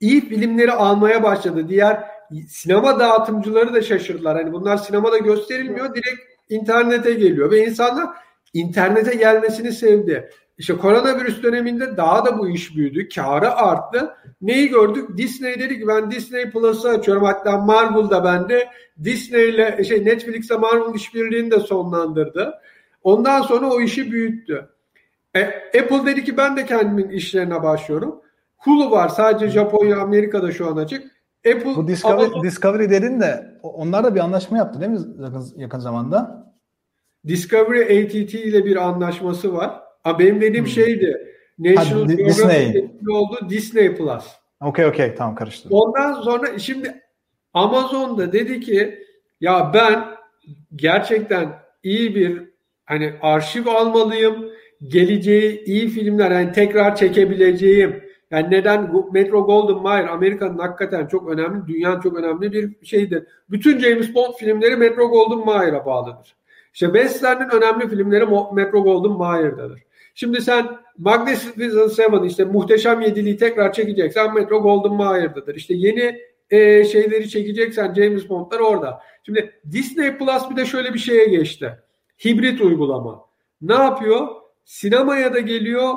iyi 0.00 0.28
filmleri 0.28 0.72
almaya 0.72 1.22
başladı. 1.22 1.68
Diğer 1.68 2.04
sinema 2.48 3.00
dağıtımcıları 3.00 3.74
da 3.74 3.82
şaşırdılar. 3.82 4.36
Hani 4.36 4.52
bunlar 4.52 4.76
sinemada 4.76 5.18
gösterilmiyor. 5.18 5.94
Direkt 5.94 6.20
internete 6.48 7.14
geliyor 7.14 7.50
ve 7.50 7.66
insanlar 7.66 8.08
internete 8.54 9.14
gelmesini 9.14 9.72
sevdi. 9.72 10.30
İşte 10.58 10.76
koronavirüs 10.76 11.42
döneminde 11.42 11.96
daha 11.96 12.24
da 12.24 12.38
bu 12.38 12.48
iş 12.48 12.76
büyüdü. 12.76 13.08
Karı 13.08 13.52
arttı. 13.52 14.14
Neyi 14.40 14.68
gördük? 14.68 15.16
Disney 15.16 15.60
dedi 15.60 15.78
ki 15.78 15.88
ben 15.88 16.10
Disney 16.10 16.50
Plus'ı 16.50 16.88
açıyorum. 16.88 17.24
Hatta 17.24 17.58
Marvel'da 17.58 18.24
bende 18.24 18.68
Disney 19.04 19.48
ile 19.48 19.84
şey 19.84 20.04
Netflix'e 20.04 20.56
Marvel 20.56 20.94
işbirliğini 20.94 21.50
de 21.50 21.60
sonlandırdı. 21.60 22.54
Ondan 23.02 23.42
sonra 23.42 23.70
o 23.70 23.80
işi 23.80 24.12
büyüttü. 24.12 24.68
E, 25.36 25.42
Apple 25.80 26.06
dedi 26.06 26.24
ki 26.24 26.36
ben 26.36 26.56
de 26.56 26.66
kendimin 26.66 27.08
işlerine 27.08 27.62
başlıyorum. 27.62 28.20
Hulu 28.56 28.90
var 28.90 29.08
sadece 29.08 29.48
Japonya, 29.48 30.00
Amerika'da 30.00 30.52
şu 30.52 30.70
an 30.70 30.76
açık. 30.76 31.02
Apple 31.46 31.76
Bu 31.76 31.88
Discovery, 31.88 32.24
Amazon, 32.24 32.42
Discovery 32.42 32.90
dedin 32.90 33.20
de 33.20 33.58
onlar 33.62 34.04
da 34.04 34.14
bir 34.14 34.20
anlaşma 34.20 34.58
yaptı 34.58 34.80
değil 34.80 34.92
mi 34.92 34.98
yakın, 35.20 35.52
yakın 35.56 35.78
zamanda? 35.78 36.46
Discovery 37.26 37.82
AT&T 37.82 38.42
ile 38.42 38.64
bir 38.64 38.76
anlaşması 38.76 39.54
var. 39.54 39.87
Ama 40.08 40.18
benim 40.18 40.40
dediğim 40.40 40.64
hmm. 40.64 40.72
şeydi. 40.72 41.34
National 41.58 42.08
ha, 42.08 42.18
Disney. 42.18 42.90
oldu 43.08 43.38
Disney 43.48 43.94
Plus. 43.94 44.24
Okey 44.60 44.86
okey 44.86 45.14
tamam 45.14 45.34
karıştı. 45.34 45.68
Ondan 45.70 46.12
sonra 46.12 46.58
şimdi 46.58 47.02
Amazon'da 47.54 48.32
dedi 48.32 48.60
ki 48.60 49.04
ya 49.40 49.70
ben 49.74 50.04
gerçekten 50.76 51.48
iyi 51.82 52.14
bir 52.14 52.42
hani 52.84 53.12
arşiv 53.22 53.66
almalıyım. 53.66 54.50
Geleceği 54.88 55.64
iyi 55.64 55.88
filmler 55.88 56.30
yani 56.30 56.52
tekrar 56.52 56.96
çekebileceğim. 56.96 58.04
Yani 58.30 58.50
neden 58.50 58.90
Metro 59.12 59.46
Golden 59.46 59.82
Mayer 59.82 60.08
Amerika'nın 60.08 60.58
hakikaten 60.58 61.06
çok 61.06 61.28
önemli, 61.28 61.66
dünyanın 61.66 62.00
çok 62.00 62.16
önemli 62.18 62.52
bir 62.52 62.86
şeydir. 62.86 63.24
Bütün 63.50 63.78
James 63.78 64.14
Bond 64.14 64.34
filmleri 64.34 64.76
Metro 64.76 65.10
Golden 65.10 65.46
Mayer'a 65.46 65.86
bağlıdır. 65.86 66.36
İşte 66.74 66.86
Western'in 66.86 67.50
önemli 67.50 67.88
filmleri 67.88 68.26
Metro 68.52 68.84
Golden 68.84 69.12
Mayer'dadır. 69.12 69.87
Şimdi 70.20 70.40
sen 70.40 70.66
Magnificent 70.98 71.92
Seven 71.92 72.22
işte 72.22 72.44
muhteşem 72.44 73.00
yediliği 73.00 73.36
tekrar 73.36 73.72
çekeceksen 73.72 74.34
Metro 74.34 74.62
Golden 74.62 74.92
Mayer'dadır. 74.92 75.54
İşte 75.54 75.74
yeni 75.74 76.20
e, 76.50 76.84
şeyleri 76.84 77.28
çekeceksen 77.28 77.94
James 77.94 78.28
Bond'lar 78.28 78.60
orada. 78.60 79.00
Şimdi 79.26 79.60
Disney 79.70 80.18
Plus 80.18 80.50
bir 80.50 80.56
de 80.56 80.64
şöyle 80.66 80.94
bir 80.94 80.98
şeye 80.98 81.24
geçti. 81.24 81.78
Hibrit 82.24 82.60
uygulama. 82.60 83.24
Ne 83.60 83.74
yapıyor? 83.74 84.28
Sinemaya 84.64 85.34
da 85.34 85.38
geliyor, 85.38 85.94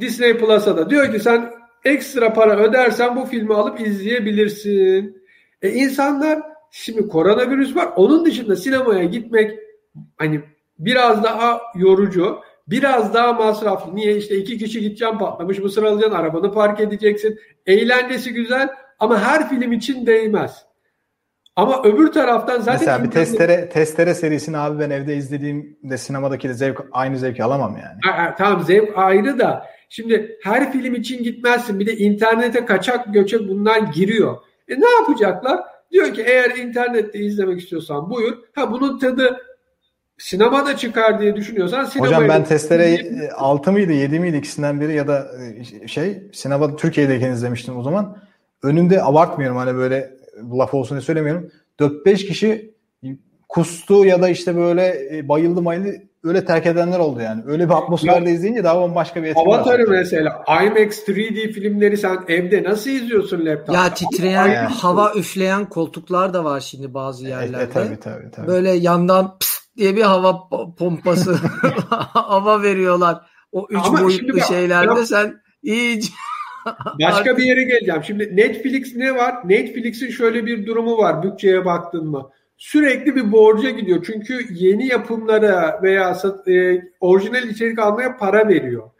Disney 0.00 0.38
Plus'a 0.38 0.76
da. 0.76 0.90
Diyor 0.90 1.12
ki 1.12 1.20
sen 1.20 1.50
ekstra 1.84 2.32
para 2.32 2.56
ödersen 2.56 3.16
bu 3.16 3.24
filmi 3.24 3.54
alıp 3.54 3.80
izleyebilirsin. 3.80 5.22
E 5.62 5.70
insanlar 5.70 6.42
şimdi 6.70 7.08
koronavirüs 7.08 7.76
var. 7.76 7.88
Onun 7.96 8.26
dışında 8.26 8.56
sinemaya 8.56 9.04
gitmek 9.04 9.58
hani 10.16 10.40
biraz 10.78 11.24
daha 11.24 11.60
yorucu. 11.76 12.38
Biraz 12.68 13.14
daha 13.14 13.32
masraflı. 13.32 13.96
Niye? 13.96 14.16
işte 14.16 14.36
iki 14.36 14.58
kişi 14.58 14.80
gideceğim 14.80 15.18
patlamış 15.18 15.58
mısır 15.58 15.82
alacaksın, 15.82 16.16
arabanı 16.16 16.52
park 16.52 16.80
edeceksin. 16.80 17.38
Eğlencesi 17.66 18.32
güzel 18.32 18.68
ama 18.98 19.20
her 19.20 19.48
film 19.48 19.72
için 19.72 20.06
değmez. 20.06 20.64
Ama 21.56 21.82
öbür 21.82 22.12
taraftan 22.12 22.60
zaten... 22.60 22.80
Mesela 22.80 23.04
bir 23.04 23.10
testere, 23.10 23.68
testere 23.68 24.14
serisini 24.14 24.58
abi 24.58 24.78
ben 24.80 24.90
evde 24.90 25.16
izlediğimde 25.16 25.98
sinemadaki 25.98 26.48
de 26.48 26.54
zevk, 26.54 26.80
aynı 26.92 27.18
zevki 27.18 27.44
alamam 27.44 27.76
yani. 27.76 28.16
A, 28.16 28.22
a, 28.22 28.34
tamam 28.34 28.64
zevk 28.64 28.98
ayrı 28.98 29.38
da 29.38 29.66
şimdi 29.88 30.38
her 30.42 30.72
film 30.72 30.94
için 30.94 31.22
gitmezsin. 31.22 31.80
Bir 31.80 31.86
de 31.86 31.96
internete 31.96 32.64
kaçak 32.64 33.14
göçek 33.14 33.48
bunlar 33.48 33.78
giriyor. 33.78 34.36
E 34.68 34.80
ne 34.80 34.90
yapacaklar? 34.90 35.60
Diyor 35.90 36.14
ki 36.14 36.22
eğer 36.26 36.56
internette 36.56 37.18
izlemek 37.18 37.60
istiyorsan 37.60 38.10
buyur. 38.10 38.38
Ha 38.54 38.72
bunun 38.72 38.98
tadı 38.98 39.40
sinemada 40.22 40.76
çıkar 40.76 41.20
diye 41.20 41.36
düşünüyorsan 41.36 41.84
sinemaya... 41.84 42.16
Hocam 42.16 42.28
ben 42.28 42.44
testere 42.44 43.08
6 43.36 43.72
mıydı 43.72 43.92
7 43.92 44.20
miydi 44.20 44.36
ikisinden 44.36 44.80
biri 44.80 44.94
ya 44.94 45.08
da 45.08 45.26
e, 45.82 45.88
şey 45.88 46.22
sinemada 46.32 46.76
Türkiye'deyken 46.76 47.30
izlemiştim 47.30 47.78
o 47.78 47.82
zaman. 47.82 48.16
Önünde 48.62 49.02
abartmıyorum 49.02 49.56
hani 49.56 49.74
böyle 49.74 50.10
laf 50.58 50.74
olsun 50.74 50.96
diye 50.96 51.04
söylemiyorum. 51.04 51.50
4-5 51.80 52.14
kişi 52.16 52.74
kustu 53.48 54.04
ya 54.04 54.22
da 54.22 54.28
işte 54.28 54.56
böyle 54.56 55.16
e, 55.16 55.28
bayıldı 55.28 55.62
mayıldı 55.62 56.02
öyle 56.24 56.44
terk 56.44 56.66
edenler 56.66 56.98
oldu 56.98 57.20
yani. 57.20 57.42
Öyle 57.46 57.68
bir 57.68 57.74
atmosferde 57.74 58.30
ya, 58.30 58.34
izleyince 58.34 58.64
daha 58.64 58.94
başka 58.94 59.22
bir 59.22 59.28
etki 59.28 59.40
Avatar'ı 59.40 59.90
mesela 59.90 60.44
IMAX 60.48 61.08
3D 61.08 61.52
filmleri 61.52 61.96
sen 61.96 62.18
evde 62.28 62.62
nasıl 62.62 62.90
izliyorsun 62.90 63.46
laptopta? 63.46 63.84
Ya 63.84 63.94
titreyen 63.94 64.48
yani, 64.48 64.68
hava 64.68 65.12
üfleyen 65.16 65.68
koltuklar 65.68 66.34
da 66.34 66.44
var 66.44 66.60
şimdi 66.60 66.94
bazı 66.94 67.28
yerlerde. 67.28 67.58
E, 67.58 67.66
e, 67.66 67.68
tabii, 67.68 68.00
tabii, 68.00 68.30
tabii. 68.30 68.46
Böyle 68.46 68.70
yandan 68.70 69.38
pıst 69.38 69.51
diye 69.76 69.96
bir 69.96 70.02
hava 70.02 70.48
pompası 70.78 71.32
hava 72.12 72.62
veriyorlar. 72.62 73.20
O 73.52 73.66
üç 73.70 73.80
Ama 73.84 74.02
boyutlu 74.02 74.40
şeylerde 74.40 75.00
ya, 75.00 75.06
sen 75.06 75.42
iyice 75.62 76.08
Başka 77.02 77.36
bir 77.36 77.42
yere 77.42 77.64
geleceğim. 77.64 78.04
Şimdi 78.04 78.36
Netflix 78.36 78.96
ne 78.96 79.14
var? 79.14 79.34
Netflix'in 79.44 80.10
şöyle 80.10 80.46
bir 80.46 80.66
durumu 80.66 80.98
var 80.98 81.22
bütçeye 81.22 81.64
baktın 81.64 82.06
mı? 82.06 82.30
Sürekli 82.56 83.16
bir 83.16 83.32
borca 83.32 83.70
gidiyor. 83.70 84.04
Çünkü 84.06 84.46
yeni 84.50 84.86
yapımlara 84.86 85.80
veya 85.82 86.18
e, 86.48 86.82
orijinal 87.00 87.48
içerik 87.48 87.78
almaya 87.78 88.16
para 88.16 88.48
veriyor. 88.48 88.90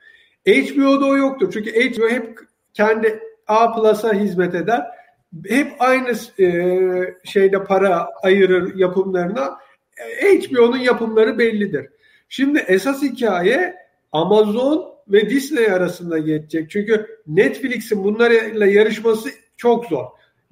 HBO'da 0.49 1.07
o 1.07 1.17
yoktur. 1.17 1.51
Çünkü 1.53 1.71
HBO 1.71 2.09
hep 2.09 2.39
kendi 2.75 3.21
A 3.47 3.73
Plus'a 3.73 4.13
hizmet 4.13 4.55
eder. 4.55 4.87
Hep 5.49 5.73
aynı 5.79 6.11
e, 6.41 6.49
şeyde 7.25 7.65
para 7.65 8.09
ayırır 8.23 8.75
yapımlarına. 8.77 9.59
HBO'nun 9.97 10.79
yapımları 10.79 11.39
bellidir. 11.39 11.87
Şimdi 12.29 12.59
esas 12.59 13.03
hikaye 13.03 13.75
Amazon 14.13 14.95
ve 15.09 15.31
Disney 15.31 15.67
arasında 15.67 16.19
geçecek. 16.19 16.71
Çünkü 16.71 17.07
Netflix'in 17.27 18.05
bunlarla 18.05 18.67
yarışması 18.67 19.29
çok 19.57 19.85
zor. 19.85 20.07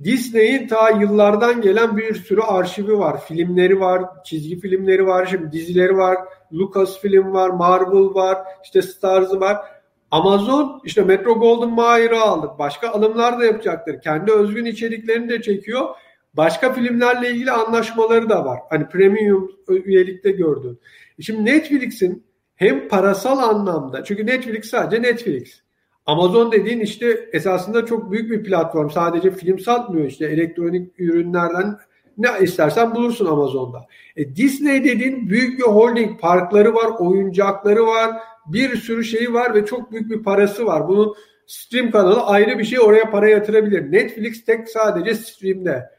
Disney'in 0.05 0.68
ta 0.68 0.91
yıllardan 0.91 1.61
gelen 1.61 1.97
bir 1.97 2.14
sürü 2.14 2.41
arşivi 2.41 2.99
var. 2.99 3.24
Filmleri 3.24 3.80
var, 3.80 4.05
çizgi 4.24 4.61
filmleri 4.61 5.07
var, 5.07 5.26
şimdi 5.26 5.53
dizileri 5.53 5.97
var, 5.97 6.16
Lucasfilm 6.53 7.32
var, 7.32 7.51
Marvel 7.51 8.14
var, 8.14 8.38
işte 8.64 8.82
Stars'ı 8.82 9.41
var. 9.41 9.57
Amazon 10.11 10.80
işte 10.84 11.03
Metro 11.03 11.34
Golden 11.34 11.70
Mayer'ı 11.70 12.20
aldı. 12.20 12.51
Başka 12.59 12.91
alımlar 12.91 13.41
da 13.41 13.45
yapacaktır. 13.45 14.01
Kendi 14.01 14.32
özgün 14.32 14.64
içeriklerini 14.64 15.28
de 15.28 15.43
çekiyor. 15.43 15.88
Başka 16.35 16.72
filmlerle 16.72 17.31
ilgili 17.31 17.51
anlaşmaları 17.51 18.28
da 18.28 18.45
var. 18.45 18.61
Hani 18.70 18.89
premium 18.89 19.51
üyelikte 19.68 20.31
gördün. 20.31 20.81
Şimdi 21.20 21.45
Netflix'in 21.45 22.24
hem 22.55 22.89
parasal 22.89 23.39
anlamda 23.39 24.05
çünkü 24.05 24.26
Netflix 24.26 24.70
sadece 24.70 25.03
Netflix. 25.03 25.61
Amazon 26.07 26.53
dediğin 26.53 26.81
işte 26.81 27.28
esasında 27.33 27.87
çok 27.87 28.12
büyük 28.12 28.31
bir 28.31 28.45
platform. 28.45 28.91
Sadece 28.91 29.31
film 29.31 29.59
satmıyor 29.59 30.07
işte 30.07 30.26
elektronik 30.26 31.01
ürünlerden 31.01 31.78
Ne 32.18 32.28
istersen 32.41 32.95
bulursun 32.95 33.26
Amazon'da. 33.26 33.87
E, 34.16 34.37
Disney 34.37 34.85
dediğin 34.85 35.31
büyük 35.31 35.59
bir 35.59 35.64
holding. 35.64 36.20
Parkları 36.20 36.74
var, 36.74 36.91
oyuncakları 36.99 37.87
var, 37.87 38.16
bir 38.47 38.76
sürü 38.76 39.05
şeyi 39.05 39.33
var 39.33 39.55
ve 39.55 39.66
çok 39.66 39.93
büyük 39.93 40.11
bir 40.11 40.22
parası 40.22 40.66
var. 40.66 40.89
Bunun 40.89 41.14
stream 41.47 41.91
kanalı 41.91 42.20
ayrı 42.20 42.59
bir 42.59 42.64
şey 42.64 42.81
oraya 42.81 43.11
para 43.11 43.28
yatırabilir. 43.28 43.93
Netflix 43.93 44.45
tek 44.45 44.68
sadece 44.68 45.14
streamde. 45.14 45.91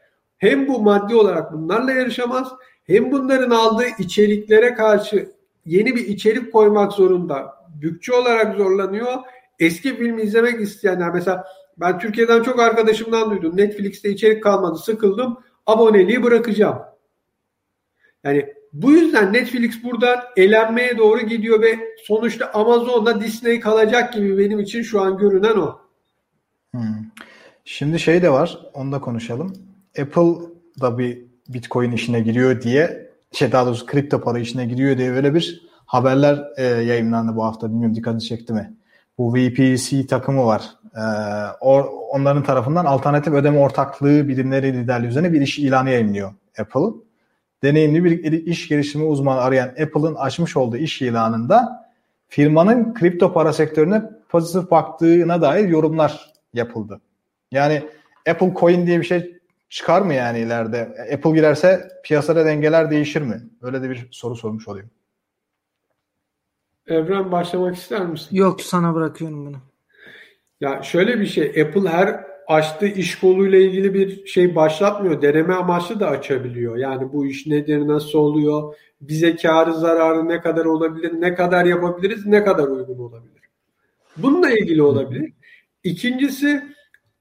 Hem 0.42 0.68
bu 0.68 0.82
maddi 0.82 1.14
olarak 1.14 1.52
bunlarla 1.52 1.92
yarışamaz 1.92 2.48
hem 2.84 3.12
bunların 3.12 3.50
aldığı 3.50 3.86
içeriklere 3.98 4.74
karşı 4.74 5.32
yeni 5.66 5.96
bir 5.96 6.06
içerik 6.06 6.52
koymak 6.52 6.92
zorunda. 6.92 7.54
Bütçe 7.82 8.12
olarak 8.12 8.56
zorlanıyor. 8.56 9.12
Eski 9.58 9.96
film 9.96 10.18
izlemek 10.18 10.60
isteyenler 10.60 11.10
mesela 11.10 11.44
ben 11.76 11.98
Türkiye'den 11.98 12.42
çok 12.42 12.60
arkadaşımdan 12.60 13.30
duydum. 13.30 13.56
Netflix'te 13.56 14.10
içerik 14.10 14.42
kalmadı 14.42 14.78
sıkıldım 14.78 15.38
aboneliği 15.66 16.22
bırakacağım. 16.22 16.78
Yani 18.24 18.46
bu 18.72 18.92
yüzden 18.92 19.32
Netflix 19.32 19.84
buradan 19.84 20.20
elenmeye 20.36 20.98
doğru 20.98 21.20
gidiyor 21.20 21.62
ve 21.62 21.78
sonuçta 22.04 22.50
Amazon'da 22.54 23.20
Disney 23.20 23.60
kalacak 23.60 24.12
gibi 24.12 24.38
benim 24.38 24.60
için 24.60 24.82
şu 24.82 25.00
an 25.00 25.18
görünen 25.18 25.56
o. 25.56 25.80
Hmm. 26.70 26.82
Şimdi 27.64 28.00
şey 28.00 28.22
de 28.22 28.30
var, 28.30 28.58
onu 28.74 28.92
da 28.92 29.00
konuşalım. 29.00 29.71
Apple 30.00 30.34
da 30.80 30.98
bir 30.98 31.24
Bitcoin 31.48 31.92
işine 31.92 32.20
giriyor 32.20 32.62
diye, 32.62 33.10
şey 33.32 33.52
daha 33.52 33.66
doğrusu 33.66 33.86
kripto 33.86 34.20
para 34.20 34.38
işine 34.38 34.66
giriyor 34.66 34.98
diye 34.98 35.12
böyle 35.12 35.34
bir 35.34 35.62
haberler 35.86 36.44
e, 36.56 36.64
yayınlandı 36.64 37.36
bu 37.36 37.44
hafta. 37.44 37.68
Bilmiyorum 37.68 37.96
dikkatini 37.96 38.22
çekti 38.22 38.52
mi? 38.52 38.74
Bu 39.18 39.34
VPC 39.34 40.06
takımı 40.06 40.46
var. 40.46 40.62
E, 40.96 41.02
or, 41.60 41.84
onların 42.10 42.42
tarafından 42.42 42.84
alternatif 42.84 43.32
ödeme 43.32 43.58
ortaklığı 43.58 44.28
birimleri 44.28 44.72
liderliği 44.72 45.08
üzerine 45.08 45.32
bir 45.32 45.40
iş 45.40 45.58
ilanı 45.58 45.90
yayınlıyor 45.90 46.32
Apple. 46.58 47.00
Deneyimli 47.62 48.04
bir 48.04 48.32
iş 48.46 48.68
geliştirme 48.68 49.04
uzmanı 49.04 49.40
arayan 49.40 49.68
Apple'ın 49.68 50.14
açmış 50.14 50.56
olduğu 50.56 50.76
iş 50.76 51.02
ilanında 51.02 51.86
firmanın 52.28 52.94
kripto 52.94 53.32
para 53.32 53.52
sektörüne 53.52 54.02
pozitif 54.28 54.70
baktığına 54.70 55.42
dair 55.42 55.68
yorumlar 55.68 56.32
yapıldı. 56.54 57.00
Yani 57.50 57.82
Apple 58.30 58.54
Coin 58.60 58.86
diye 58.86 59.00
bir 59.00 59.04
şey 59.04 59.38
çıkar 59.72 60.02
mı 60.02 60.14
yani 60.14 60.38
ileride? 60.38 60.80
Apple 61.14 61.30
girerse 61.30 61.88
piyasada 62.04 62.44
dengeler 62.44 62.90
değişir 62.90 63.22
mi? 63.22 63.42
Öyle 63.62 63.82
de 63.82 63.90
bir 63.90 64.08
soru 64.10 64.36
sormuş 64.36 64.68
olayım. 64.68 64.90
Evren 66.86 67.32
başlamak 67.32 67.76
ister 67.76 68.06
misin? 68.06 68.36
Yok 68.36 68.60
sana 68.60 68.94
bırakıyorum 68.94 69.46
bunu. 69.46 69.56
Ya 70.60 70.82
şöyle 70.82 71.20
bir 71.20 71.26
şey 71.26 71.62
Apple 71.62 71.88
her 71.88 72.24
açtığı 72.48 72.86
iş 72.86 73.18
koluyla 73.18 73.58
ilgili 73.58 73.94
bir 73.94 74.26
şey 74.26 74.54
başlatmıyor. 74.54 75.22
Deneme 75.22 75.54
amaçlı 75.54 76.00
da 76.00 76.08
açabiliyor. 76.08 76.76
Yani 76.76 77.12
bu 77.12 77.26
iş 77.26 77.46
nedir, 77.46 77.88
nasıl 77.88 78.18
oluyor, 78.18 78.74
bize 79.00 79.36
karı 79.36 79.74
zararı 79.74 80.28
ne 80.28 80.40
kadar 80.40 80.64
olabilir, 80.64 81.12
ne 81.20 81.34
kadar 81.34 81.64
yapabiliriz, 81.64 82.26
ne 82.26 82.44
kadar 82.44 82.68
uygun 82.68 82.98
olabilir. 82.98 83.42
Bununla 84.16 84.50
ilgili 84.50 84.82
olabilir. 84.82 85.32
İkincisi 85.84 86.62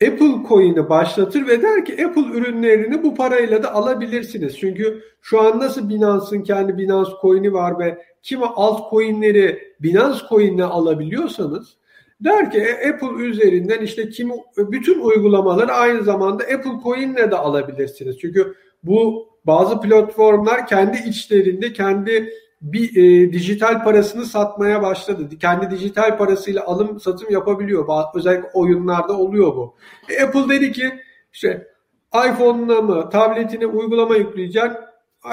Apple 0.07 0.49
Coin'i 0.49 0.89
başlatır 0.89 1.47
ve 1.47 1.61
der 1.61 1.85
ki 1.85 2.05
Apple 2.05 2.37
ürünlerini 2.37 3.03
bu 3.03 3.15
parayla 3.15 3.63
da 3.63 3.73
alabilirsiniz. 3.73 4.59
Çünkü 4.59 5.03
şu 5.21 5.41
an 5.41 5.59
nasıl 5.59 5.89
Binance'ın 5.89 6.41
kendi 6.41 6.77
Binance 6.77 7.11
Coin'i 7.21 7.53
var 7.53 7.79
ve 7.79 8.05
kimi 8.23 8.45
altcoin'leri 8.45 9.73
Binance 9.79 10.19
Coin'le 10.29 10.61
alabiliyorsanız 10.61 11.77
der 12.23 12.51
ki 12.51 12.57
e, 12.57 12.89
Apple 12.89 13.23
üzerinden 13.23 13.81
işte 13.81 14.09
kimi 14.09 14.33
bütün 14.57 14.99
uygulamaları 14.99 15.71
aynı 15.71 16.03
zamanda 16.03 16.43
Apple 16.43 16.83
Coin'le 16.83 17.31
de 17.31 17.35
alabilirsiniz. 17.35 18.19
Çünkü 18.19 18.55
bu 18.83 19.27
bazı 19.45 19.81
platformlar 19.81 20.67
kendi 20.67 20.97
içlerinde 21.09 21.73
kendi 21.73 22.33
bir 22.61 22.95
e, 22.95 23.33
dijital 23.33 23.83
parasını 23.83 24.25
satmaya 24.25 24.81
başladı. 24.81 25.37
Kendi 25.39 25.71
dijital 25.71 26.17
parasıyla 26.17 26.65
alım 26.65 26.99
satım 26.99 27.31
yapabiliyor. 27.31 27.87
Özellikle 28.15 28.49
oyunlarda 28.53 29.17
oluyor 29.17 29.55
bu. 29.55 29.75
E, 30.09 30.23
Apple 30.23 30.49
dedi 30.49 30.71
ki 30.71 30.91
işte 31.33 31.67
iPhone'una 32.13 32.81
mı 32.81 33.09
tabletine 33.09 33.65
uygulama 33.65 34.15
yükleyeceksin. 34.15 34.77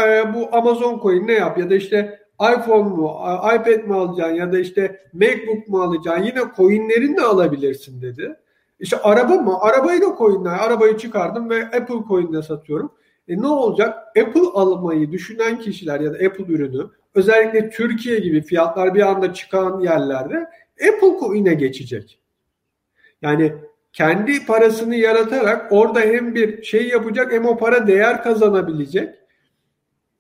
E, 0.03 0.35
bu 0.35 0.57
Amazon 0.57 1.01
Coin 1.03 1.27
ne 1.27 1.33
yap 1.33 1.59
ya 1.59 1.71
da 1.71 1.75
işte 1.75 2.19
iPhone 2.41 2.89
mu, 2.89 3.17
iPad 3.55 3.89
mi 3.89 3.95
alacaksın 3.95 4.35
ya 4.35 4.53
da 4.53 4.59
işte 4.59 5.01
MacBook 5.13 5.69
mu 5.69 5.83
alacaksın 5.83 6.25
yine 6.25 6.41
coinlerini 6.57 7.17
de 7.17 7.23
alabilirsin 7.23 8.03
dedi. 8.03 8.37
İşte 8.81 8.97
araba 9.03 9.35
mı? 9.35 9.61
Arabayı 9.61 10.01
da 10.01 10.17
coinler. 10.19 10.59
Arabayı 10.59 10.97
çıkardım 10.97 11.51
ve 11.51 11.65
Apple 11.65 12.09
coin'le 12.09 12.41
satıyorum. 12.43 12.93
E 13.29 13.41
ne 13.41 13.47
olacak? 13.47 13.99
Apple 14.09 14.49
almayı 14.55 15.13
düşünen 15.13 15.59
kişiler 15.59 16.01
ya 16.01 16.13
da 16.13 16.17
Apple 16.27 16.45
ürünü 16.53 16.91
özellikle 17.15 17.71
Türkiye 17.71 18.19
gibi 18.19 18.43
fiyatlar 18.43 18.95
bir 18.95 19.03
anda 19.03 19.33
çıkan 19.33 19.81
yerlerde 19.81 20.37
Apple 20.89 21.19
coin'e 21.21 21.55
geçecek. 21.55 22.19
Yani 23.23 23.53
kendi 23.93 24.47
parasını 24.47 24.97
yaratarak 24.97 25.73
orada 25.73 26.01
hem 26.01 26.35
bir 26.35 26.63
şey 26.63 26.89
yapacak 26.89 27.33
hem 27.33 27.47
o 27.47 27.57
para 27.57 27.87
değer 27.87 28.23
kazanabilecek 28.23 29.15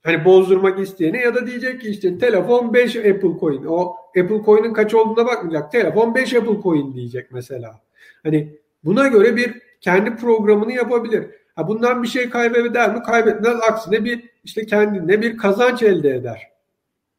Hani 0.09 0.25
bozdurmak 0.25 0.79
isteyene 0.79 1.21
ya 1.21 1.35
da 1.35 1.47
diyecek 1.47 1.81
ki 1.81 1.89
işte 1.89 2.19
telefon 2.19 2.75
5 2.75 2.97
Apple 2.97 3.39
Coin. 3.41 3.65
O 3.65 3.97
Apple 4.09 4.43
Coin'in 4.45 4.73
kaç 4.73 4.95
olduğuna 4.95 5.27
bakmayacak. 5.27 5.73
Telefon 5.73 6.15
5 6.15 6.35
Apple 6.35 6.63
Coin 6.63 6.95
diyecek 6.95 7.33
mesela. 7.33 7.81
Hani 8.23 8.59
buna 8.85 9.09
göre 9.09 9.37
bir 9.37 9.63
kendi 9.81 10.17
programını 10.17 10.73
yapabilir. 10.73 11.27
Ha 11.55 11.69
bundan 11.69 12.03
bir 12.03 12.09
şey 12.09 12.31
kaybeder 12.31 12.95
mi? 12.95 13.03
Kaybetmez. 13.03 13.57
Aksine 13.71 14.05
bir 14.05 14.25
işte 14.45 14.67
kendine 14.67 15.23
bir 15.23 15.37
kazanç 15.37 15.83
elde 15.83 16.11
eder. 16.15 16.51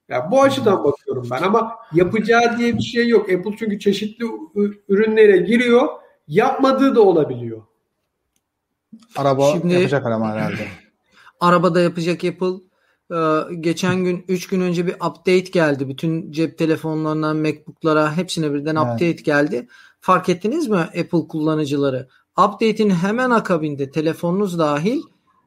Ya 0.10 0.32
bu 0.32 0.42
açıdan 0.42 0.84
bakıyorum 0.84 1.28
ben 1.32 1.42
ama 1.42 1.76
yapacağı 1.94 2.58
diye 2.58 2.78
bir 2.78 2.82
şey 2.82 3.08
yok. 3.08 3.30
Apple 3.30 3.56
çünkü 3.60 3.80
çeşitli 3.80 4.26
ürünlere 4.90 5.38
giriyor. 5.38 5.88
Yapmadığı 6.28 6.96
da 6.96 7.02
olabiliyor. 7.02 7.62
Araba 9.16 9.52
Şimdi, 9.52 9.74
yapacak 9.74 10.06
araba 10.06 10.28
herhalde. 10.30 10.68
Arabada 11.40 11.82
yapacak 11.82 12.24
Apple 12.24 12.70
ee, 13.14 13.40
geçen 13.60 14.04
gün 14.04 14.26
3 14.28 14.48
gün 14.48 14.62
önce 14.62 14.88
bir 14.88 14.94
update 14.94 15.40
geldi. 15.40 15.90
Bütün 15.90 16.32
cep 16.32 16.58
telefonlarından 16.58 17.38
MacBook'lara 17.38 18.18
hepsine 18.18 18.54
birden 18.54 18.76
evet. 18.76 18.86
update 18.86 19.24
geldi. 19.24 19.68
Fark 20.00 20.30
ettiniz 20.30 20.68
mi 20.68 20.78
Apple 20.78 21.28
kullanıcıları? 21.30 22.08
Update'in 22.38 22.90
hemen 22.90 23.30
akabinde 23.30 23.92
telefonunuz 23.92 24.60
dahil 24.60 25.02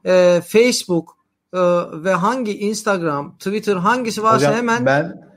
e, 0.05 0.41
Facebook 0.45 1.17
e, 1.53 1.59
ve 2.03 2.13
hangi 2.13 2.59
Instagram, 2.59 3.37
Twitter 3.37 3.75
hangisi 3.75 4.23
varsa 4.23 4.47
Hocam, 4.47 4.55
hemen 4.55 4.85
ben 4.85 5.33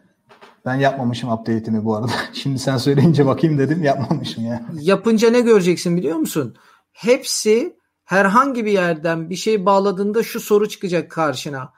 ben 0.65 0.75
yapmamışım 0.75 1.33
update'imi 1.33 1.85
bu 1.85 1.97
arada. 1.97 2.13
Şimdi 2.33 2.59
sen 2.59 2.77
söyleyince 2.77 3.27
bakayım 3.27 3.59
dedim 3.59 3.83
yapmamışım 3.83 4.45
ya. 4.45 4.63
Yapınca 4.81 5.31
ne 5.31 5.41
göreceksin 5.41 5.97
biliyor 5.97 6.17
musun? 6.17 6.57
Hepsi 6.93 7.77
herhangi 8.05 8.65
bir 8.65 8.73
yerden 8.73 9.31
bir 9.31 9.37
şey 9.37 9.67
bağladığında 9.67 10.23
şu 10.23 10.41
soru 10.41 10.69
çıkacak 10.69 11.11
karşına 11.11 11.73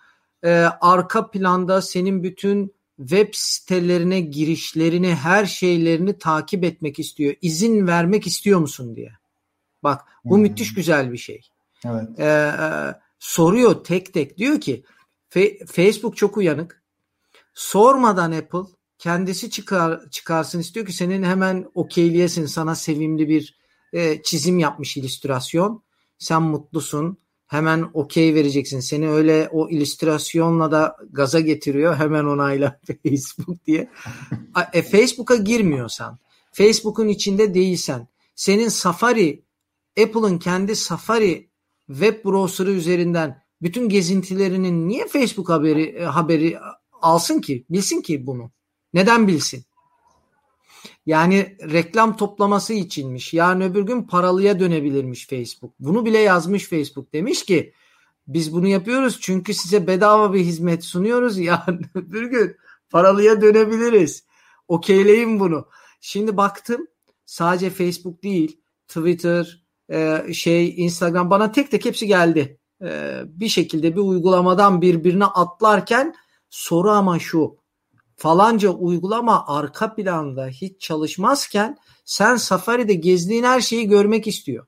e, 0.44 0.50
arka 0.80 1.30
planda 1.30 1.82
senin 1.82 2.22
bütün 2.22 2.78
web 2.98 3.28
sitelerine 3.32 4.20
girişlerini, 4.20 5.14
her 5.14 5.46
şeylerini 5.46 6.18
takip 6.18 6.64
etmek 6.64 6.98
istiyor. 6.98 7.34
İzin 7.42 7.86
vermek 7.86 8.26
istiyor 8.26 8.60
musun 8.60 8.96
diye. 8.96 9.12
Bak 9.82 10.04
bu 10.24 10.34
hmm. 10.34 10.42
müthiş 10.42 10.74
güzel 10.74 11.12
bir 11.12 11.16
şey. 11.16 11.40
Evet. 11.84 12.20
Ee, 12.20 12.52
soruyor 13.18 13.84
tek 13.84 14.14
tek 14.14 14.38
diyor 14.38 14.60
ki 14.60 14.84
Facebook 15.66 16.16
çok 16.16 16.36
uyanık. 16.36 16.82
Sormadan 17.54 18.32
Apple 18.32 18.72
kendisi 18.98 19.50
çıkar 19.50 20.10
çıkarsın 20.10 20.60
istiyor 20.60 20.86
ki 20.86 20.92
senin 20.92 21.22
hemen 21.22 21.70
okeyleyesin 21.74 22.46
sana 22.46 22.74
sevimli 22.74 23.28
bir 23.28 23.58
e, 23.92 24.22
çizim 24.22 24.58
yapmış 24.58 24.96
illüstrasyon. 24.96 25.82
Sen 26.18 26.42
mutlusun 26.42 27.18
hemen 27.46 27.90
okey 27.94 28.34
vereceksin. 28.34 28.80
Seni 28.80 29.10
öyle 29.10 29.48
o 29.52 29.68
illüstrasyonla 29.68 30.72
da 30.72 30.96
gaza 31.10 31.40
getiriyor. 31.40 31.96
Hemen 31.96 32.24
onayla 32.24 32.80
Facebook 33.08 33.66
diye. 33.66 33.90
e, 34.72 34.82
Facebook'a 34.82 35.36
girmiyorsan, 35.36 36.18
Facebook'un 36.52 37.08
içinde 37.08 37.54
değilsen, 37.54 38.08
senin 38.34 38.68
Safari, 38.68 39.42
Apple'ın 40.02 40.38
kendi 40.38 40.76
Safari 40.76 41.47
web 41.88 42.24
browser'ı 42.24 42.70
üzerinden 42.70 43.42
bütün 43.62 43.88
gezintilerinin 43.88 44.88
niye 44.88 45.08
Facebook 45.08 45.48
haberi 45.48 45.82
e, 45.82 46.04
haberi 46.04 46.58
alsın 47.02 47.40
ki? 47.40 47.64
Bilsin 47.70 48.02
ki 48.02 48.26
bunu. 48.26 48.50
Neden 48.94 49.28
bilsin? 49.28 49.64
Yani 51.06 51.56
reklam 51.60 52.16
toplaması 52.16 52.72
içinmiş. 52.72 53.34
Yarın 53.34 53.60
öbür 53.60 53.82
gün 53.82 54.02
paralıya 54.02 54.60
dönebilirmiş 54.60 55.26
Facebook. 55.26 55.74
Bunu 55.80 56.04
bile 56.04 56.18
yazmış 56.18 56.68
Facebook. 56.68 57.12
Demiş 57.12 57.44
ki 57.44 57.72
biz 58.26 58.52
bunu 58.52 58.66
yapıyoruz 58.66 59.18
çünkü 59.20 59.54
size 59.54 59.86
bedava 59.86 60.32
bir 60.32 60.40
hizmet 60.40 60.84
sunuyoruz. 60.84 61.38
Yarın 61.48 61.86
öbür 61.94 62.30
gün 62.30 62.56
paralıya 62.90 63.40
dönebiliriz. 63.40 64.24
Okeyleyin 64.68 65.40
bunu. 65.40 65.68
Şimdi 66.00 66.36
baktım 66.36 66.86
sadece 67.26 67.70
Facebook 67.70 68.22
değil 68.22 68.60
Twitter, 68.88 69.62
e, 69.90 70.32
şey 70.32 70.84
Instagram 70.84 71.30
bana 71.30 71.52
tek 71.52 71.70
tek 71.70 71.84
hepsi 71.84 72.06
geldi. 72.06 72.58
e, 72.82 73.20
bir 73.26 73.48
şekilde 73.48 73.96
bir 73.96 74.00
uygulamadan 74.00 74.82
birbirine 74.82 75.24
atlarken 75.24 76.14
soru 76.50 76.90
ama 76.90 77.18
şu 77.18 77.56
falanca 78.16 78.70
uygulama 78.70 79.44
arka 79.46 79.94
planda 79.94 80.46
hiç 80.46 80.80
çalışmazken 80.80 81.76
sen 82.04 82.36
Safari'de 82.36 82.94
gezdiğin 82.94 83.44
her 83.44 83.60
şeyi 83.60 83.88
görmek 83.88 84.26
istiyor. 84.26 84.66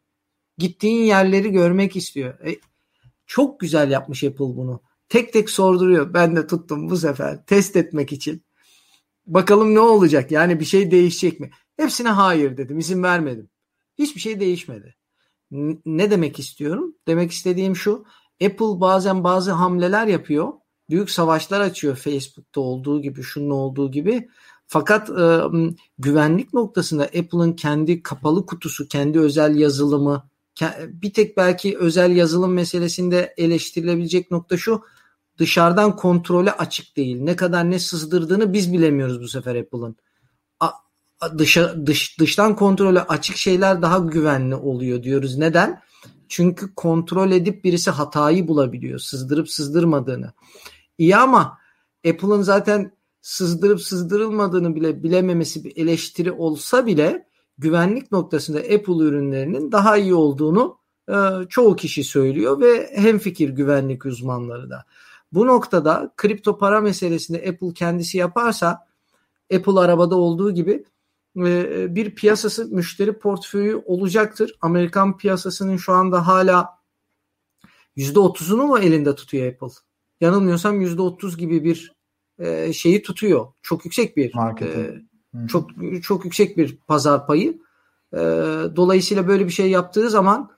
Gittiğin 0.58 1.04
yerleri 1.04 1.50
görmek 1.52 1.96
istiyor. 1.96 2.40
E, 2.46 2.56
çok 3.26 3.60
güzel 3.60 3.90
yapmış 3.90 4.24
Apple 4.24 4.56
bunu. 4.56 4.82
Tek 5.08 5.32
tek 5.32 5.50
sorduruyor. 5.50 6.14
Ben 6.14 6.36
de 6.36 6.46
tuttum 6.46 6.90
bu 6.90 6.96
sefer 6.96 7.46
test 7.46 7.76
etmek 7.76 8.12
için. 8.12 8.44
Bakalım 9.26 9.74
ne 9.74 9.80
olacak? 9.80 10.30
Yani 10.30 10.60
bir 10.60 10.64
şey 10.64 10.90
değişecek 10.90 11.40
mi? 11.40 11.50
Hepsine 11.76 12.08
hayır 12.08 12.56
dedim. 12.56 12.78
izin 12.78 13.02
vermedim. 13.02 13.50
Hiçbir 13.98 14.20
şey 14.20 14.40
değişmedi. 14.40 14.96
Ne 15.86 16.10
demek 16.10 16.38
istiyorum? 16.38 16.94
Demek 17.08 17.30
istediğim 17.30 17.76
şu. 17.76 18.04
Apple 18.44 18.80
bazen 18.80 19.24
bazı 19.24 19.52
hamleler 19.52 20.06
yapıyor. 20.06 20.52
Büyük 20.90 21.10
savaşlar 21.10 21.60
açıyor 21.60 21.96
Facebook'ta 21.96 22.60
olduğu 22.60 23.02
gibi, 23.02 23.22
şunun 23.22 23.50
olduğu 23.50 23.90
gibi. 23.90 24.28
Fakat 24.66 25.10
e, 25.10 25.40
güvenlik 25.98 26.54
noktasında 26.54 27.04
Apple'ın 27.04 27.52
kendi 27.52 28.02
kapalı 28.02 28.46
kutusu, 28.46 28.88
kendi 28.88 29.20
özel 29.20 29.56
yazılımı, 29.56 30.30
bir 30.88 31.12
tek 31.12 31.36
belki 31.36 31.78
özel 31.78 32.16
yazılım 32.16 32.52
meselesinde 32.52 33.34
eleştirilebilecek 33.36 34.30
nokta 34.30 34.56
şu 34.56 34.82
dışarıdan 35.38 35.96
kontrole 35.96 36.52
açık 36.52 36.96
değil. 36.96 37.20
Ne 37.20 37.36
kadar 37.36 37.70
ne 37.70 37.78
sızdırdığını 37.78 38.52
biz 38.52 38.72
bilemiyoruz 38.72 39.20
bu 39.20 39.28
sefer 39.28 39.56
Apple'ın. 39.56 39.96
Dışa, 41.38 41.86
dış, 41.86 42.18
dıştan 42.18 42.56
kontrole 42.56 43.02
açık 43.02 43.36
şeyler 43.36 43.82
daha 43.82 43.98
güvenli 43.98 44.54
oluyor 44.54 45.02
diyoruz. 45.02 45.38
Neden? 45.38 45.82
Çünkü 46.28 46.74
kontrol 46.74 47.30
edip 47.30 47.64
birisi 47.64 47.90
hatayı 47.90 48.48
bulabiliyor. 48.48 48.98
Sızdırıp 48.98 49.50
sızdırmadığını. 49.50 50.32
İyi 50.98 51.16
ama 51.16 51.58
Apple'ın 52.08 52.42
zaten 52.42 52.92
sızdırıp 53.22 53.82
sızdırılmadığını 53.82 54.74
bile 54.74 55.02
bilememesi 55.02 55.64
bir 55.64 55.76
eleştiri 55.76 56.32
olsa 56.32 56.86
bile 56.86 57.26
güvenlik 57.58 58.12
noktasında 58.12 58.58
Apple 58.58 59.04
ürünlerinin 59.04 59.72
daha 59.72 59.96
iyi 59.96 60.14
olduğunu 60.14 60.78
e, 61.08 61.14
çoğu 61.48 61.76
kişi 61.76 62.04
söylüyor 62.04 62.60
ve 62.60 62.90
hemfikir 62.94 63.48
güvenlik 63.48 64.06
uzmanları 64.06 64.70
da. 64.70 64.84
Bu 65.32 65.46
noktada 65.46 66.12
kripto 66.16 66.58
para 66.58 66.80
meselesinde 66.80 67.38
Apple 67.48 67.74
kendisi 67.74 68.18
yaparsa 68.18 68.86
Apple 69.54 69.80
arabada 69.80 70.16
olduğu 70.16 70.54
gibi 70.54 70.84
bir 71.36 72.14
piyasası 72.14 72.66
müşteri 72.66 73.18
portföyü 73.18 73.76
olacaktır. 73.76 74.58
Amerikan 74.60 75.16
piyasasının 75.16 75.76
şu 75.76 75.92
anda 75.92 76.26
hala 76.26 76.80
%30'unu 77.96 78.66
mu 78.66 78.78
elinde 78.78 79.14
tutuyor 79.14 79.52
Apple? 79.52 79.74
Yanılmıyorsam 80.20 80.82
%30 80.82 81.38
gibi 81.38 81.64
bir 81.64 81.92
e, 82.38 82.72
şeyi 82.72 83.02
tutuyor. 83.02 83.46
Çok 83.62 83.84
yüksek 83.84 84.16
bir 84.16 84.32
e, 84.60 85.46
çok 85.48 85.70
çok 86.02 86.24
yüksek 86.24 86.56
bir 86.56 86.76
pazar 86.76 87.26
payı. 87.26 87.58
dolayısıyla 88.76 89.28
böyle 89.28 89.46
bir 89.46 89.52
şey 89.52 89.70
yaptığı 89.70 90.10
zaman 90.10 90.50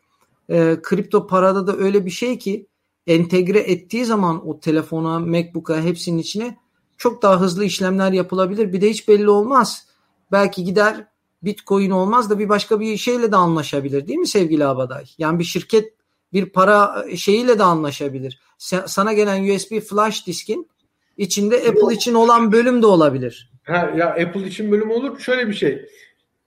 kripto 0.83 1.27
parada 1.27 1.67
da 1.67 1.77
öyle 1.77 2.07
bir 2.07 2.11
şey 2.11 2.39
ki 2.39 2.67
entegre 3.07 3.59
ettiği 3.59 4.05
zaman 4.05 4.49
o 4.49 4.61
telefona, 4.61 5.19
MacBook'a 5.19 5.83
hepsinin 5.83 6.19
içine 6.19 6.59
çok 6.97 7.23
daha 7.23 7.41
hızlı 7.41 7.65
işlemler 7.65 8.13
yapılabilir. 8.13 8.73
Bir 8.73 8.81
de 8.81 8.91
hiç 8.91 9.09
belli 9.09 9.31
olmaz. 9.31 9.92
Belki 10.33 10.65
gider 10.65 11.07
Bitcoin 11.43 11.91
olmaz 11.91 12.31
da 12.31 12.39
bir 12.39 12.49
başka 12.49 12.81
bir 12.81 12.97
şeyle 12.97 13.33
de 13.33 13.37
anlaşabilir 13.37 14.07
değil 14.07 14.19
mi 14.19 14.27
sevgili 14.27 14.67
Abaday? 14.67 15.05
Yani 15.19 15.39
bir 15.39 15.45
şirket 15.45 15.93
bir 16.33 16.47
para 16.47 17.05
şeyiyle 17.17 17.59
de 17.59 17.63
anlaşabilir. 17.63 18.41
Sana 18.87 19.13
gelen 19.13 19.55
USB 19.55 19.81
flash 19.81 20.27
diskin 20.27 20.69
içinde 21.17 21.57
Apple 21.57 21.95
için 21.95 22.15
olan 22.15 22.53
bölüm 22.53 22.83
de 22.83 22.87
olabilir. 22.87 23.53
Ha, 23.63 23.93
ya 23.97 24.09
Apple 24.09 24.47
için 24.47 24.73
bölüm 24.73 24.91
olur. 24.91 25.19
Şöyle 25.21 25.49
bir 25.49 25.55
şey. 25.55 25.89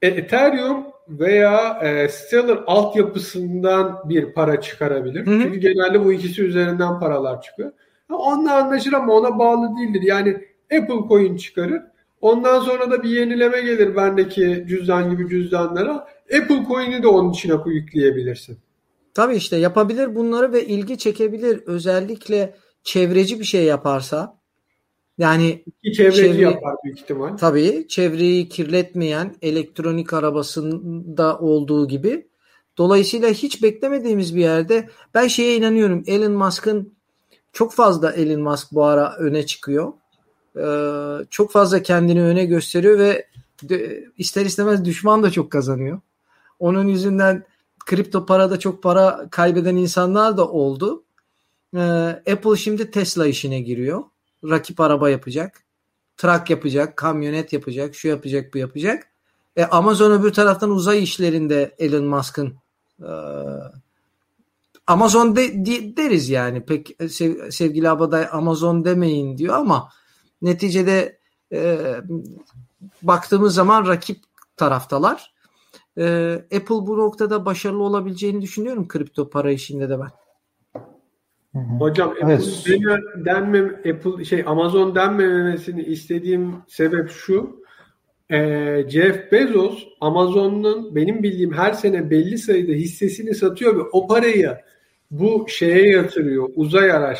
E, 0.01 0.07
Ethereum 0.07 0.83
veya 1.09 1.79
e, 1.83 2.09
Stellar 2.09 2.63
altyapısından 2.67 4.09
bir 4.09 4.33
para 4.33 4.61
çıkarabilir. 4.61 5.27
Hı 5.27 5.31
hı. 5.31 5.41
Çünkü 5.43 5.59
genelde 5.59 6.05
bu 6.05 6.13
ikisi 6.13 6.43
üzerinden 6.43 6.99
paralar 6.99 7.41
çıkıyor. 7.41 7.71
Onunla 8.09 8.55
anlaşır 8.55 8.93
ama 8.93 9.13
ona 9.13 9.39
bağlı 9.39 9.77
değildir. 9.77 10.01
Yani 10.01 10.29
Apple 10.73 11.07
Coin 11.09 11.38
çıkarır. 11.38 11.81
Ondan 12.26 12.59
sonra 12.59 12.91
da 12.91 13.03
bir 13.03 13.09
yenileme 13.09 13.61
gelir 13.61 13.95
bendeki 13.95 14.65
cüzdan 14.67 15.11
gibi 15.11 15.30
cüzdanlara. 15.30 16.07
Apple 16.41 16.65
Coin'i 16.67 17.03
de 17.03 17.07
onun 17.07 17.32
içine 17.32 17.53
yükleyebilirsin. 17.65 18.57
Tabii 19.13 19.36
işte 19.36 19.57
yapabilir 19.57 20.15
bunları 20.15 20.53
ve 20.53 20.65
ilgi 20.65 20.97
çekebilir. 20.97 21.63
Özellikle 21.65 22.55
çevreci 22.84 23.39
bir 23.39 23.43
şey 23.45 23.63
yaparsa 23.63 24.38
yani 25.17 25.63
çevreci 25.97 26.17
çevre, 26.17 26.41
yapar 26.41 26.76
büyük 26.84 26.99
ihtimal. 26.99 27.38
Tabii 27.38 27.86
çevreyi 27.88 28.49
kirletmeyen 28.49 29.36
elektronik 29.41 30.13
arabasında 30.13 31.39
olduğu 31.39 31.88
gibi. 31.88 32.28
Dolayısıyla 32.78 33.30
hiç 33.30 33.63
beklemediğimiz 33.63 34.36
bir 34.36 34.41
yerde 34.41 34.89
ben 35.13 35.28
şeye 35.28 35.57
inanıyorum. 35.57 36.03
Elon 36.07 36.32
Musk'ın 36.32 36.93
çok 37.53 37.73
fazla 37.73 38.11
Elon 38.11 38.41
Musk 38.41 38.71
bu 38.71 38.84
ara 38.84 39.15
öne 39.17 39.45
çıkıyor. 39.45 39.93
Ee, 40.58 41.26
çok 41.30 41.51
fazla 41.51 41.82
kendini 41.82 42.24
öne 42.24 42.45
gösteriyor 42.45 42.99
ve 42.99 43.28
de, 43.64 44.06
ister 44.18 44.45
istemez 44.45 44.86
düşman 44.86 45.24
da 45.24 45.32
çok 45.32 45.51
kazanıyor. 45.51 45.99
Onun 46.60 46.88
yüzünden 46.88 47.43
kripto 47.86 48.26
parada 48.26 48.60
çok 48.60 48.84
para 48.84 49.28
kaybeden 49.32 49.76
insanlar 49.76 50.38
da 50.38 50.47
oldu. 50.47 51.03
Ee, 51.76 51.80
Apple 52.32 52.56
şimdi 52.58 52.91
Tesla 52.91 53.28
işine 53.28 53.60
giriyor 53.60 54.03
rakip 54.49 54.80
araba 54.80 55.10
yapacak. 55.10 55.64
Trak 56.18 56.49
yapacak, 56.49 56.97
kamyonet 56.97 57.53
yapacak, 57.53 57.95
şu 57.95 58.08
yapacak, 58.08 58.53
bu 58.53 58.58
yapacak. 58.58 59.08
E, 59.56 59.66
Amazon 59.66 60.12
öbür 60.12 60.34
taraftan 60.34 60.70
uzay 60.70 61.03
işlerinde 61.03 61.76
Elon 61.80 62.06
Musk'ın 62.06 62.56
e, 63.01 63.12
Amazon 64.88 65.36
de, 65.36 65.66
de, 65.66 65.97
deriz 65.97 66.30
yani. 66.30 66.66
Pek 66.66 66.97
sev, 67.10 67.51
sevgili 67.51 67.89
Abaday 67.89 68.28
Amazon 68.32 68.86
demeyin 68.86 69.38
diyor 69.38 69.56
ama 69.56 69.89
neticede 70.46 71.20
e, 71.54 71.78
baktığımız 73.02 73.56
zaman 73.56 73.88
rakip 73.88 74.18
taraftalar. 74.58 75.34
E, 75.98 76.34
Apple 76.34 76.88
bu 76.88 76.98
noktada 76.98 77.46
başarılı 77.46 77.84
olabileceğini 77.84 78.41
düşünüyorum 78.41 78.88
kripto 78.88 79.30
para 79.30 79.52
işinde 79.52 79.89
de 79.89 80.00
ben. 80.00 80.12
Hocam 81.80 82.14
evet. 82.22 82.39
Apple 82.60 83.26
denmem 83.26 83.66
Apple 83.66 84.26
şey 84.26 84.43
Amazon 84.46 84.96
denmemesini 84.96 85.84
istediğim 85.84 86.56
sebep 86.68 87.10
şu. 87.10 87.66
E, 88.30 88.38
Jeff 88.89 89.32
Bezos 89.32 89.84
Amazon'un 90.02 90.96
benim 90.96 91.24
bildiğim 91.24 91.54
her 91.54 91.74
sene 91.74 92.10
belli 92.10 92.38
sayıda 92.38 92.72
hissesini 92.72 93.36
satıyor 93.36 93.78
ve 93.78 93.82
o 93.82 94.08
parayı 94.08 94.58
bu 95.12 95.45
şeye 95.49 95.89
yatırıyor 95.89 96.49
uzay 96.56 96.91
araç 96.91 97.20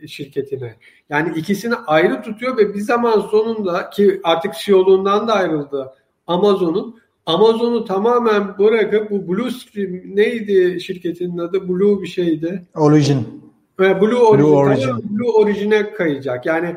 e, 0.00 0.06
şirketine. 0.06 0.74
Yani 1.10 1.38
ikisini 1.38 1.74
ayrı 1.74 2.22
tutuyor 2.22 2.56
ve 2.56 2.74
bir 2.74 2.80
zaman 2.80 3.20
sonunda 3.20 3.90
ki 3.90 4.20
artık 4.24 4.54
CEO'luğundan 4.54 5.28
da 5.28 5.32
ayrıldı 5.32 5.92
Amazon'un 6.26 6.98
Amazon'u 7.26 7.84
tamamen 7.84 8.58
bırakıp 8.58 9.10
bu 9.10 9.28
Blue 9.28 9.50
Stream 9.50 9.92
neydi 10.16 10.80
şirketinin 10.80 11.38
adı? 11.38 11.68
Blue 11.68 12.02
bir 12.02 12.06
şeydi. 12.06 12.66
Origin. 12.74 13.42
Blue 13.78 14.14
Origin, 14.14 14.46
Blue 14.46 14.56
Origin. 14.56 15.18
Blue 15.18 15.30
Origin'e 15.30 15.92
kayacak. 15.92 16.46
Yani 16.46 16.76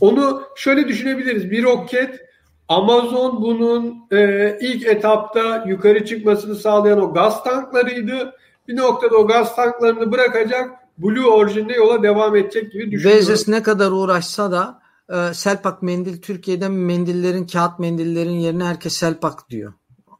onu 0.00 0.42
şöyle 0.56 0.88
düşünebiliriz. 0.88 1.50
Bir 1.50 1.62
roket 1.62 2.20
Amazon 2.68 3.42
bunun 3.42 3.96
e, 4.12 4.58
ilk 4.60 4.86
etapta 4.86 5.64
yukarı 5.68 6.04
çıkmasını 6.04 6.54
sağlayan 6.54 7.00
o 7.00 7.14
gaz 7.14 7.44
tanklarıydı. 7.44 8.32
Bir 8.72 8.76
noktada 8.76 9.16
o 9.16 9.26
gaz 9.26 9.56
tanklarını 9.56 10.12
bırakacak 10.12 10.70
Blue 10.98 11.26
Origin'de 11.26 11.72
yola 11.72 12.02
devam 12.02 12.36
edecek 12.36 12.72
gibi 12.72 12.90
düşünüyorum. 12.90 13.18
Bezos 13.18 13.48
ne 13.48 13.62
kadar 13.62 13.90
uğraşsa 13.90 14.52
da 14.52 14.82
e, 15.12 15.34
Selpak 15.34 15.82
mendil 15.82 16.22
Türkiye'de 16.22 16.68
mendillerin 16.68 17.46
kağıt 17.46 17.78
mendillerin 17.78 18.30
yerine 18.30 18.64
herkes 18.64 18.92
Selpak 18.92 19.50
diyor. 19.50 19.72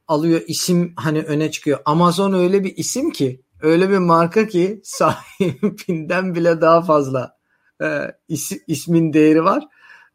Alıyor 0.09 0.41
isim 0.47 0.93
hani 0.97 1.23
öne 1.23 1.51
çıkıyor. 1.51 1.79
Amazon 1.85 2.33
öyle 2.33 2.65
bir 2.65 2.77
isim 2.77 3.11
ki 3.11 3.43
öyle 3.63 3.91
bir 3.91 3.99
marka 3.99 4.47
ki 4.47 4.81
sahibinden 4.85 6.35
bile 6.35 6.61
daha 6.61 6.83
fazla 6.83 7.37
e, 7.83 7.87
is, 8.29 8.53
ismin 8.67 9.13
değeri 9.13 9.45
var. 9.45 9.69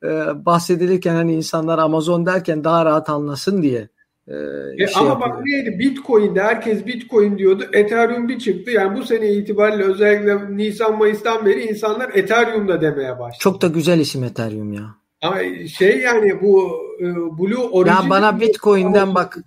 E, 0.04 0.10
bahsedilirken 0.46 1.16
hani 1.16 1.34
insanlar 1.34 1.78
Amazon 1.78 2.26
derken 2.26 2.64
daha 2.64 2.86
rahat 2.86 3.10
anlasın 3.10 3.62
diye 3.62 3.90
e, 4.28 4.36
e, 4.84 4.88
şey 4.88 4.94
ama 4.96 5.20
bak 5.20 5.46
neydi 5.46 5.80
Bitcoin'de 5.80 6.44
herkes 6.44 6.86
Bitcoin 6.86 7.38
diyordu. 7.38 7.66
Ethereum 7.74 8.28
bir 8.28 8.40
çıktı. 8.40 8.72
Yani 8.72 8.98
bu 8.98 9.04
sene 9.04 9.32
itibariyle 9.32 9.84
özellikle 9.84 10.58
Nisan 10.58 10.98
Mayıs'tan 10.98 11.46
beri 11.46 11.66
insanlar 11.66 12.10
Ethereum'da 12.14 12.82
demeye 12.82 13.20
başladı. 13.20 13.40
Çok 13.40 13.62
da 13.62 13.68
güzel 13.68 14.00
isim 14.00 14.24
Ethereum 14.24 14.74
ya. 14.74 14.96
Ama 15.22 15.38
şey 15.78 16.00
yani 16.00 16.42
bu 16.42 16.72
e, 17.00 17.06
Blue 17.16 17.58
Origin 17.72 17.96
Ya 17.96 18.10
bana 18.10 18.40
Bitcoin'den 18.40 19.16
bak 19.16 19.38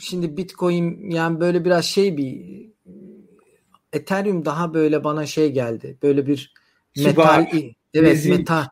şimdi 0.00 0.36
Bitcoin 0.36 1.10
yani 1.10 1.40
böyle 1.40 1.64
biraz 1.64 1.84
şey 1.84 2.16
bir 2.16 2.62
Ethereum 3.92 4.44
daha 4.44 4.74
böyle 4.74 5.04
bana 5.04 5.26
şey 5.26 5.52
geldi. 5.52 5.98
Böyle 6.02 6.26
bir 6.26 6.54
metal 6.96 7.46
evet 7.94 8.12
nezih. 8.12 8.30
metal. 8.30 8.64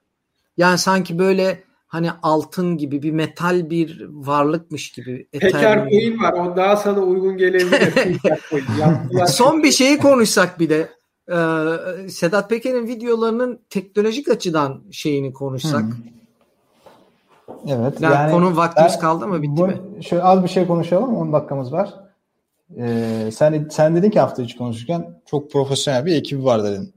Yani 0.56 0.78
sanki 0.78 1.18
böyle 1.18 1.69
hani 1.90 2.10
altın 2.22 2.76
gibi 2.76 3.02
bir 3.02 3.10
metal 3.10 3.70
bir 3.70 4.06
varlıkmış 4.10 4.92
gibi. 4.92 5.28
Peker 5.32 5.90
coin 5.90 6.18
var. 6.22 6.32
O 6.32 6.56
daha 6.56 6.76
sana 6.76 7.00
uygun 7.00 7.36
gelebilir. 7.36 8.16
Son 9.26 9.62
bir 9.62 9.72
şeyi 9.72 9.98
konuşsak 9.98 10.60
bir 10.60 10.70
de. 10.70 10.88
Ee, 11.28 12.08
Sedat 12.08 12.50
Peker'in 12.50 12.86
videolarının 12.86 13.60
teknolojik 13.70 14.28
açıdan 14.28 14.82
şeyini 14.90 15.32
konuşsak. 15.32 15.82
Hı. 15.82 15.90
Evet. 17.68 18.00
Yani 18.00 18.32
konu 18.32 18.56
vaktimiz 18.56 18.92
ben- 18.94 19.00
kaldı 19.00 19.26
mı 19.28 19.42
bitti 19.42 19.56
bu- 19.56 19.66
mi? 19.66 19.80
Şöyle 20.02 20.22
az 20.22 20.42
bir 20.42 20.48
şey 20.48 20.66
konuşalım. 20.66 21.16
10 21.16 21.32
dakikamız 21.32 21.72
var. 21.72 21.94
Ee, 22.78 23.30
sen 23.32 23.68
sen 23.70 23.96
dedin 23.96 24.10
ki 24.10 24.20
hafta 24.20 24.42
içi 24.42 24.58
konuşurken 24.58 25.20
çok 25.26 25.52
profesyonel 25.52 26.06
bir 26.06 26.16
ekibi 26.16 26.44
var 26.44 26.64
dedin. 26.64 26.94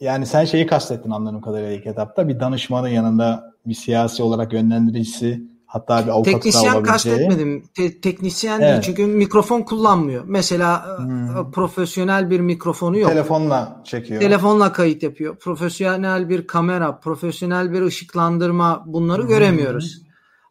Yani 0.00 0.26
sen 0.26 0.44
şeyi 0.44 0.66
kastettin 0.66 1.10
anladığım 1.10 1.40
kadarıyla 1.40 1.72
ilk 1.72 1.86
etapta. 1.86 2.28
Bir 2.28 2.40
danışmanın 2.40 2.88
yanında 2.88 3.49
bir 3.66 3.74
siyasi 3.74 4.22
olarak 4.22 4.52
yönlendiricisi 4.52 5.42
hatta 5.66 6.02
bir 6.04 6.08
avukatı 6.08 6.36
da 6.36 6.40
Teknisyen 6.40 6.82
kastetmedim. 6.82 7.64
Te- 7.74 8.00
teknisyen 8.00 8.60
Evet. 8.60 8.72
değil 8.72 8.82
çünkü 8.82 9.06
mikrofon 9.06 9.62
kullanmıyor. 9.62 10.24
Mesela 10.26 10.86
e, 11.00 11.02
Hmm. 11.02 11.50
profesyonel 11.50 12.30
bir 12.30 12.40
mikrofonu 12.40 12.98
yok. 12.98 13.10
Telefonla 13.10 13.82
çekiyor. 13.84 14.20
Telefonla 14.20 14.72
kayıt 14.72 15.02
yapıyor. 15.02 15.36
Profesyonel 15.36 16.28
bir 16.28 16.46
kamera, 16.46 16.98
profesyonel 17.00 17.72
bir 17.72 17.82
ışıklandırma 17.82 18.84
bunları 18.86 19.22
göremiyoruz. 19.22 20.02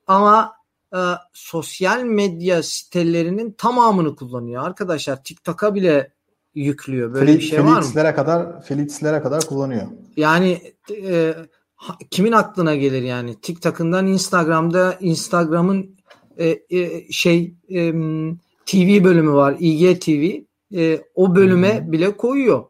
Ama 0.08 0.54
e, 0.94 1.00
sosyal 1.34 2.04
medya 2.04 2.64
sitelerinin 2.64 3.52
tamamını 3.52 4.16
kullanıyor 4.16 4.64
arkadaşlar. 4.64 5.24
TikTok'a 5.24 5.76
bile 5.76 6.12
yüklüyor. 6.56 7.14
Böyle 7.14 7.34
bir 7.34 7.40
Fli- 7.40 7.42
şey 7.42 7.60
var 7.60 7.70
mı? 7.70 7.82
Flitslere 7.82 8.14
kadar 8.14 8.62
Flitslere 8.62 9.22
kadar 9.22 9.46
kullanıyor. 9.46 9.88
Yani 10.18 10.62
e, 10.92 11.34
kimin 12.12 12.32
aklına 12.32 12.76
gelir 12.76 13.02
yani? 13.02 13.36
TikTok'ından 13.42 14.08
Instagram'da 14.08 14.98
Instagram'ın 15.00 15.96
e, 16.38 16.60
e, 16.70 17.12
şey 17.12 17.54
e, 17.70 17.92
TV 18.66 19.04
bölümü 19.04 19.32
var. 19.32 19.56
IGTV. 19.60 20.42
E, 20.76 21.02
o 21.16 21.36
bölüme 21.36 21.92
bile 21.92 22.18
koyuyor. 22.18 22.64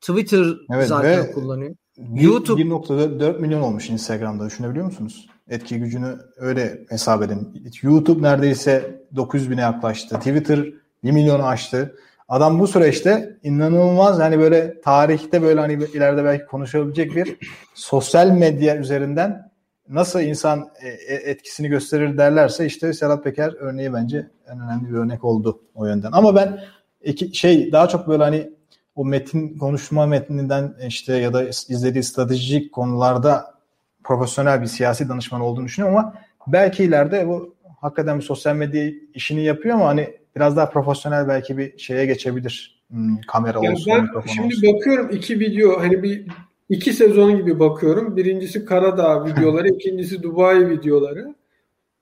Twitter 0.00 0.46
Evet, 0.74 0.88
zaten 0.88 1.32
kullanıyor. 1.32 1.74
Bir- 1.98 2.20
YouTube- 2.20 2.60
1.4 2.60 3.38
milyon 3.40 3.60
olmuş 3.60 3.90
Instagram'da 3.90 4.46
düşünebiliyor 4.46 4.86
musunuz? 4.86 5.28
Etki 5.48 5.78
gücünü 5.78 6.16
öyle 6.36 6.84
hesap 6.88 7.22
edin. 7.22 7.70
YouTube 7.82 8.22
neredeyse 8.22 9.02
900 9.16 9.50
bine 9.50 9.60
yaklaştı. 9.60 10.18
Twitter 10.18 10.64
1 11.04 11.10
milyonu 11.10 11.46
aştı. 11.46 11.96
Adam 12.34 12.60
bu 12.60 12.66
süreçte 12.66 13.36
inanılmaz 13.42 14.18
hani 14.18 14.38
böyle 14.38 14.80
tarihte 14.80 15.42
böyle 15.42 15.60
hani 15.60 15.72
ileride 15.72 16.24
belki 16.24 16.46
konuşulabilecek 16.46 17.16
bir 17.16 17.36
sosyal 17.74 18.30
medya 18.30 18.76
üzerinden 18.76 19.50
nasıl 19.88 20.20
insan 20.20 20.70
e, 20.82 20.88
e, 20.88 21.14
etkisini 21.14 21.68
gösterir 21.68 22.18
derlerse 22.18 22.66
işte 22.66 22.92
Serhat 22.92 23.24
Peker 23.24 23.54
örneği 23.58 23.92
bence 23.92 24.26
en 24.48 24.60
önemli 24.60 24.90
bir 24.90 24.94
örnek 24.94 25.24
oldu 25.24 25.60
o 25.74 25.86
yönden. 25.86 26.12
Ama 26.12 26.34
ben 26.34 26.60
iki, 27.02 27.34
şey 27.34 27.72
daha 27.72 27.88
çok 27.88 28.08
böyle 28.08 28.22
hani 28.22 28.50
o 28.94 29.04
metin 29.04 29.58
konuşma 29.58 30.06
metninden 30.06 30.74
işte 30.86 31.16
ya 31.16 31.32
da 31.32 31.44
izlediği 31.44 32.02
stratejik 32.02 32.72
konularda 32.72 33.54
profesyonel 34.04 34.62
bir 34.62 34.66
siyasi 34.66 35.08
danışman 35.08 35.40
olduğunu 35.40 35.64
düşünüyorum 35.64 35.98
ama 35.98 36.14
belki 36.46 36.84
ileride 36.84 37.28
bu 37.28 37.54
hakikaten 37.80 38.18
bir 38.18 38.24
sosyal 38.24 38.56
medya 38.56 38.90
işini 39.14 39.44
yapıyor 39.44 39.74
ama 39.74 39.86
hani 39.86 40.23
biraz 40.36 40.56
daha 40.56 40.70
profesyonel 40.70 41.28
belki 41.28 41.58
bir 41.58 41.78
şeye 41.78 42.06
geçebilir. 42.06 42.82
Hmm, 42.90 43.20
kamera 43.20 43.58
Yani 43.62 43.72
olsun, 43.74 43.92
ben 43.92 44.20
şimdi 44.26 44.46
olsun. 44.54 44.74
bakıyorum 44.74 45.08
iki 45.12 45.40
video 45.40 45.80
hani 45.80 46.02
bir 46.02 46.26
iki 46.68 46.92
sezon 46.92 47.36
gibi 47.36 47.58
bakıyorum. 47.58 48.16
Birincisi 48.16 48.64
Karadağ 48.64 49.26
videoları, 49.26 49.68
ikincisi 49.68 50.22
Dubai 50.22 50.70
videoları. 50.70 51.34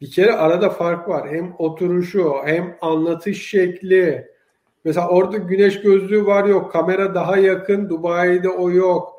Bir 0.01 0.11
kere 0.11 0.33
arada 0.33 0.70
fark 0.70 1.09
var. 1.09 1.30
Hem 1.30 1.55
oturuşu, 1.59 2.35
hem 2.45 2.76
anlatış 2.80 3.47
şekli. 3.49 4.33
Mesela 4.85 5.09
orada 5.09 5.37
güneş 5.37 5.80
gözlüğü 5.80 6.26
var 6.26 6.45
yok. 6.45 6.72
Kamera 6.72 7.14
daha 7.14 7.37
yakın. 7.37 7.89
Dubai'de 7.89 8.49
o 8.49 8.70
yok. 8.70 9.12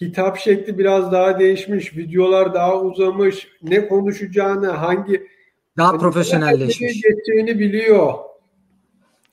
Hitap 0.00 0.38
şekli 0.38 0.78
biraz 0.78 1.12
daha 1.12 1.38
değişmiş. 1.38 1.96
Videolar 1.96 2.54
daha 2.54 2.80
uzamış. 2.80 3.48
Ne 3.62 3.88
konuşacağını, 3.88 4.66
hangi 4.66 5.26
Daha 5.76 5.88
Hani 5.88 5.98
profesyonelleşmiş. 5.98 6.80
nereye 6.80 6.92
geçeceğini 6.92 7.58
biliyor. 7.58 8.14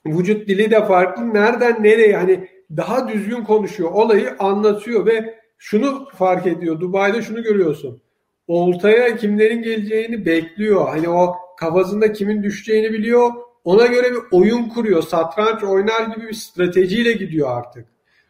Vücut 0.06 0.48
dili 0.48 0.70
de 0.70 0.84
farklı. 0.84 1.34
Nereden 1.34 1.82
nereye 1.82 2.16
hani 2.16 2.48
daha 2.76 3.08
düzgün 3.08 3.44
konuşuyor. 3.44 3.90
Olayı 3.92 4.36
anlatıyor 4.38 5.06
ve 5.06 5.38
şunu 5.58 6.08
fark 6.14 6.46
ediyor. 6.46 6.80
Dubai'de 6.80 7.22
şunu 7.22 7.42
görüyorsun. 7.42 8.02
Oltaya 8.46 9.16
kimlerin 9.16 9.62
geleceğini 9.62 10.26
bekliyor. 10.26 10.88
Hani 10.88 11.08
o 11.08 11.36
kafasında 11.58 12.12
kimin 12.12 12.42
düşeceğini 12.42 12.92
biliyor. 12.92 13.30
Ona 13.64 13.86
göre 13.86 14.12
bir 14.12 14.20
oyun 14.30 14.68
kuruyor. 14.68 15.02
Satranç 15.02 15.64
oynar 15.64 16.14
gibi 16.14 16.28
bir 16.28 16.34
stratejiyle 16.34 17.12
gidiyor 17.12 17.58
artık. 17.58 17.86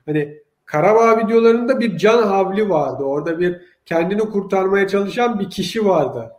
Hani 0.07 0.43
Karabağ 0.65 1.19
videolarında 1.19 1.81
bir 1.81 1.97
can 1.97 2.23
havli 2.23 2.69
vardı. 2.69 3.03
Orada 3.03 3.39
bir 3.39 3.61
kendini 3.87 4.21
kurtarmaya 4.21 4.89
çalışan 4.89 5.41
bir 5.41 5.51
kişi 5.51 5.87
vardı. 5.87 6.33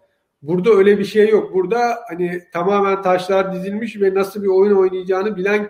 Burada 0.44 0.70
öyle 0.70 1.00
bir 1.00 1.06
şey 1.06 1.30
yok. 1.30 1.54
Burada 1.54 2.00
hani 2.08 2.42
tamamen 2.54 3.02
taşlar 3.02 3.56
dizilmiş 3.56 4.02
ve 4.02 4.14
nasıl 4.14 4.44
bir 4.44 4.48
oyun 4.48 4.76
oynayacağını 4.76 5.36
bilen 5.36 5.70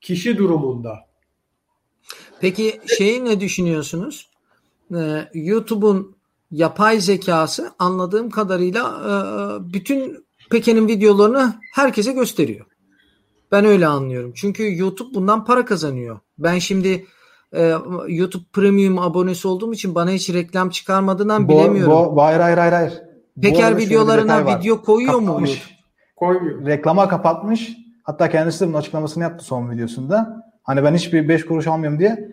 kişi 0.00 0.38
durumunda. 0.38 0.98
Peki 2.40 2.80
şeyi 2.98 3.24
ne 3.24 3.40
düşünüyorsunuz? 3.40 4.30
Ee, 4.94 5.28
YouTube'un 5.34 6.16
yapay 6.50 7.00
zekası 7.00 7.70
anladığım 7.78 8.30
kadarıyla 8.30 8.82
e, 8.82 9.12
bütün 9.72 10.26
Peken'in 10.50 10.88
videolarını 10.88 11.54
herkese 11.74 12.12
gösteriyor. 12.12 12.66
Ben 13.52 13.64
öyle 13.64 13.86
anlıyorum. 13.86 14.32
Çünkü 14.34 14.78
YouTube 14.78 15.14
bundan 15.14 15.44
para 15.44 15.64
kazanıyor. 15.64 16.18
Ben 16.38 16.58
şimdi 16.58 17.06
e, 17.52 17.74
YouTube 18.08 18.44
Premium 18.52 18.98
abonesi 18.98 19.48
olduğum 19.48 19.72
için 19.72 19.94
bana 19.94 20.10
hiç 20.10 20.30
reklam 20.30 20.70
çıkarmadığından 20.70 21.48
Bu, 21.48 21.52
bilemiyorum. 21.52 21.92
bu, 22.16 22.22
hayır 22.22 22.40
hayır 22.40 22.58
hayır 22.58 22.72
hayır. 22.72 23.09
Bu 23.36 23.40
Peker 23.40 23.76
videolarına 23.76 24.58
video 24.58 24.82
koyuyor 24.82 25.18
mu? 25.18 25.44
Koymuyor. 26.16 26.66
Reklama 26.66 27.08
kapatmış. 27.08 27.76
Hatta 28.04 28.28
kendisi 28.30 28.60
de 28.60 28.68
bunun 28.68 28.78
açıklamasını 28.78 29.22
yaptı 29.22 29.44
son 29.44 29.70
videosunda. 29.70 30.44
Hani 30.62 30.84
ben 30.84 30.94
hiçbir 30.94 31.28
5 31.28 31.46
kuruş 31.46 31.66
almıyorum 31.66 31.98
diye 31.98 32.28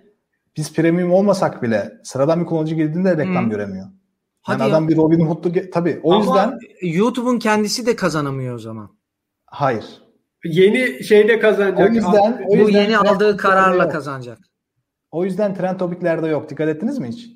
biz 0.58 0.74
premium 0.74 1.12
olmasak 1.14 1.64
bile 1.64 1.92
sıradan 2.04 2.40
bir 2.42 2.46
kullanıcı 2.46 2.76
girdiğinde 2.76 3.18
reklam 3.18 3.46
Hı. 3.46 3.50
göremiyor. 3.50 3.86
Yani 3.86 3.94
Hadi 4.42 4.62
ya. 4.62 4.68
adam 4.70 4.88
bir 4.88 4.98
Robin 4.98 5.20
Hood'lu 5.26 5.52
tabii 5.74 6.00
o 6.04 6.14
Ama 6.14 6.24
yüzden 6.24 6.60
YouTube'un 6.82 7.40
kendisi 7.40 7.86
de 7.86 7.96
kazanamıyor 7.96 8.56
o 8.56 8.60
zaman. 8.60 8.90
hayır. 9.46 9.86
Yeni 10.46 11.04
şeyde 11.04 11.40
kazanacak. 11.40 11.90
O 11.90 11.94
yüzden 11.94 12.44
o 12.48 12.50
Bu 12.50 12.56
yüzden 12.56 12.80
yeni 12.82 12.88
trend 12.94 13.06
aldığı 13.06 13.38
kararla 13.38 13.84
yok. 13.84 13.92
kazanacak. 13.92 14.38
O 15.12 15.26
yüzden 15.26 15.56
trend 15.56 15.80
topiklerde 15.80 16.28
yok. 16.28 16.50
Dikkat 16.50 16.70
ettiniz 16.70 17.00
mi 17.00 17.08
hiç? 17.08 17.28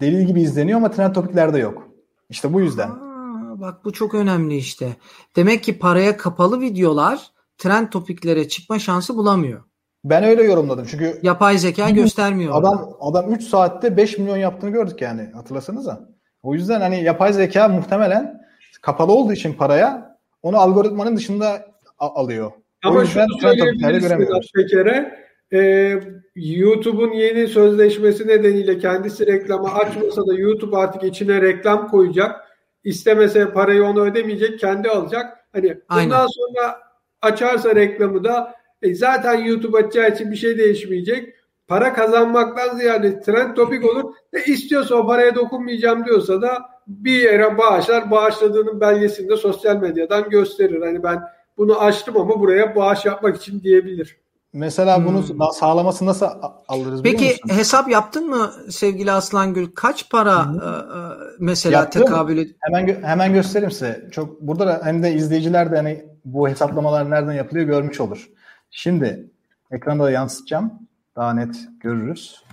Deli 0.00 0.26
gibi 0.26 0.40
izleniyor 0.42 0.76
ama 0.78 0.90
trend 0.90 1.14
topiklerde 1.14 1.58
yok. 1.58 1.89
İşte 2.30 2.52
bu 2.52 2.60
yüzden. 2.60 2.88
Aa, 2.88 3.60
bak 3.60 3.84
bu 3.84 3.92
çok 3.92 4.14
önemli 4.14 4.56
işte. 4.56 4.96
Demek 5.36 5.62
ki 5.64 5.78
paraya 5.78 6.16
kapalı 6.16 6.60
videolar 6.60 7.30
trend 7.58 7.88
topiklere 7.88 8.48
çıkma 8.48 8.78
şansı 8.78 9.16
bulamıyor. 9.16 9.60
Ben 10.04 10.24
öyle 10.24 10.42
yorumladım. 10.42 10.86
Çünkü 10.90 11.20
Yapay 11.22 11.58
zeka 11.58 11.90
göstermiyor. 11.90 12.54
orada. 12.54 12.68
adam 12.68 12.90
adam 13.00 13.32
3 13.32 13.42
saatte 13.44 13.96
5 13.96 14.18
milyon 14.18 14.36
yaptığını 14.36 14.70
gördük 14.70 15.00
yani. 15.02 15.30
Hatırlasanıza. 15.34 16.08
O 16.42 16.54
yüzden 16.54 16.80
hani 16.80 17.02
yapay 17.02 17.32
zeka 17.32 17.68
muhtemelen 17.68 18.40
kapalı 18.82 19.12
olduğu 19.12 19.32
için 19.32 19.52
paraya 19.52 20.16
onu 20.42 20.56
algoritmanın 20.56 21.16
dışında 21.16 21.66
alıyor. 21.98 22.52
Ama 22.84 22.98
o 22.98 23.02
yüzden 23.02 23.26
şunu 23.26 23.40
söyleyebiliriz 23.40 24.02
göremiyoruz. 24.02 24.50
Sedat 24.56 25.12
Ee, 25.52 26.00
YouTube'un 26.34 27.12
yeni 27.12 27.48
sözleşmesi 27.48 28.28
nedeniyle 28.28 28.78
kendisi 28.78 29.26
reklamı 29.26 29.74
açmasa 29.74 30.26
da 30.26 30.34
YouTube 30.34 30.76
artık 30.76 31.04
içine 31.04 31.42
reklam 31.42 31.88
koyacak. 31.88 32.40
İstemese 32.84 33.52
parayı 33.52 33.84
onu 33.84 34.00
ödemeyecek, 34.00 34.60
kendi 34.60 34.88
alacak. 34.88 35.38
Hani 35.52 35.68
bundan 35.68 35.96
Aynen. 35.98 36.26
sonra 36.26 36.78
açarsa 37.22 37.74
reklamı 37.74 38.24
da 38.24 38.54
e, 38.82 38.94
zaten 38.94 39.44
YouTube 39.44 39.78
açacağı 39.78 40.10
için 40.10 40.30
bir 40.30 40.36
şey 40.36 40.58
değişmeyecek. 40.58 41.34
Para 41.68 41.92
kazanmaktan 41.92 42.76
ziyade 42.76 43.20
trend 43.20 43.56
topik 43.56 43.84
olur. 43.84 44.14
Ve 44.34 44.44
istiyorsa 44.44 44.94
o 44.94 45.06
paraya 45.06 45.34
dokunmayacağım 45.34 46.04
diyorsa 46.04 46.42
da 46.42 46.58
bir 46.86 47.22
yere 47.22 47.58
bağışlar. 47.58 48.10
Bağışladığının 48.10 48.80
belgesini 48.80 49.28
de 49.28 49.36
sosyal 49.36 49.76
medyadan 49.76 50.30
gösterir. 50.30 50.80
Hani 50.80 51.02
ben 51.02 51.22
bunu 51.56 51.80
açtım 51.80 52.16
ama 52.16 52.40
buraya 52.40 52.76
bağış 52.76 53.04
yapmak 53.04 53.36
için 53.36 53.62
diyebilir. 53.62 54.16
Mesela 54.52 55.06
bunu 55.06 55.28
Hmm. 55.28 55.38
sağlaması 55.52 56.06
nasıl 56.06 56.26
alırız 56.68 57.02
Peki 57.02 57.36
hesap 57.48 57.88
yaptın 57.90 58.28
mı 58.28 58.50
sevgili 58.70 59.12
Aslangül? 59.12 59.66
Kaç 59.74 60.10
para 60.10 60.32
e, 60.62 60.66
e, 60.66 61.36
mesela 61.40 61.76
Yaptım. 61.80 62.02
tekabül 62.02 62.38
ed- 62.38 62.54
Hemen 62.60 62.86
gö- 62.88 63.02
hemen 63.02 63.32
göstereyim 63.32 63.70
size. 63.70 64.08
Çok 64.12 64.40
burada 64.40 64.66
da 64.66 64.80
hem 64.84 65.02
de 65.02 65.12
izleyiciler 65.14 65.72
de 65.72 65.76
hani 65.76 66.04
bu 66.24 66.48
hesaplamalar 66.48 67.10
nereden 67.10 67.32
yapılıyor 67.32 67.66
görmüş 67.66 68.00
olur. 68.00 68.30
Şimdi 68.70 69.30
ekranda 69.70 70.04
da 70.04 70.10
yansıtacağım. 70.10 70.72
daha 71.16 71.34
net 71.34 71.56
görürüz. 71.80 72.44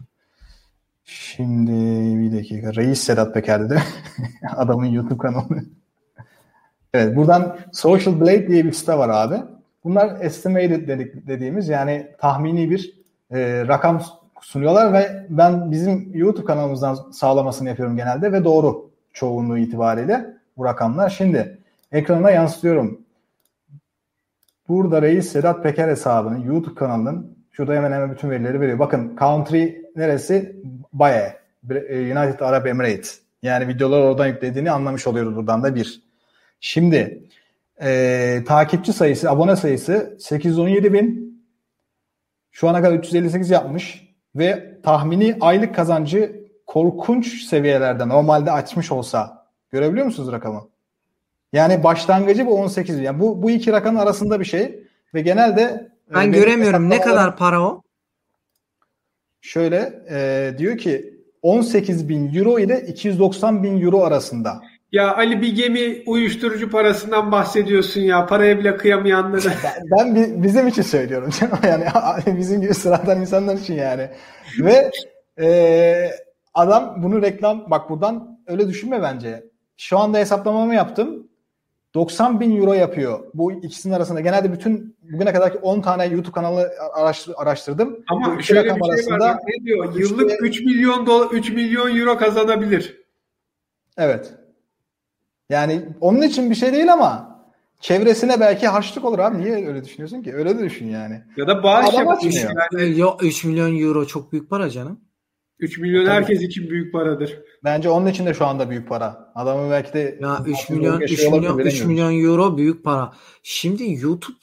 Şimdi 1.03 1.71
bir 2.21 2.37
dakika. 2.37 2.75
Reis 2.75 2.99
Sedat 3.03 3.33
Peker 3.33 3.65
dedi. 3.69 3.83
Adamın 4.55 4.85
YouTube 4.85 5.17
kanalı. 5.17 5.45
evet 6.93 7.15
buradan 7.15 7.57
Social 7.73 8.19
Blade 8.21 8.47
diye 8.47 8.65
bir 8.65 8.71
site 8.71 8.97
var 8.97 9.09
abi. 9.09 9.43
Bunlar 9.87 10.21
estimated 10.21 10.87
dedik, 10.87 11.27
dediğimiz 11.27 11.69
yani 11.69 12.07
tahmini 12.17 12.71
bir 12.71 12.93
e, 13.31 13.67
rakam 13.67 14.01
sunuyorlar 14.41 14.93
ve 14.93 15.25
ben 15.29 15.71
bizim 15.71 16.11
YouTube 16.13 16.45
kanalımızdan 16.45 17.11
sağlamasını 17.11 17.69
yapıyorum 17.69 17.97
genelde 17.97 18.31
ve 18.31 18.43
doğru 18.43 18.89
çoğunluğu 19.13 19.57
itibariyle 19.57 20.25
bu 20.57 20.65
rakamlar. 20.65 21.09
Şimdi 21.09 21.57
ekrana 21.91 22.31
yansıtıyorum. 22.31 23.01
Burada 24.67 25.01
Reis 25.01 25.31
Sedat 25.31 25.63
Peker 25.63 25.87
hesabının 25.87 26.43
YouTube 26.43 26.75
kanalının 26.75 27.37
şurada 27.51 27.73
hemen 27.73 27.91
hemen 27.91 28.11
bütün 28.11 28.29
verileri 28.29 28.61
veriyor. 28.61 28.79
Bakın 28.79 29.15
country 29.19 29.67
neresi? 29.95 30.55
Baye. 30.93 31.37
United 31.91 32.39
Arab 32.39 32.65
Emirates. 32.65 33.21
Yani 33.41 33.67
videolar 33.67 34.01
oradan 34.01 34.27
yüklediğini 34.27 34.71
anlamış 34.71 35.07
oluyoruz 35.07 35.35
buradan 35.35 35.63
da 35.63 35.75
bir. 35.75 36.01
Şimdi 36.59 37.26
e, 37.81 38.43
takipçi 38.47 38.93
sayısı, 38.93 39.29
abone 39.29 39.55
sayısı 39.55 40.17
817 40.19 40.93
bin. 40.93 41.27
Şu 42.51 42.69
ana 42.69 42.81
kadar 42.81 42.97
358 42.97 43.49
yapmış 43.49 44.07
ve 44.35 44.81
tahmini 44.83 45.37
aylık 45.41 45.75
kazancı 45.75 46.47
korkunç 46.65 47.43
seviyelerde 47.43 48.09
normalde 48.09 48.51
açmış 48.51 48.91
olsa 48.91 49.47
görebiliyor 49.71 50.05
musunuz 50.05 50.31
rakamı? 50.31 50.69
Yani 51.53 51.83
başlangıcı 51.83 52.45
bu 52.45 52.55
18. 52.55 52.99
Yani 52.99 53.19
bu 53.19 53.41
bu 53.41 53.51
iki 53.51 53.71
rakamın 53.71 53.99
arasında 53.99 54.39
bir 54.39 54.45
şey 54.45 54.83
ve 55.13 55.21
genelde 55.21 55.91
ben 56.13 56.31
göremiyorum. 56.31 56.89
Ne 56.89 57.01
kadar 57.01 57.37
para 57.37 57.61
o? 57.61 57.81
Şöyle 59.41 60.03
e, 60.09 60.53
diyor 60.57 60.77
ki 60.77 61.17
18 61.41 62.09
bin 62.09 62.35
euro 62.35 62.59
ile 62.59 62.81
290 62.87 63.63
bin 63.63 63.81
euro 63.81 64.03
arasında. 64.03 64.61
Ya 64.91 65.15
Ali 65.15 65.41
bir 65.41 65.55
gemi 65.55 66.03
uyuşturucu 66.05 66.69
parasından 66.69 67.31
bahsediyorsun 67.31 68.01
ya. 68.01 68.25
Paraya 68.25 68.59
bile 68.59 68.77
kıyamayanları. 68.77 69.47
ben, 69.91 70.15
ben 70.15 70.43
bizim 70.43 70.67
için 70.67 70.81
söylüyorum 70.81 71.29
canım. 71.39 71.59
Yani 71.63 71.85
bizim 72.37 72.61
gibi 72.61 72.73
sıradan 72.73 73.21
insanlar 73.21 73.55
için 73.55 73.73
yani. 73.73 74.09
Ve 74.59 74.91
e, 75.39 76.11
adam 76.53 77.03
bunu 77.03 77.21
reklam 77.21 77.71
bak 77.71 77.89
buradan 77.89 78.39
öyle 78.47 78.67
düşünme 78.67 79.01
bence. 79.01 79.43
Şu 79.77 79.99
anda 79.99 80.17
hesaplamamı 80.17 80.75
yaptım. 80.75 81.27
90 81.93 82.39
bin 82.39 82.61
euro 82.61 82.73
yapıyor 82.73 83.19
bu 83.33 83.51
ikisinin 83.51 83.93
arasında. 83.93 84.19
Genelde 84.19 84.53
bütün 84.53 84.97
bugüne 85.01 85.33
kadarki 85.33 85.57
10 85.57 85.81
tane 85.81 86.05
YouTube 86.05 86.33
kanalı 86.33 86.71
araştır, 86.93 87.33
araştırdım. 87.37 88.03
Ama 88.09 88.41
şöyle 88.41 88.63
bir 88.63 88.69
şey 88.69 88.91
arasında, 88.91 89.19
var. 89.19 89.37
Ne 89.47 89.65
diyor? 89.65 89.95
Yıllık 89.95 90.31
işte, 90.31 90.45
3 90.45 90.61
milyon 90.61 91.05
dolar 91.05 91.27
3 91.31 91.49
milyon 91.49 91.95
euro 91.95 92.17
kazanabilir. 92.17 93.01
Evet. 93.97 94.33
Yani 95.49 95.85
onun 96.01 96.21
için 96.21 96.49
bir 96.49 96.55
şey 96.55 96.73
değil 96.73 96.93
ama 96.93 97.39
çevresine 97.79 98.39
belki 98.39 98.67
harçlık 98.67 99.05
olur 99.05 99.19
abi. 99.19 99.37
Niye 99.37 99.67
öyle 99.67 99.83
düşünüyorsun 99.83 100.21
ki? 100.21 100.35
Öyle 100.35 100.59
de 100.59 100.63
düşün 100.63 100.87
yani. 100.87 101.21
Ya 101.37 101.47
da 101.47 101.63
bağış 101.63 101.93
yapıyor. 101.93 102.51
Yani. 102.71 102.99
Yok 102.99 103.23
3 103.23 103.43
milyon 103.43 103.79
euro 103.79 104.05
çok 104.05 104.31
büyük 104.31 104.49
para 104.49 104.69
canım. 104.69 104.99
3 105.59 105.77
milyon 105.77 106.05
Tabii. 106.05 106.15
herkes 106.15 106.41
için 106.41 106.69
büyük 106.69 106.93
paradır. 106.93 107.39
Bence 107.63 107.89
onun 107.89 108.05
için 108.07 108.25
de 108.25 108.33
şu 108.33 108.45
anda 108.45 108.69
büyük 108.69 108.89
para. 108.89 109.31
Adamın 109.35 109.71
belki 109.71 109.93
de 109.93 110.19
ya 110.21 110.43
3 110.45 110.69
milyon 110.69 110.99
3 110.99 111.29
milyon 111.29 111.57
3 111.57 111.83
milyon 111.83 112.23
euro 112.23 112.57
büyük 112.57 112.83
para. 112.83 113.13
Şimdi 113.43 113.83
YouTube 114.01 114.37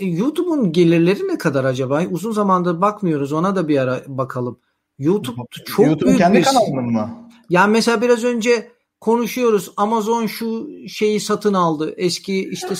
YouTube'un 0.00 0.72
gelirleri 0.72 1.28
ne 1.28 1.38
kadar 1.38 1.64
acaba? 1.64 2.02
Uzun 2.10 2.32
zamandır 2.32 2.80
bakmıyoruz. 2.80 3.32
Ona 3.32 3.56
da 3.56 3.68
bir 3.68 3.78
ara 3.78 4.02
bakalım. 4.06 4.58
YouTube 4.98 5.42
çok 5.64 5.86
YouTube 5.86 6.06
büyük 6.06 6.18
kendi 6.18 6.38
bir... 6.38 6.44
kanalının 6.44 6.92
mı? 6.92 7.28
Yani 7.50 7.72
mesela 7.72 8.02
biraz 8.02 8.24
önce 8.24 8.68
konuşuyoruz. 9.06 9.70
Amazon 9.76 10.26
şu 10.26 10.68
şeyi 10.88 11.20
satın 11.20 11.54
aldı. 11.54 11.94
Eski 11.96 12.48
işte 12.48 12.74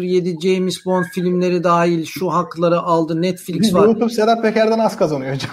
007 0.00 0.40
James 0.40 0.86
Bond 0.86 1.04
filmleri 1.04 1.64
dahil 1.64 2.04
şu 2.04 2.30
hakları 2.30 2.80
aldı. 2.80 3.22
Netflix 3.22 3.74
var. 3.74 3.84
YouTube 3.84 4.10
Sedat 4.10 4.42
Peker'den 4.42 4.78
az 4.78 4.96
kazanıyor 4.96 5.34
hocam. 5.34 5.50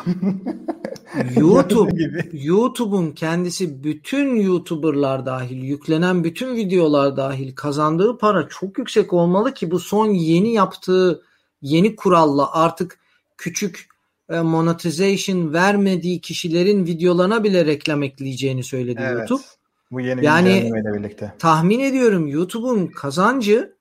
YouTube 1.37 1.91
YouTube'un 2.33 3.11
kendisi 3.11 3.83
bütün 3.83 4.35
YouTuber'lar 4.35 5.25
dahil 5.25 5.63
yüklenen 5.63 6.23
bütün 6.23 6.55
videolar 6.55 7.17
dahil 7.17 7.55
kazandığı 7.55 8.17
para 8.17 8.47
çok 8.47 8.77
yüksek 8.77 9.13
olmalı 9.13 9.53
ki 9.53 9.71
bu 9.71 9.79
son 9.79 10.07
yeni 10.07 10.53
yaptığı 10.53 11.21
yeni 11.61 11.95
kuralla 11.95 12.53
artık 12.53 12.99
küçük 13.37 13.87
e, 14.29 14.39
monetization 14.39 15.53
vermediği 15.53 16.21
kişilerin 16.21 16.85
videolarına 16.85 17.43
bile 17.43 17.65
reklam 17.65 18.03
ekleyeceğini 18.03 18.63
söyledi 18.63 19.01
evet. 19.03 19.19
YouTube. 19.19 19.60
Bu 19.91 20.01
yeni 20.01 20.25
yani 20.25 20.71
birlikte. 20.73 21.33
tahmin 21.39 21.79
ediyorum 21.79 22.27
YouTube'un 22.27 22.87
kazancı 22.87 23.75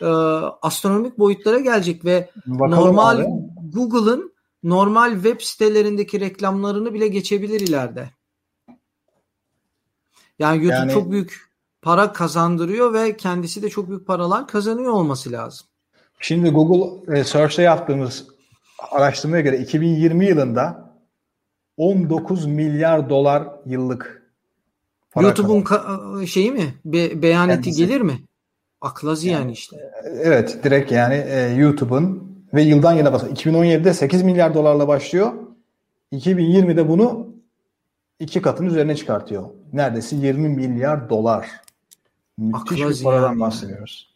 e, 0.00 0.06
astronomik 0.62 1.18
boyutlara 1.18 1.58
gelecek 1.58 2.04
ve 2.04 2.30
Bakalım 2.46 2.86
normal 2.86 3.26
Google'ın 3.74 4.32
normal 4.62 5.12
web 5.14 5.40
sitelerindeki 5.40 6.20
reklamlarını 6.20 6.94
bile 6.94 7.08
geçebilir 7.08 7.60
ileride. 7.60 8.10
Yani 10.38 10.56
YouTube 10.56 10.78
yani, 10.78 10.92
çok 10.92 11.10
büyük 11.10 11.46
para 11.82 12.12
kazandırıyor 12.12 12.94
ve 12.94 13.16
kendisi 13.16 13.62
de 13.62 13.70
çok 13.70 13.88
büyük 13.88 14.06
paralar 14.06 14.48
kazanıyor 14.48 14.92
olması 14.92 15.32
lazım. 15.32 15.66
Şimdi 16.20 16.50
Google 16.50 17.18
e, 17.18 17.24
Search'te 17.24 17.62
yaptığımız 17.62 18.26
araştırmaya 18.90 19.40
göre 19.42 19.58
2020 19.58 20.26
yılında 20.26 20.92
19 21.76 22.46
milyar 22.46 23.10
dolar 23.10 23.48
yıllık 23.66 24.25
YouTube'un 25.22 25.62
ka- 25.62 26.26
şeyi 26.26 26.52
mi? 26.52 26.74
Be- 26.84 27.22
beyaneti 27.22 27.62
Kendisi. 27.62 27.86
gelir 27.86 28.00
mi? 28.00 28.20
Aklazı 28.80 29.28
yani, 29.28 29.40
yani 29.40 29.52
işte. 29.52 29.76
Evet 30.04 30.64
direkt 30.64 30.92
yani 30.92 31.14
e, 31.14 31.54
YouTube'un 31.56 32.36
ve 32.54 32.62
yıldan 32.62 32.92
yıla 32.92 33.12
basıyor. 33.12 33.36
2017'de 33.36 33.94
8 33.94 34.22
milyar 34.22 34.54
dolarla 34.54 34.88
başlıyor. 34.88 35.32
2020'de 36.12 36.88
bunu 36.88 37.26
iki 38.20 38.42
katın 38.42 38.66
üzerine 38.66 38.96
çıkartıyor. 38.96 39.42
Neredeyse 39.72 40.16
20 40.16 40.48
milyar 40.48 41.10
dolar. 41.10 41.50
Müthiş 42.38 42.72
Aklazı 42.82 43.00
bir 43.00 43.04
paradan 43.04 43.28
yani. 43.28 43.40
bahsediyoruz. 43.40 44.14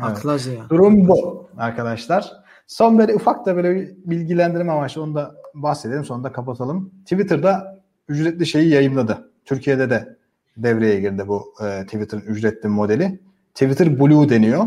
Evet. 0.00 0.10
Aklazı 0.10 0.50
ya. 0.52 0.68
Durum 0.70 1.08
bu 1.08 1.48
arkadaşlar. 1.56 2.32
Son 2.66 2.98
böyle 2.98 3.14
ufak 3.14 3.46
da 3.46 3.56
böyle 3.56 3.74
bir 3.74 3.94
bilgilendirme 4.04 4.72
amaçlı 4.72 5.02
onu 5.02 5.14
da 5.14 5.34
bahsedelim 5.54 6.04
sonra 6.04 6.24
da 6.24 6.32
kapatalım. 6.32 6.90
Twitter'da 7.02 7.80
ücretli 8.08 8.46
şeyi 8.46 8.68
yayınladı. 8.68 9.30
Türkiye'de 9.44 9.90
de 9.90 10.17
devreye 10.62 11.00
girdi 11.00 11.28
bu 11.28 11.54
e, 11.64 11.84
Twitter'ın 11.84 12.22
ücretli 12.22 12.68
modeli. 12.68 13.20
Twitter 13.54 14.00
Blue 14.00 14.28
deniyor. 14.28 14.66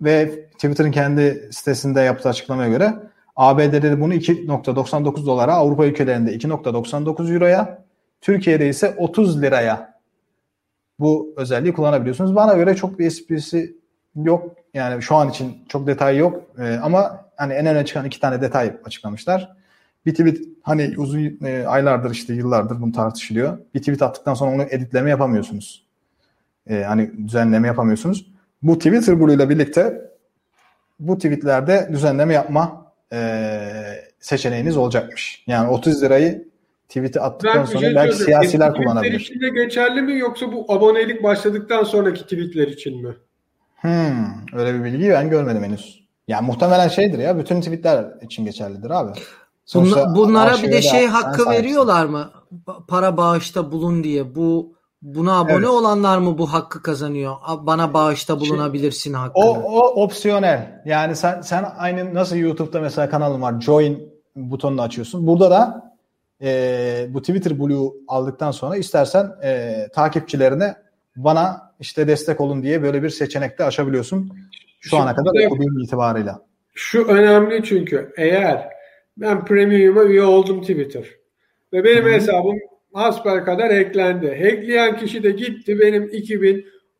Ve 0.00 0.48
Twitter'ın 0.52 0.90
kendi 0.90 1.48
sitesinde 1.52 2.00
yaptığı 2.00 2.28
açıklamaya 2.28 2.68
göre 2.68 2.94
ABD'de 3.36 4.00
bunu 4.00 4.14
2.99 4.14 5.26
dolara, 5.26 5.54
Avrupa 5.54 5.86
ülkelerinde 5.86 6.36
2.99 6.36 7.34
euroya, 7.34 7.84
Türkiye'de 8.20 8.68
ise 8.68 8.94
30 8.98 9.42
liraya 9.42 9.96
bu 10.98 11.34
özelliği 11.36 11.72
kullanabiliyorsunuz. 11.72 12.36
Bana 12.36 12.54
göre 12.54 12.76
çok 12.76 12.98
bir 12.98 13.06
esprisi 13.06 13.76
yok. 14.16 14.56
Yani 14.74 15.02
şu 15.02 15.14
an 15.16 15.28
için 15.28 15.64
çok 15.68 15.86
detay 15.86 16.16
yok. 16.16 16.42
Ee, 16.58 16.78
ama 16.82 17.24
hani 17.36 17.52
en 17.52 17.66
öne 17.66 17.84
çıkan 17.84 18.04
iki 18.04 18.20
tane 18.20 18.40
detay 18.40 18.76
açıklamışlar. 18.84 19.56
Bir 20.06 20.10
tweet 20.10 20.38
hani 20.62 20.94
uzun 20.96 21.38
e, 21.44 21.66
aylardır 21.66 22.10
işte 22.10 22.34
yıllardır 22.34 22.80
bunu 22.80 22.92
tartışılıyor. 22.92 23.58
Bir 23.74 23.80
tweet 23.80 24.02
attıktan 24.02 24.34
sonra 24.34 24.50
onu 24.50 24.62
editleme 24.62 25.10
yapamıyorsunuz. 25.10 25.86
E, 26.70 26.82
hani 26.82 27.28
düzenleme 27.28 27.66
yapamıyorsunuz. 27.66 28.26
Bu 28.62 28.78
Twitter 28.78 29.20
Blue 29.20 29.34
ile 29.34 29.48
birlikte 29.48 30.10
bu 31.00 31.16
tweetlerde 31.16 31.88
düzenleme 31.92 32.34
yapma 32.34 32.92
e, 33.12 33.60
seçeneğiniz 34.20 34.76
olacakmış. 34.76 35.44
Yani 35.46 35.70
30 35.70 36.02
lirayı 36.02 36.48
tweet'i 36.88 37.20
attıktan 37.20 37.60
ben 37.60 37.64
sonra 37.64 37.86
şey 37.86 37.94
belki 37.94 38.16
siyasiler 38.16 38.74
kullanabilir. 38.74 39.18
Tweetler 39.18 39.36
için 39.36 39.40
de 39.40 39.64
geçerli 39.64 40.02
mi 40.02 40.18
yoksa 40.18 40.52
bu 40.52 40.72
abonelik 40.72 41.22
başladıktan 41.22 41.84
sonraki 41.84 42.22
tweetler 42.22 42.68
için 42.68 43.06
mi? 43.06 43.14
Hmm, 43.76 44.58
öyle 44.58 44.74
bir 44.74 44.84
bilgiyi 44.84 45.10
ben 45.10 45.30
görmedim 45.30 45.64
henüz. 45.64 46.06
Yani 46.28 46.46
muhtemelen 46.46 46.88
şeydir 46.88 47.18
ya 47.18 47.38
bütün 47.38 47.60
tweetler 47.60 48.06
için 48.22 48.44
geçerlidir 48.44 48.90
abi. 48.90 49.10
Sonuçta 49.66 50.14
bunlara 50.14 50.62
bir 50.62 50.72
de 50.72 50.82
şey 50.82 51.06
hakkı 51.06 51.50
veriyorlar 51.50 52.06
mı? 52.06 52.30
Para 52.88 53.16
bağışta 53.16 53.72
bulun 53.72 54.04
diye. 54.04 54.34
Bu 54.34 54.76
buna 55.02 55.38
abone 55.38 55.54
evet. 55.54 55.68
olanlar 55.68 56.18
mı 56.18 56.38
bu 56.38 56.52
hakkı 56.52 56.82
kazanıyor? 56.82 57.36
Bana 57.60 57.94
bağışta 57.94 58.40
bulunabilirsin 58.40 59.12
hakkı. 59.12 59.40
O, 59.40 59.48
o 59.48 60.02
opsiyonel. 60.02 60.82
Yani 60.84 61.16
sen 61.16 61.40
sen 61.40 61.66
aynı 61.78 62.14
nasıl 62.14 62.36
YouTube'da 62.36 62.80
mesela 62.80 63.08
kanalın 63.08 63.42
var. 63.42 63.60
Join 63.60 64.12
butonunu 64.36 64.82
açıyorsun. 64.82 65.26
Burada 65.26 65.50
da 65.50 65.92
e, 66.42 67.06
bu 67.08 67.20
Twitter 67.20 67.58
Blue 67.58 67.90
aldıktan 68.08 68.50
sonra 68.50 68.76
istersen 68.76 69.32
e, 69.42 69.74
takipçilerine 69.94 70.76
bana 71.16 71.72
işte 71.80 72.08
destek 72.08 72.40
olun 72.40 72.62
diye 72.62 72.82
böyle 72.82 73.02
bir 73.02 73.10
seçenekte 73.10 73.64
açabiliyorsun. 73.64 74.32
Şu 74.80 74.88
Şimdi 74.88 75.02
ana 75.02 75.14
kadar 75.14 75.46
okuduğum 75.46 75.78
itibarıyla. 75.78 76.40
Şu 76.74 77.04
önemli 77.04 77.64
çünkü 77.64 78.12
eğer 78.16 78.75
Ben 79.16 79.44
premium'a 79.44 80.04
üye 80.04 80.22
oldum 80.22 80.60
Twitter. 80.60 81.04
Ve 81.72 81.84
benim 81.84 82.04
Hı. 82.04 82.08
hesabım 82.08 82.58
hasbel 82.92 83.44
kadar 83.44 83.72
hacklendi. 83.72 84.28
Hackleyen 84.28 84.96
kişi 84.96 85.22
de 85.22 85.30
gitti 85.30 85.80
benim 85.80 86.04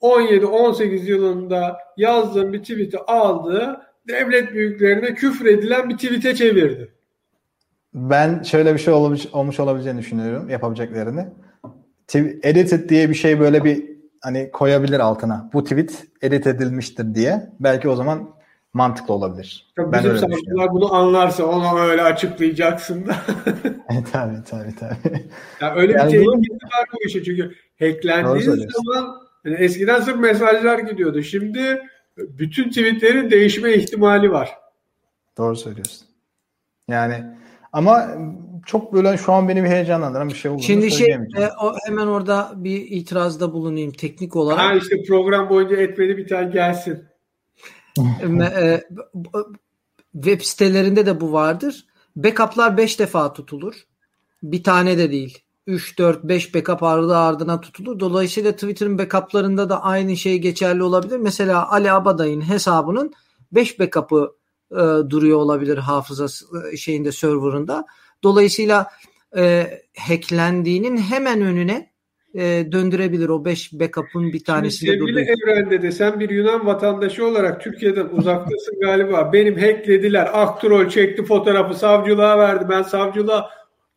2017-18 0.01 1.11
yılında 1.11 1.79
yazdığım 1.97 2.53
bir 2.53 2.59
tweet'i 2.61 2.99
aldı. 2.99 3.81
Devlet 4.09 4.53
büyüklerine 4.53 5.14
küfür 5.14 5.47
edilen 5.47 5.89
bir 5.89 5.95
tweet'e 5.95 6.35
çevirdi. 6.35 6.93
Ben 7.95 8.43
şöyle 8.43 8.75
bir 8.75 8.79
şey 8.79 8.95
olmuş, 8.95 9.27
olmuş 9.33 9.61
olabileceğini 9.61 9.99
düşünüyorum 9.99 10.49
yapabileceklerini. 10.49 11.27
Edited 12.43 12.89
diye 12.89 13.11
bir 13.11 13.14
şey 13.14 13.41
böyle 13.41 13.64
bir 13.64 13.85
hani 14.21 14.51
koyabilir 14.51 15.01
altına. 15.01 15.51
Bu 15.53 15.64
tweet 15.64 16.05
edit 16.23 16.47
edilmiştir 16.47 17.14
diye. 17.14 17.51
Belki 17.61 17.89
o 17.89 17.97
zaman 17.97 18.36
mantıklı 18.77 19.14
olabilir. 19.14 19.66
Tabii 19.77 19.93
ben 19.93 20.05
bizim 20.05 20.18
savcılar 20.18 20.72
bunu 20.72 20.95
anlarsa 20.95 21.45
onu 21.45 21.81
öyle 21.81 22.03
açıklayacaksın 22.03 23.07
da. 23.07 23.12
e, 23.91 24.05
tabii 24.12 24.45
tabii 24.51 24.74
tabii. 24.81 25.24
Ya 25.61 25.74
öyle 25.74 25.93
yani 25.93 26.12
bir 26.12 26.18
tehlikesi 26.18 26.64
var 26.64 26.89
bu 26.93 27.07
işe 27.07 27.24
çünkü 27.24 27.55
hacklendiği 27.79 28.43
zaman 28.45 29.16
yani 29.45 29.57
eskiden 29.57 30.01
sırf 30.01 30.20
mesajlar 30.20 30.79
gidiyordu. 30.79 31.22
Şimdi 31.22 31.83
bütün 32.16 32.68
tweetlerin 32.68 33.31
değişme 33.31 33.74
ihtimali 33.74 34.33
var. 34.33 34.59
Doğru 35.39 35.57
söylüyorsun. 35.57 36.07
Yani 36.89 37.24
ama 37.72 38.09
çok 38.66 38.93
böyle 38.93 39.16
şu 39.16 39.33
an 39.33 39.49
beni 39.49 39.64
bir 39.64 39.68
heyecanlandıran 39.68 40.29
bir 40.29 40.35
şey 40.35 40.51
oldu. 40.51 40.62
Şimdi 40.62 40.91
şey 40.91 41.12
e, 41.12 41.49
o, 41.62 41.74
hemen 41.87 42.07
orada 42.07 42.53
bir 42.57 42.87
itirazda 42.91 43.53
bulunayım 43.53 43.93
teknik 43.93 44.37
olarak. 44.37 44.61
Ha 44.61 44.74
işte 44.74 45.03
program 45.09 45.51
boyunca 45.51 45.77
etmedi 45.77 46.16
bir 46.16 46.29
tane 46.29 46.51
gelsin. 46.51 47.05
E, 47.99 48.84
web 50.12 50.40
sitelerinde 50.40 51.07
de 51.07 51.20
bu 51.20 51.32
vardır. 51.32 51.86
Backup'lar 52.16 52.76
5 52.76 52.99
defa 52.99 53.32
tutulur. 53.32 53.74
Bir 54.42 54.62
tane 54.62 54.99
de 54.99 55.12
değil. 55.12 55.38
3, 55.66 55.99
4, 55.99 56.24
5 56.24 56.55
backup 56.55 56.82
ardı 56.82 57.16
ardına 57.16 57.61
tutulur. 57.61 58.01
Dolayısıyla 58.01 58.53
Twitter'ın 58.53 58.99
backup'larında 58.99 59.68
da 59.68 59.82
aynı 59.82 60.16
şey 60.16 60.38
geçerli 60.38 60.82
olabilir. 60.82 61.16
Mesela 61.16 61.70
Ali 61.70 61.92
Abaday'ın 61.92 62.40
hesabının 62.40 63.12
5 63.53 63.80
backup'ı 63.80 64.36
e, 64.72 64.76
duruyor 65.11 65.38
olabilir 65.38 65.78
hafıza 65.78 66.26
e, 66.72 66.76
şeyinde 66.76 67.12
serverında. 67.12 67.86
Dolayısıyla 68.22 68.90
e, 69.36 69.70
hacklendiğinin 69.99 70.97
hemen 70.97 71.40
önüne 71.40 71.90
e, 72.37 72.72
döndürebilir 72.72 73.28
o 73.28 73.45
5 73.45 73.72
backup'ın 73.72 74.32
bir 74.32 74.45
tanesinde 74.45 74.91
Şimdi 74.91 75.12
sevgili 75.12 75.20
evrende 75.20 75.82
de 75.82 75.93
sen 75.93 76.20
bir 76.20 76.30
Yunan 76.30 76.66
vatandaşı 76.66 77.26
olarak 77.26 77.61
Türkiye'den 77.61 78.09
uzaktasın 78.12 78.80
galiba. 78.80 79.32
Benim 79.32 79.55
hacklediler. 79.55 80.30
Aktrol 80.32 80.89
çekti 80.89 81.24
fotoğrafı 81.24 81.74
savcılığa 81.74 82.39
verdi. 82.39 82.66
Ben 82.70 82.82
savcılığa 82.82 83.51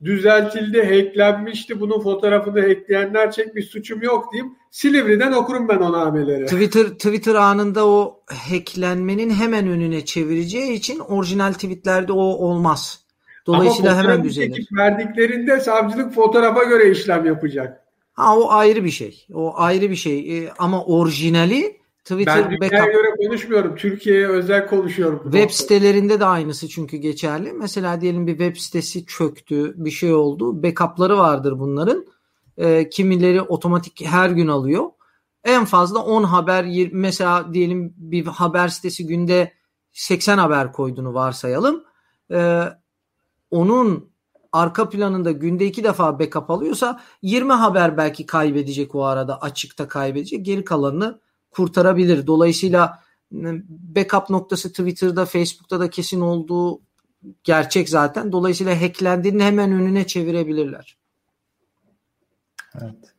düzeltildi, 0.03 0.83
hacklenmişti. 0.83 1.79
Bunun 1.79 2.01
fotoğrafını 2.01 2.61
hackleyenler 2.61 3.31
çekmiş 3.31 3.65
suçum 3.65 4.01
yok 4.01 4.33
diyeyim. 4.33 4.53
Silivri'den 4.71 5.31
okurum 5.31 5.67
ben 5.67 5.77
o 5.77 5.91
nameleri. 5.91 6.45
Twitter 6.45 6.85
Twitter 6.85 7.35
anında 7.35 7.87
o 7.87 8.19
hacklenmenin 8.25 9.29
hemen 9.29 9.67
önüne 9.67 10.05
çevireceği 10.05 10.73
için 10.73 10.99
orijinal 10.99 11.53
tweetlerde 11.53 12.13
o 12.13 12.23
olmaz. 12.23 13.05
Dolayısıyla 13.45 13.91
Ama 13.91 14.03
hemen 14.03 14.23
düzelir. 14.23 14.67
verdiklerinde 14.77 15.59
savcılık 15.59 16.13
fotoğrafa 16.13 16.63
göre 16.63 16.91
işlem 16.91 17.25
yapacak. 17.25 17.88
Ha 18.19 18.37
o 18.37 18.51
ayrı 18.51 18.83
bir 18.83 18.89
şey. 18.89 19.27
O 19.33 19.53
ayrı 19.55 19.89
bir 19.89 19.95
şey. 19.95 20.37
Ee, 20.37 20.53
ama 20.57 20.85
orijinali 20.85 21.79
Twitter 22.03 22.51
ben 22.51 22.61
backup. 22.61 22.93
göre 22.93 23.15
konuşmuyorum. 23.27 23.75
Türkiye'ye 23.75 24.27
özel 24.27 24.67
konuşuyorum. 24.67 25.21
Web 25.23 25.49
sitelerinde 25.49 26.19
de 26.19 26.25
aynısı 26.25 26.67
çünkü 26.67 26.97
geçerli. 26.97 27.53
Mesela 27.53 28.01
diyelim 28.01 28.27
bir 28.27 28.37
web 28.37 28.55
sitesi 28.57 29.05
çöktü, 29.05 29.73
bir 29.77 29.91
şey 29.91 30.13
oldu. 30.13 30.63
Backup'ları 30.63 31.17
vardır 31.17 31.59
bunların. 31.59 32.05
E, 32.57 32.89
kimileri 32.89 33.41
otomatik 33.41 34.05
her 34.05 34.29
gün 34.29 34.47
alıyor. 34.47 34.85
En 35.43 35.65
fazla 35.65 35.99
10 35.99 36.23
haber 36.23 36.89
mesela 36.91 37.53
diyelim 37.53 37.93
bir 37.97 38.25
haber 38.25 38.67
sitesi 38.67 39.07
günde 39.07 39.53
80 39.91 40.37
haber 40.37 40.73
koyduğunu 40.73 41.13
varsayalım. 41.13 41.83
E, 42.31 42.63
onun 43.51 44.08
arka 44.51 44.89
planında 44.89 45.31
günde 45.31 45.65
iki 45.65 45.83
defa 45.83 46.19
backup 46.19 46.49
alıyorsa 46.49 46.99
20 47.21 47.53
haber 47.53 47.97
belki 47.97 48.25
kaybedecek 48.25 48.95
o 48.95 49.05
arada 49.05 49.41
açıkta 49.41 49.87
kaybedecek. 49.87 50.45
Geri 50.45 50.65
kalanını 50.65 51.19
kurtarabilir. 51.51 52.27
Dolayısıyla 52.27 52.99
backup 53.69 54.29
noktası 54.29 54.69
Twitter'da, 54.69 55.25
Facebook'ta 55.25 55.79
da 55.79 55.89
kesin 55.89 56.21
olduğu 56.21 56.81
gerçek 57.43 57.89
zaten. 57.89 58.31
Dolayısıyla 58.31 58.81
hacklendiğini 58.81 59.43
hemen 59.43 59.71
önüne 59.71 60.07
çevirebilirler. 60.07 60.97
Evet. 62.81 63.13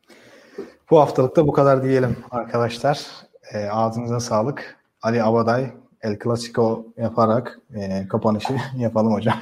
Bu 0.91 1.01
haftalıkta 1.01 1.47
bu 1.47 1.53
kadar 1.53 1.83
diyelim 1.85 2.17
arkadaşlar. 2.31 3.07
E, 3.53 3.65
ağzınıza 3.67 4.21
sağlık. 4.21 4.77
Ali 5.03 5.23
Abaday 5.23 5.73
El 6.03 6.19
Clasico 6.25 6.87
yaparak 6.97 7.61
e, 7.75 8.09
kapanışı 8.09 8.57
yapalım 8.77 9.13
hocam. 9.13 9.41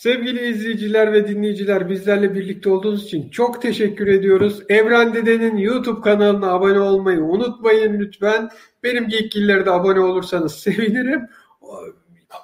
Sevgili 0.00 0.48
izleyiciler 0.48 1.12
ve 1.12 1.28
dinleyiciler 1.28 1.88
bizlerle 1.88 2.34
birlikte 2.34 2.70
olduğunuz 2.70 3.04
için 3.04 3.30
çok 3.30 3.62
teşekkür 3.62 4.06
ediyoruz. 4.06 4.62
Evren 4.68 5.14
Dede'nin 5.14 5.56
YouTube 5.56 6.00
kanalına 6.00 6.52
abone 6.52 6.80
olmayı 6.80 7.24
unutmayın 7.24 8.00
lütfen. 8.00 8.48
Benim 8.82 9.08
Geekgiller'e 9.08 9.66
de 9.66 9.70
abone 9.70 10.00
olursanız 10.00 10.54
sevinirim. 10.58 11.28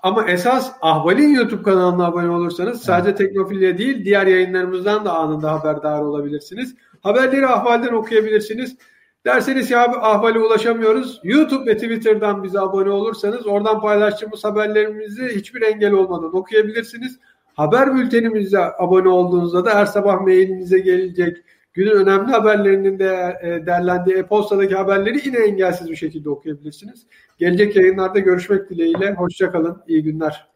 Ama 0.02 0.30
esas 0.30 0.72
Ahval'in 0.82 1.34
YouTube 1.34 1.62
kanalına 1.62 2.06
abone 2.06 2.28
olursanız 2.30 2.82
sadece 2.82 3.14
Teknofilya 3.14 3.78
değil 3.78 4.04
diğer 4.04 4.26
yayınlarımızdan 4.26 5.04
da 5.04 5.12
anında 5.12 5.52
haberdar 5.52 6.02
olabilirsiniz. 6.02 6.74
Haberleri 7.00 7.46
Ahval'den 7.46 7.92
okuyabilirsiniz. 7.92 8.76
Derseniz 9.24 9.70
ya 9.70 9.84
abi 9.84 9.96
Ahval'e 9.96 10.38
ulaşamıyoruz. 10.38 11.20
YouTube 11.24 11.70
ve 11.70 11.76
Twitter'dan 11.76 12.44
bize 12.44 12.60
abone 12.60 12.90
olursanız 12.90 13.46
oradan 13.46 13.80
paylaştığımız 13.80 14.44
haberlerimizi 14.44 15.28
hiçbir 15.34 15.62
engel 15.62 15.92
olmadan 15.92 16.36
okuyabilirsiniz. 16.36 17.18
Haber 17.56 17.94
bültenimize 17.94 18.58
abone 18.78 19.08
olduğunuzda 19.08 19.64
da 19.64 19.74
her 19.74 19.86
sabah 19.86 20.20
mailinize 20.20 20.78
gelecek 20.78 21.36
günün 21.74 21.90
önemli 21.90 22.32
haberlerinin 22.32 22.98
de 22.98 23.38
e, 23.42 23.66
derlendiği 23.66 24.16
e-postadaki 24.16 24.74
haberleri 24.74 25.20
yine 25.24 25.38
engelsiz 25.38 25.90
bir 25.90 25.96
şekilde 25.96 26.30
okuyabilirsiniz. 26.30 27.06
Gelecek 27.38 27.76
yayınlarda 27.76 28.18
görüşmek 28.18 28.70
dileğiyle. 28.70 29.12
Hoşçakalın. 29.12 29.82
İyi 29.88 30.02
günler. 30.02 30.55